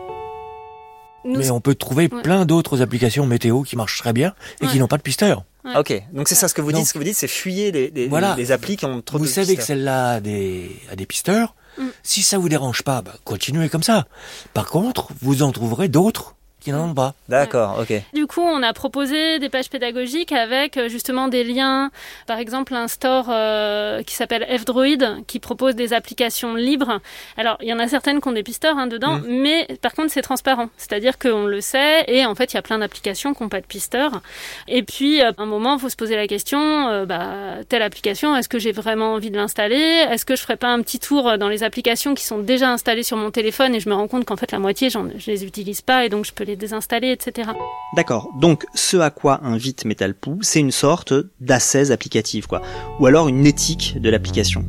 Mais 1.25 1.51
on 1.51 1.61
peut 1.61 1.77
trouver 1.77 2.09
plein 2.09 2.45
d'autres 2.45 2.83
applications 2.83 3.27
météo 3.27 3.63
qui 3.63 3.77
marchent 3.77 3.99
très 3.99 4.13
bien 4.13 4.35
et 4.61 4.67
qui 4.67 4.81
n'ont 4.81 4.89
pas 4.89 4.97
de 4.97 5.03
pisteur. 5.03 5.45
Ok, 5.77 6.03
donc 6.13 6.29
c'est 6.29 6.35
ça 6.35 6.49
ce 6.49 6.55
que 6.55 6.61
vous 6.61 6.73
dites. 6.73 6.87
Ce 6.87 6.93
que 6.93 6.99
vous 6.99 7.05
dites, 7.05 7.17
c'est 7.17 7.29
fuyer 7.29 7.71
les, 7.71 7.91
les, 7.91 8.09
voilà. 8.09 8.35
les, 8.37 8.51
applis 8.51 8.77
qui 8.77 8.85
ont 8.85 9.01
trop 9.01 9.19
vous 9.19 9.25
de 9.25 9.29
Vous 9.29 9.35
savez 9.35 9.55
que 9.55 9.63
celle-là 9.63 10.15
a 10.15 10.21
des, 10.21 10.77
a 10.91 10.97
des 10.97 11.07
pisteurs. 11.07 11.55
Mm. 11.79 11.87
Si 12.03 12.23
ça 12.25 12.39
vous 12.39 12.49
dérange 12.49 12.83
pas, 12.83 13.03
bah, 13.03 13.15
continuez 13.23 13.69
comme 13.69 13.85
ça. 13.85 14.07
Par 14.55 14.67
contre, 14.67 15.13
vous 15.21 15.45
en 15.45 15.53
trouverez 15.53 15.89
d'autres 15.89 16.35
qui 16.63 16.71
n'en 16.71 16.95
pas. 16.95 17.15
D'accord, 17.29 17.79
ok. 17.81 17.93
Du 18.15 18.27
coup, 18.27 18.41
on 18.41 18.63
a 18.63 18.73
proposé 18.73 19.39
des 19.39 19.49
pages 19.49 19.69
pédagogiques 19.69 20.33
avec 20.33 20.77
euh, 20.77 20.89
justement 20.89 21.29
des 21.29 21.45
liens, 21.45 21.91
par 22.27 22.39
exemple 22.39 22.75
un 22.75 22.89
store 22.89 23.27
euh, 23.29 24.03
qui 24.03 24.15
s'appelle 24.15 24.47
F-Droid, 24.49 25.27
qui 25.27 25.41
propose 25.41 25.75
des 25.75 25.93
applications 25.93 26.55
libres. 26.55 27.01
Alors, 27.37 27.59
il 27.61 27.69
y 27.69 27.73
en 27.73 27.81
a 27.81 27.89
certaines 27.89 28.21
qui 28.21 28.29
ont 28.29 28.33
des 28.33 28.45
pisteurs 28.45 28.79
hein, 28.79 28.87
dedans, 28.87 29.19
mm. 29.19 29.25
mais 29.27 29.67
par 29.83 29.93
contre, 29.93 30.13
c'est 30.13 30.23
transparent. 30.23 30.69
C'est-à-dire 30.77 31.19
qu'on 31.19 31.47
le 31.47 31.61
sait, 31.61 32.05
et 32.07 32.25
en 32.25 32.35
fait, 32.35 32.53
il 32.53 32.57
y 32.57 32.59
a 32.59 32.63
plein 32.63 32.79
d'applications 32.79 33.35
qui 33.35 33.43
n'ont 33.43 33.49
pas 33.49 33.61
de 33.61 33.67
pisteurs. 33.67 34.23
Et 34.69 34.85
puis, 34.85 35.21
euh, 35.21 35.33
à 35.37 35.43
un 35.43 35.47
moment, 35.47 35.75
il 35.75 35.81
faut 35.81 35.89
se 35.89 35.97
poser 35.97 36.15
la 36.15 36.29
question, 36.29 37.05
bah, 37.07 37.65
telle 37.69 37.83
application, 37.83 38.37
est-ce 38.37 38.49
que 38.49 38.61
j'ai 38.61 38.73
vraiment 38.73 39.15
envie 39.15 39.31
de 39.31 39.37
l'installer? 39.37 40.07
Est-ce 40.11 40.25
que 40.25 40.37
je 40.37 40.43
ferais 40.43 40.57
pas 40.57 40.69
un 40.69 40.81
petit 40.83 41.01
tour 41.01 41.39
dans 41.39 41.49
les 41.49 41.65
applications 41.65 42.15
qui 42.15 42.25
sont 42.25 42.39
déjà 42.39 42.71
installées 42.71 43.03
sur 43.03 43.17
mon 43.17 43.31
téléphone 43.33 43.75
et 43.75 43.81
je 43.81 43.89
me 43.89 43.95
rends 43.95 44.09
compte 44.09 44.25
qu'en 44.25 44.37
fait, 44.37 44.53
la 44.53 44.61
moitié, 44.61 44.91
je 44.91 45.01
les 45.27 45.45
utilise 45.45 45.81
pas 45.81 46.05
et 46.05 46.09
donc 46.09 46.25
je 46.25 46.33
peux 46.33 46.45
les 46.45 46.52
désinstaller, 46.57 47.11
etc. 47.11 47.51
D'accord. 47.97 48.31
Donc, 48.41 48.67
ce 48.75 48.97
à 48.97 49.11
quoi 49.11 49.41
invite 49.43 49.85
Metalpoo, 49.85 50.39
c'est 50.43 50.61
une 50.61 50.71
sorte 50.71 51.15
d'assaise 51.41 51.93
applicative, 51.93 52.47
quoi. 52.47 52.63
Ou 53.01 53.07
alors 53.07 53.29
une 53.29 53.47
éthique 53.47 54.01
de 54.01 54.11
l'application. 54.11 54.65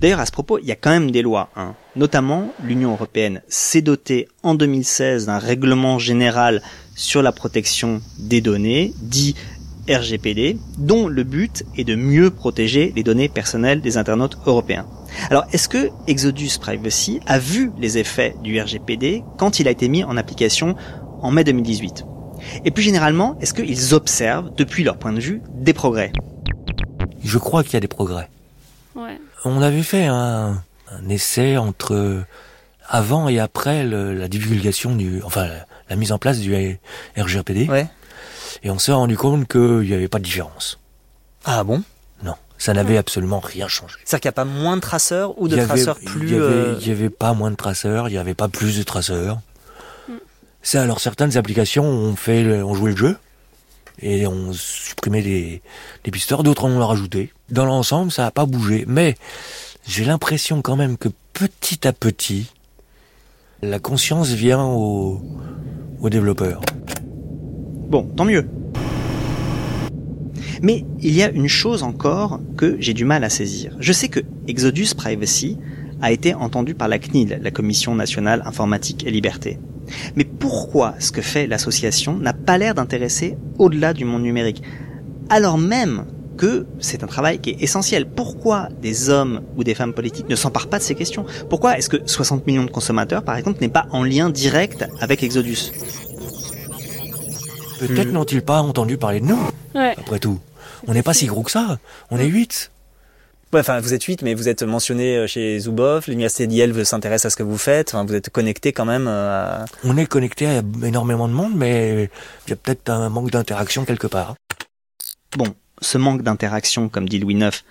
D'ailleurs, 0.00 0.20
à 0.20 0.26
ce 0.26 0.32
propos, 0.32 0.58
il 0.58 0.66
y 0.66 0.72
a 0.72 0.76
quand 0.76 0.90
même 0.90 1.10
des 1.10 1.22
lois. 1.22 1.50
Hein. 1.56 1.74
Notamment, 1.96 2.52
l'Union 2.62 2.92
européenne 2.92 3.42
s'est 3.48 3.82
dotée 3.82 4.28
en 4.42 4.54
2016 4.54 5.26
d'un 5.26 5.38
règlement 5.38 5.98
général 5.98 6.62
sur 6.94 7.22
la 7.22 7.32
protection 7.32 8.00
des 8.18 8.40
données, 8.40 8.92
dit 9.00 9.34
RGPD, 9.88 10.58
dont 10.78 11.08
le 11.08 11.24
but 11.24 11.64
est 11.76 11.84
de 11.84 11.94
mieux 11.94 12.30
protéger 12.30 12.92
les 12.94 13.02
données 13.02 13.28
personnelles 13.28 13.80
des 13.80 13.96
internautes 13.96 14.38
européens. 14.46 14.86
Alors, 15.30 15.44
est-ce 15.52 15.68
que 15.68 15.90
Exodus 16.06 16.58
Privacy 16.60 17.20
a 17.26 17.38
vu 17.38 17.72
les 17.78 17.98
effets 17.98 18.34
du 18.42 18.60
RGPD 18.60 19.24
quand 19.38 19.60
il 19.60 19.68
a 19.68 19.70
été 19.70 19.88
mis 19.88 20.04
en 20.04 20.16
application 20.16 20.76
en 21.22 21.30
mai 21.30 21.44
2018 21.44 22.04
Et 22.64 22.70
plus 22.70 22.82
généralement, 22.82 23.36
est-ce 23.40 23.54
qu'ils 23.54 23.94
observent, 23.94 24.50
depuis 24.56 24.84
leur 24.84 24.98
point 24.98 25.12
de 25.12 25.20
vue, 25.20 25.42
des 25.54 25.72
progrès? 25.72 26.12
Je 27.22 27.38
crois 27.38 27.64
qu'il 27.64 27.74
y 27.74 27.76
a 27.76 27.80
des 27.80 27.88
progrès. 27.88 28.28
Ouais. 28.94 29.18
On 29.44 29.62
avait 29.62 29.82
fait 29.82 30.06
un, 30.06 30.62
essai 31.08 31.56
entre 31.56 32.22
avant 32.88 33.28
et 33.28 33.38
après 33.38 33.84
la 33.84 34.28
divulgation 34.28 34.94
du, 34.94 35.20
enfin 35.22 35.48
la, 35.88 35.96
mise 35.96 36.12
en 36.12 36.18
place 36.18 36.40
du 36.40 36.78
RGPD. 37.16 37.68
Ouais. 37.68 37.86
Et 38.62 38.70
on 38.70 38.78
s'est 38.78 38.92
rendu 38.92 39.16
compte 39.16 39.48
qu'il 39.48 39.80
n'y 39.80 39.94
avait 39.94 40.08
pas 40.08 40.18
de 40.18 40.24
différence. 40.24 40.78
Ah 41.44 41.64
bon? 41.64 41.82
Non. 42.22 42.34
Ça 42.58 42.72
n'avait 42.74 42.96
absolument 42.96 43.40
rien 43.40 43.68
changé. 43.68 43.96
C'est-à-dire 44.04 44.20
qu'il 44.20 44.28
n'y 44.28 44.32
a 44.32 44.32
pas 44.32 44.44
moins 44.44 44.76
de 44.76 44.80
traceurs 44.80 45.40
ou 45.40 45.48
de 45.48 45.56
traceurs 45.56 45.98
plus... 45.98 46.34
Euh, 46.34 46.76
il 46.80 46.86
n'y 46.86 46.92
avait, 46.92 47.10
pas 47.10 47.32
moins 47.34 47.50
de 47.50 47.56
traceurs, 47.56 48.08
il 48.08 48.12
n'y 48.12 48.18
avait 48.18 48.34
pas 48.34 48.48
plus 48.48 48.78
de 48.78 48.82
traceurs. 48.82 49.38
Mm. 50.08 50.12
C'est 50.62 50.78
alors 50.78 51.00
certaines 51.00 51.36
applications 51.36 51.84
ont 51.84 52.16
fait, 52.16 52.62
ont 52.62 52.74
joué 52.74 52.90
le 52.90 52.96
jeu 52.96 53.16
et 54.00 54.26
ont 54.26 54.52
supprimé 54.52 55.22
les, 55.22 55.62
les 56.04 56.10
pisteurs, 56.10 56.42
d'autres 56.42 56.64
en 56.64 56.70
ont 56.70 56.86
rajouté. 56.86 57.32
Dans 57.50 57.64
l'ensemble, 57.64 58.12
ça 58.12 58.22
n'a 58.22 58.30
pas 58.30 58.46
bougé, 58.46 58.84
mais 58.86 59.16
j'ai 59.86 60.04
l'impression 60.04 60.62
quand 60.62 60.76
même 60.76 60.96
que 60.96 61.08
petit 61.32 61.86
à 61.86 61.92
petit, 61.92 62.52
la 63.62 63.78
conscience 63.78 64.28
vient 64.28 64.62
aux, 64.64 65.20
aux 66.00 66.10
développeurs. 66.10 66.60
Bon, 67.88 68.02
tant 68.02 68.26
mieux. 68.26 68.46
Mais 70.60 70.84
il 71.00 71.14
y 71.14 71.22
a 71.22 71.30
une 71.30 71.48
chose 71.48 71.82
encore 71.82 72.40
que 72.56 72.76
j'ai 72.80 72.92
du 72.92 73.06
mal 73.06 73.24
à 73.24 73.30
saisir. 73.30 73.74
Je 73.80 73.92
sais 73.92 74.08
que 74.08 74.20
Exodus 74.46 74.88
Privacy 74.94 75.56
a 76.02 76.12
été 76.12 76.34
entendu 76.34 76.74
par 76.74 76.88
la 76.88 76.98
CNIL, 76.98 77.38
la 77.42 77.50
Commission 77.50 77.94
nationale 77.94 78.42
informatique 78.44 79.06
et 79.06 79.10
liberté. 79.10 79.58
Mais 80.16 80.24
pourquoi 80.24 80.96
ce 80.98 81.12
que 81.12 81.22
fait 81.22 81.46
l'association 81.46 82.18
n'a 82.18 82.34
pas 82.34 82.58
l'air 82.58 82.74
d'intéresser 82.74 83.38
au-delà 83.58 83.94
du 83.94 84.04
monde 84.04 84.22
numérique? 84.22 84.62
Alors 85.30 85.56
même 85.56 86.04
que 86.36 86.66
c'est 86.78 87.02
un 87.02 87.06
travail 87.06 87.40
qui 87.40 87.50
est 87.50 87.62
essentiel. 87.62 88.06
Pourquoi 88.06 88.68
des 88.82 89.08
hommes 89.08 89.40
ou 89.56 89.64
des 89.64 89.74
femmes 89.74 89.94
politiques 89.94 90.28
ne 90.28 90.36
s'emparent 90.36 90.68
pas 90.68 90.78
de 90.78 90.84
ces 90.84 90.94
questions? 90.94 91.24
Pourquoi 91.48 91.78
est-ce 91.78 91.88
que 91.88 91.96
60 92.04 92.46
millions 92.46 92.64
de 92.64 92.70
consommateurs, 92.70 93.24
par 93.24 93.36
exemple, 93.36 93.60
n'est 93.60 93.68
pas 93.68 93.86
en 93.90 94.04
lien 94.04 94.30
direct 94.30 94.86
avec 95.00 95.22
Exodus? 95.22 95.72
Peut-être 97.78 98.12
n'ont-ils 98.12 98.42
pas 98.42 98.60
entendu 98.60 98.98
parler 98.98 99.20
de 99.20 99.26
nous, 99.26 99.40
après 99.74 100.18
tout. 100.18 100.40
On 100.86 100.94
n'est 100.94 101.02
pas 101.02 101.14
si 101.14 101.26
gros 101.26 101.42
que 101.42 101.50
ça. 101.50 101.78
On 102.10 102.18
est 102.18 102.26
8. 102.26 102.70
Ouais, 103.52 103.60
enfin, 103.60 103.80
vous 103.80 103.94
êtes 103.94 104.02
8, 104.02 104.20
mais 104.22 104.34
vous 104.34 104.50
êtes 104.50 104.62
mentionné 104.62 105.16
euh, 105.16 105.26
chez 105.26 105.58
Zuboff, 105.60 106.06
l'université 106.06 106.46
d'Yale 106.46 106.84
s'intéresse 106.84 107.24
à 107.24 107.30
ce 107.30 107.36
que 107.36 107.42
vous 107.42 107.56
faites, 107.56 107.94
enfin, 107.94 108.04
vous 108.04 108.14
êtes 108.14 108.28
connecté 108.28 108.72
quand 108.72 108.84
même 108.84 109.06
euh, 109.08 109.62
à... 109.62 109.64
On 109.84 109.96
est 109.96 110.04
connecté 110.04 110.46
à 110.46 110.62
énormément 110.84 111.28
de 111.28 111.32
monde, 111.32 111.54
mais 111.56 112.10
il 112.46 112.50
y 112.50 112.52
a 112.52 112.56
peut-être 112.56 112.90
un 112.90 113.08
manque 113.08 113.30
d'interaction 113.30 113.86
quelque 113.86 114.06
part. 114.06 114.34
Bon, 115.38 115.46
ce 115.80 115.96
manque 115.96 116.22
d'interaction, 116.22 116.90
comme 116.90 117.08
dit 117.08 117.18
Louis 117.18 117.36
IX, 117.36 117.64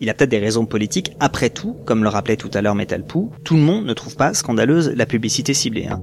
il 0.00 0.08
a 0.08 0.14
peut-être 0.14 0.30
des 0.30 0.38
raisons 0.38 0.64
politiques. 0.64 1.12
Après 1.20 1.50
tout, 1.50 1.76
comme 1.84 2.02
le 2.02 2.08
rappelait 2.08 2.38
tout 2.38 2.50
à 2.54 2.62
l'heure 2.62 2.74
Metalpou, 2.74 3.30
tout 3.44 3.56
le 3.56 3.60
monde 3.60 3.84
ne 3.84 3.92
trouve 3.92 4.16
pas 4.16 4.32
scandaleuse 4.32 4.90
la 4.96 5.04
publicité 5.04 5.52
ciblée. 5.52 5.86
Hein. 5.86 6.02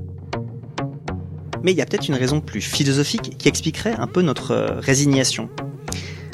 Mais 1.64 1.72
il 1.72 1.78
y 1.78 1.82
a 1.82 1.86
peut-être 1.86 2.08
une 2.08 2.16
raison 2.16 2.41
plus 2.41 2.62
philosophique 2.62 3.38
qui 3.38 3.47
expliquerait 3.47 3.95
un 3.97 4.08
peu 4.08 4.22
notre 4.22 4.51
euh, 4.51 4.80
résignation. 4.80 5.49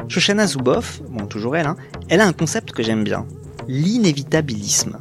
Shoshana 0.08 0.48
Zuboff, 0.48 1.02
bon 1.10 1.26
toujours 1.28 1.56
elle, 1.56 1.68
hein, 1.68 1.78
elle 2.10 2.22
a 2.22 2.28
un 2.28 2.34
concept 2.34 2.72
que 2.72 2.84
j'aime 2.84 3.04
bien, 3.04 3.26
l'inévitabilisme. 3.68 5.00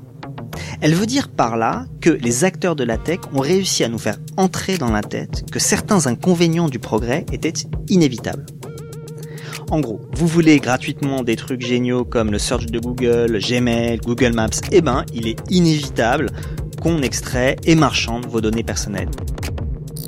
Elle 0.80 0.94
veut 0.94 1.06
dire 1.06 1.28
par 1.28 1.56
là 1.56 1.86
que 2.00 2.10
les 2.10 2.44
acteurs 2.44 2.76
de 2.76 2.84
la 2.84 2.98
tech 2.98 3.20
ont 3.32 3.40
réussi 3.40 3.84
à 3.84 3.88
nous 3.88 3.98
faire 3.98 4.18
entrer 4.36 4.78
dans 4.78 4.90
la 4.90 5.02
tête 5.02 5.50
que 5.50 5.58
certains 5.58 6.06
inconvénients 6.06 6.68
du 6.68 6.78
progrès 6.78 7.24
étaient 7.32 7.52
inévitables. 7.88 8.46
En 9.70 9.80
gros, 9.80 10.00
vous 10.12 10.26
voulez 10.26 10.58
gratuitement 10.58 11.22
des 11.22 11.36
trucs 11.36 11.62
géniaux 11.62 12.04
comme 12.04 12.30
le 12.30 12.38
search 12.38 12.66
de 12.66 12.78
Google, 12.78 13.38
Gmail, 13.38 13.98
Google 13.98 14.32
Maps, 14.34 14.48
eh 14.70 14.80
ben, 14.80 15.04
il 15.14 15.28
est 15.28 15.38
inévitable 15.50 16.30
qu'on 16.80 17.00
extrait 17.00 17.56
et 17.64 17.74
marchande 17.74 18.26
vos 18.26 18.40
données 18.40 18.64
personnelles. 18.64 19.10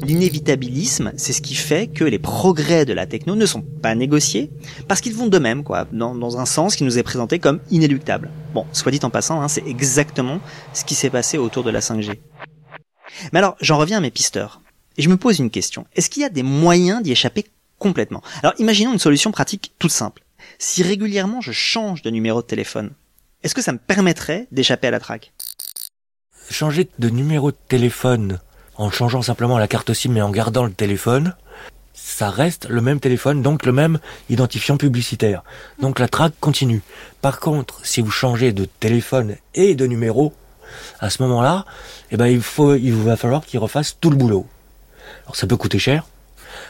L'inévitabilisme, 0.05 1.13
c'est 1.17 1.33
ce 1.33 1.41
qui 1.41 1.55
fait 1.55 1.87
que 1.87 2.05
les 2.05 2.19
progrès 2.19 2.85
de 2.85 2.93
la 2.93 3.07
techno 3.07 3.37
ne 3.37 3.47
sont 3.47 3.63
pas 3.63 3.95
négociés, 3.95 4.51
parce 4.87 5.01
qu'ils 5.01 5.15
vont 5.15 5.29
de 5.29 5.39
même, 5.39 5.65
quoi, 5.65 5.87
dans, 5.93 6.39
un 6.39 6.45
sens 6.47 6.77
qui 6.77 6.85
nous 6.85 6.99
est 6.99 7.03
présenté 7.03 7.39
comme 7.39 7.61
inéluctable. 7.71 8.31
Bon, 8.53 8.67
soit 8.73 8.93
dit 8.93 9.01
en 9.03 9.11
passant, 9.11 9.41
hein, 9.41 9.49
c'est 9.49 9.67
exactement 9.67 10.41
ce 10.73 10.85
qui 10.85 10.95
s'est 10.95 11.11
passé 11.11 11.39
autour 11.39 11.65
de 11.65 11.71
la 11.71 11.81
5G. 11.81 12.19
Mais 13.33 13.39
alors, 13.39 13.57
j'en 13.61 13.79
reviens 13.79 13.99
à 13.99 14.01
mes 14.01 14.11
pisteurs. 14.11 14.61
Et 14.97 15.03
je 15.03 15.09
me 15.09 15.17
pose 15.17 15.39
une 15.39 15.51
question. 15.51 15.87
Est-ce 15.97 16.11
qu'il 16.11 16.23
y 16.23 16.27
a 16.27 16.31
des 16.31 16.43
moyens 16.43 17.03
d'y 17.03 17.13
échapper 17.13 17.47
complètement? 17.79 18.23
Alors, 18.43 18.55
imaginons 18.59 18.93
une 18.93 18.99
solution 18.99 19.33
pratique 19.33 19.73
toute 19.79 19.91
simple. 19.91 20.23
Si 20.59 20.83
régulièrement 20.83 21.41
je 21.41 21.53
change 21.53 22.03
de 22.03 22.11
numéro 22.11 22.43
de 22.43 22.47
téléphone, 22.47 22.91
est-ce 23.43 23.55
que 23.55 23.63
ça 23.63 23.73
me 23.73 23.79
permettrait 23.79 24.47
d'échapper 24.53 24.89
à 24.89 24.91
la 24.91 25.01
traque? 25.01 25.33
Changer 26.51 26.89
de 26.99 27.09
numéro 27.09 27.51
de 27.51 27.57
téléphone 27.69 28.39
en 28.77 28.91
changeant 28.91 29.23
simplement 29.23 29.59
la 29.59 29.69
carte 29.69 29.93
SIM 29.93 30.13
mais 30.13 30.23
en 30.23 30.31
gardant 30.31 30.65
le 30.65 30.73
téléphone, 30.73 31.35
ça 31.95 32.29
reste 32.29 32.69
le 32.69 32.81
même 32.81 33.01
téléphone, 33.01 33.43
donc 33.43 33.65
le 33.65 33.73
même 33.73 33.99
identifiant 34.29 34.77
publicitaire. 34.77 35.43
Donc 35.81 35.99
la 35.99 36.09
traque 36.09 36.35
continue. 36.41 36.83
Par 37.23 37.41
contre, 37.41 37.85
si 37.87 38.01
vous 38.01 38.11
changez 38.11 38.53
de 38.53 38.65
téléphone 38.65 39.37
et 39.55 39.75
de 39.75 39.87
numéro, 39.87 40.33
à 41.01 41.09
ce 41.09 41.23
moment-là, 41.23 41.65
eh 42.11 42.17
ben 42.17 42.27
il 42.27 42.43
faut, 42.43 42.75
il 42.75 42.93
va 42.93 43.17
falloir 43.17 43.45
qu'il 43.47 43.61
refasse 43.61 43.97
tout 44.01 44.11
le 44.11 44.17
boulot. 44.17 44.47
Alors 45.25 45.37
ça 45.37 45.47
peut 45.47 45.57
coûter 45.57 45.79
cher. 45.79 46.05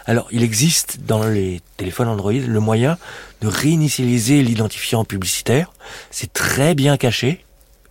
Alors 0.07 0.29
il 0.31 0.43
existe 0.43 1.01
dans 1.07 1.25
les 1.25 1.63
téléphones 1.77 2.09
Android 2.09 2.33
le 2.33 2.61
moyen 2.61 2.99
de 3.41 3.49
réinitialiser 3.49 4.43
l'identifiant 4.43 5.05
publicitaire. 5.05 5.73
C'est 6.11 6.33
très 6.33 6.75
bien 6.75 6.97
caché. 6.97 7.45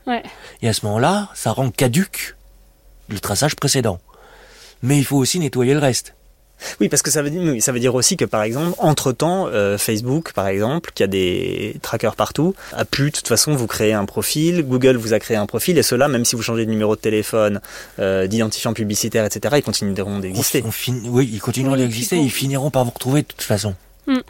Ouais. 0.05 0.23
Et 0.61 0.67
à 0.67 0.73
ce 0.73 0.85
moment-là, 0.85 1.29
ça 1.33 1.51
rend 1.51 1.71
caduque 1.71 2.35
le 3.13 3.19
traçage 3.19 3.55
précédent. 3.55 3.99
Mais 4.81 4.97
il 4.97 5.05
faut 5.05 5.17
aussi 5.17 5.39
nettoyer 5.39 5.73
le 5.73 5.79
reste. 5.79 6.13
Oui, 6.79 6.89
parce 6.89 7.01
que 7.01 7.11
ça 7.11 7.21
veut 7.21 7.29
dire, 7.29 7.61
ça 7.61 7.71
veut 7.71 7.79
dire 7.79 7.95
aussi 7.95 8.17
que 8.17 8.25
par 8.25 8.43
exemple, 8.43 8.75
entre 8.77 9.11
temps, 9.11 9.47
euh, 9.47 9.77
Facebook, 9.77 10.33
par 10.33 10.47
exemple, 10.47 10.91
qui 10.93 11.03
a 11.03 11.07
des 11.07 11.75
trackers 11.81 12.15
partout, 12.15 12.55
a 12.73 12.85
pu 12.85 13.05
de 13.05 13.09
toute 13.09 13.27
façon 13.27 13.53
vous 13.53 13.67
créer 13.67 13.93
un 13.93 14.05
profil. 14.05 14.63
Google 14.63 14.95
vous 14.95 15.13
a 15.13 15.19
créé 15.19 15.37
un 15.37 15.45
profil, 15.45 15.77
et 15.77 15.83
cela, 15.83 16.07
même 16.07 16.25
si 16.25 16.35
vous 16.35 16.41
changez 16.41 16.65
de 16.65 16.71
numéro 16.71 16.95
de 16.95 17.01
téléphone, 17.01 17.59
euh, 17.99 18.27
d'identifiant 18.27 18.73
publicitaire, 18.73 19.25
etc., 19.25 19.55
ils 19.57 19.63
continueront 19.63 20.19
d'exister. 20.19 20.63
oui, 21.05 21.29
ils 21.33 21.41
continueront 21.41 21.75
d'exister. 21.75 22.17
Ils 22.17 22.31
finiront 22.31 22.71
par 22.71 22.85
vous 22.85 22.91
retrouver 22.91 23.23
de 23.23 23.27
toute 23.27 23.41
façon. 23.41 23.75
Hmm. 24.07 24.21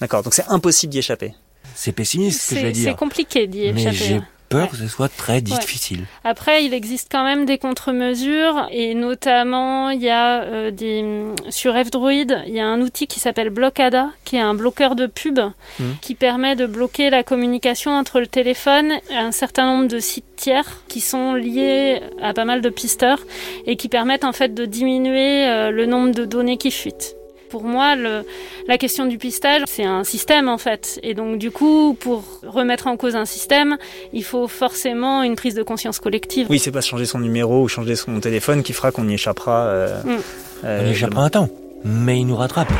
D'accord. 0.00 0.22
Donc 0.22 0.34
c'est 0.34 0.48
impossible 0.48 0.92
d'y 0.92 0.98
échapper. 0.98 1.34
C'est 1.74 1.92
pessimiste, 1.92 2.42
ce 2.42 2.54
que 2.54 2.60
je 2.60 2.66
vais 2.66 2.72
dire. 2.72 2.90
C'est 2.90 2.98
compliqué 2.98 3.46
d'y 3.46 3.66
échapper 3.66 4.20
peur 4.52 4.70
que 4.70 4.76
ce 4.76 4.86
soit 4.88 5.08
très 5.08 5.40
difficile. 5.40 6.04
Après, 6.24 6.64
il 6.64 6.74
existe 6.74 7.08
quand 7.10 7.24
même 7.24 7.44
des 7.46 7.58
contre-mesures 7.58 8.66
et 8.70 8.94
notamment 8.94 9.90
il 9.90 10.02
y 10.02 10.10
a 10.10 10.42
euh, 10.42 10.70
des 10.70 11.04
sur 11.50 11.74
F-Droid, 11.74 12.42
il 12.46 12.54
y 12.54 12.60
a 12.60 12.66
un 12.66 12.80
outil 12.80 13.06
qui 13.06 13.20
s'appelle 13.20 13.50
Blockada, 13.50 14.10
qui 14.24 14.36
est 14.36 14.40
un 14.40 14.54
bloqueur 14.54 14.94
de 14.96 15.06
pub 15.06 15.38
hmm. 15.38 15.84
qui 16.00 16.14
permet 16.14 16.56
de 16.56 16.66
bloquer 16.66 17.10
la 17.10 17.22
communication 17.22 17.92
entre 17.92 18.20
le 18.20 18.26
téléphone 18.26 18.92
et 19.10 19.16
un 19.16 19.32
certain 19.32 19.66
nombre 19.66 19.88
de 19.88 19.98
sites 19.98 20.36
tiers 20.36 20.82
qui 20.88 21.00
sont 21.00 21.34
liés 21.34 22.00
à 22.20 22.34
pas 22.34 22.44
mal 22.44 22.60
de 22.60 22.68
pisteurs 22.68 23.20
et 23.66 23.76
qui 23.76 23.88
permettent 23.88 24.24
en 24.24 24.32
fait 24.32 24.54
de 24.54 24.66
diminuer 24.66 25.48
euh, 25.48 25.70
le 25.70 25.86
nombre 25.86 26.12
de 26.12 26.24
données 26.24 26.58
qui 26.58 26.70
fuitent 26.70 27.16
pour 27.52 27.64
moi, 27.64 27.96
le, 27.96 28.24
la 28.66 28.78
question 28.78 29.04
du 29.04 29.18
pistage, 29.18 29.60
c'est 29.66 29.84
un 29.84 30.04
système 30.04 30.48
en 30.48 30.56
fait. 30.56 30.98
Et 31.02 31.12
donc 31.12 31.36
du 31.36 31.50
coup, 31.50 31.94
pour 32.00 32.24
remettre 32.42 32.86
en 32.86 32.96
cause 32.96 33.14
un 33.14 33.26
système, 33.26 33.76
il 34.14 34.24
faut 34.24 34.48
forcément 34.48 35.22
une 35.22 35.36
prise 35.36 35.54
de 35.54 35.62
conscience 35.62 35.98
collective. 35.98 36.46
Oui, 36.48 36.58
c'est 36.58 36.72
pas 36.72 36.80
changer 36.80 37.04
son 37.04 37.18
numéro 37.18 37.62
ou 37.62 37.68
changer 37.68 37.94
son 37.94 38.18
téléphone 38.20 38.62
qui 38.62 38.72
fera 38.72 38.90
qu'on 38.90 39.06
y 39.06 39.12
échappera. 39.12 39.66
Euh, 39.66 40.02
mm. 40.02 40.18
euh, 40.64 40.80
On 40.82 40.86
y 40.86 40.92
échappera 40.92 41.24
un 41.24 41.28
temps, 41.28 41.50
mais 41.84 42.18
il 42.20 42.26
nous 42.26 42.36
rattrape. 42.36 42.72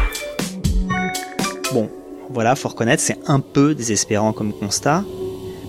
Bon, 1.75 1.91
voilà, 2.31 2.57
faut 2.57 2.71
reconnaître, 2.71 3.03
c'est 3.03 3.19
un 3.27 3.41
peu 3.41 3.75
désespérant 3.75 4.33
comme 4.33 4.55
constat. 4.55 5.05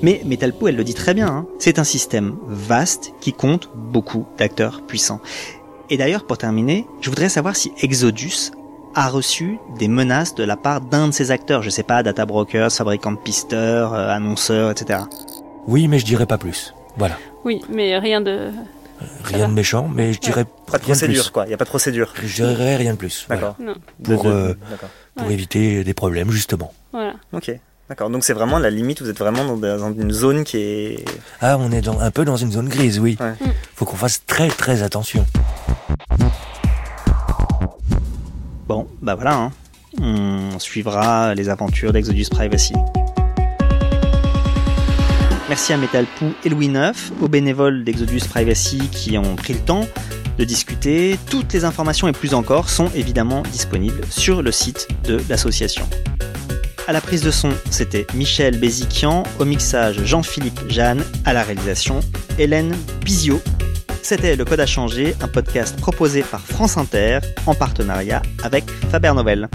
Mais 0.02 0.22
Metalpo, 0.24 0.70
elle 0.70 0.78
le 0.78 0.86
dit 0.86 0.94
très 0.94 1.14
bien, 1.14 1.28
hein. 1.28 1.46
c'est 1.60 1.78
un 1.78 1.84
système 1.84 2.38
vaste 2.48 3.12
qui 3.20 3.34
compte 3.34 3.70
beaucoup 3.76 4.26
d'acteurs 4.38 4.82
puissants. 4.88 5.20
Et 5.90 5.98
d'ailleurs, 5.98 6.26
pour 6.26 6.38
terminer, 6.38 6.86
je 7.02 7.10
voudrais 7.10 7.28
savoir 7.28 7.58
si 7.58 7.74
Exodus 7.82 8.52
a 8.96 9.10
reçu 9.10 9.60
des 9.78 9.88
menaces 9.88 10.36
de 10.36 10.44
la 10.44 10.58
part 10.58 10.82
d'un 10.82 11.08
de 11.08 11.14
ses 11.14 11.32
acteurs, 11.32 11.62
je 11.62 11.70
sais 11.70 11.84
pas, 11.84 12.04
data 12.04 12.26
brokers, 12.26 12.72
fabricants 12.72 13.12
de 13.12 13.18
pisteurs, 13.18 13.94
euh, 13.94 14.10
annonceurs, 14.10 14.72
etc. 14.72 15.00
Oui, 15.68 15.88
mais 15.88 16.00
je 16.00 16.06
dirais 16.06 16.26
pas 16.26 16.38
plus. 16.38 16.74
Voilà. 16.98 17.18
Oui, 17.46 17.62
mais 17.70 17.98
rien 17.98 18.22
de 18.22 18.32
euh, 18.32 18.52
rien 19.24 19.50
de 19.50 19.54
méchant, 19.54 19.90
mais 19.94 20.14
je 20.14 20.20
dirais 20.20 20.46
pas 20.72 20.78
de 20.78 20.84
procédure, 20.84 21.32
quoi. 21.32 21.46
Il 21.46 21.52
y 21.52 21.54
a 21.54 21.58
pas 21.58 21.66
de 21.66 21.70
procédure. 21.70 22.14
Je 22.24 22.44
dirais 22.44 22.76
rien 22.76 22.94
de 22.94 22.98
plus. 22.98 23.26
D'accord. 23.30 23.56
Pour 24.04 24.28
euh, 24.28 24.54
pour 25.16 25.30
éviter 25.30 25.84
des 25.84 25.94
problèmes 25.94 26.32
justement. 26.32 26.74
Voilà. 26.92 27.14
Ok. 27.32 27.52
D'accord. 27.90 28.10
Donc 28.10 28.24
c'est 28.24 28.34
vraiment 28.34 28.60
la 28.60 28.70
limite. 28.70 29.02
Vous 29.02 29.10
êtes 29.10 29.20
vraiment 29.20 29.58
dans, 29.58 29.94
une 29.94 30.12
zone 30.12 30.44
qui 30.44 30.58
est. 30.58 31.06
Ah, 31.42 31.58
on 31.60 31.72
est 31.72 31.82
dans, 31.82 32.00
un 32.00 32.12
peu 32.12 32.26
dans 32.26 32.38
une 32.38 32.52
zone 32.52 32.70
grise, 32.70 33.00
oui. 33.00 33.18
Ouais. 33.20 33.34
Faut 33.76 33.86
qu'on 33.86 33.98
fasse 33.98 34.26
très 34.26 34.48
très 34.48 34.84
attention. 34.84 35.26
Bon, 38.74 38.88
bah 39.04 39.14
voilà, 39.14 39.36
hein. 39.36 39.52
on 40.02 40.58
suivra 40.58 41.36
les 41.36 41.50
aventures 41.50 41.94
d'Exodus 41.94 42.26
Privacy. 42.32 42.74
Merci 45.48 45.74
à 45.74 45.78
Metalpou 45.78 46.34
et 46.44 46.50
Louis 46.50 46.70
Neuf, 46.70 47.12
aux 47.22 47.28
bénévoles 47.28 47.84
d'Exodus 47.84 48.22
Privacy 48.28 48.80
qui 48.92 49.16
ont 49.20 49.36
pris 49.36 49.54
le 49.54 49.60
temps 49.60 49.86
de 50.40 50.44
discuter. 50.44 51.20
Toutes 51.30 51.54
les 51.54 51.66
informations 51.66 52.08
et 52.08 52.14
plus 52.14 52.34
encore 52.34 52.68
sont 52.68 52.90
évidemment 52.96 53.44
disponibles 53.44 54.02
sur 54.10 54.42
le 54.42 54.52
site 54.52 54.88
de 55.04 55.22
l'association. 55.30 55.88
À 56.88 56.94
la 56.94 57.00
prise 57.00 57.22
de 57.22 57.30
son, 57.30 57.52
c'était 57.70 58.08
Michel 58.16 58.60
Béziquian, 58.60 59.22
au 59.38 59.46
mixage 59.46 60.04
Jean-Philippe 60.04 60.62
Jeanne, 60.68 61.04
à 61.26 61.34
la 61.34 61.44
réalisation 61.44 62.00
Hélène 62.40 62.76
Bizio. 63.06 63.40
C'était 64.04 64.36
Le 64.36 64.44
Code 64.44 64.60
a 64.60 64.66
changé, 64.66 65.16
un 65.22 65.30
podcast 65.30 65.80
proposé 65.80 66.24
par 66.24 66.42
France 66.42 66.76
Inter 66.78 67.20
en 67.46 67.56
partenariat 67.56 68.22
avec 68.44 68.70
Faber 68.92 69.14
Novel. 69.16 69.48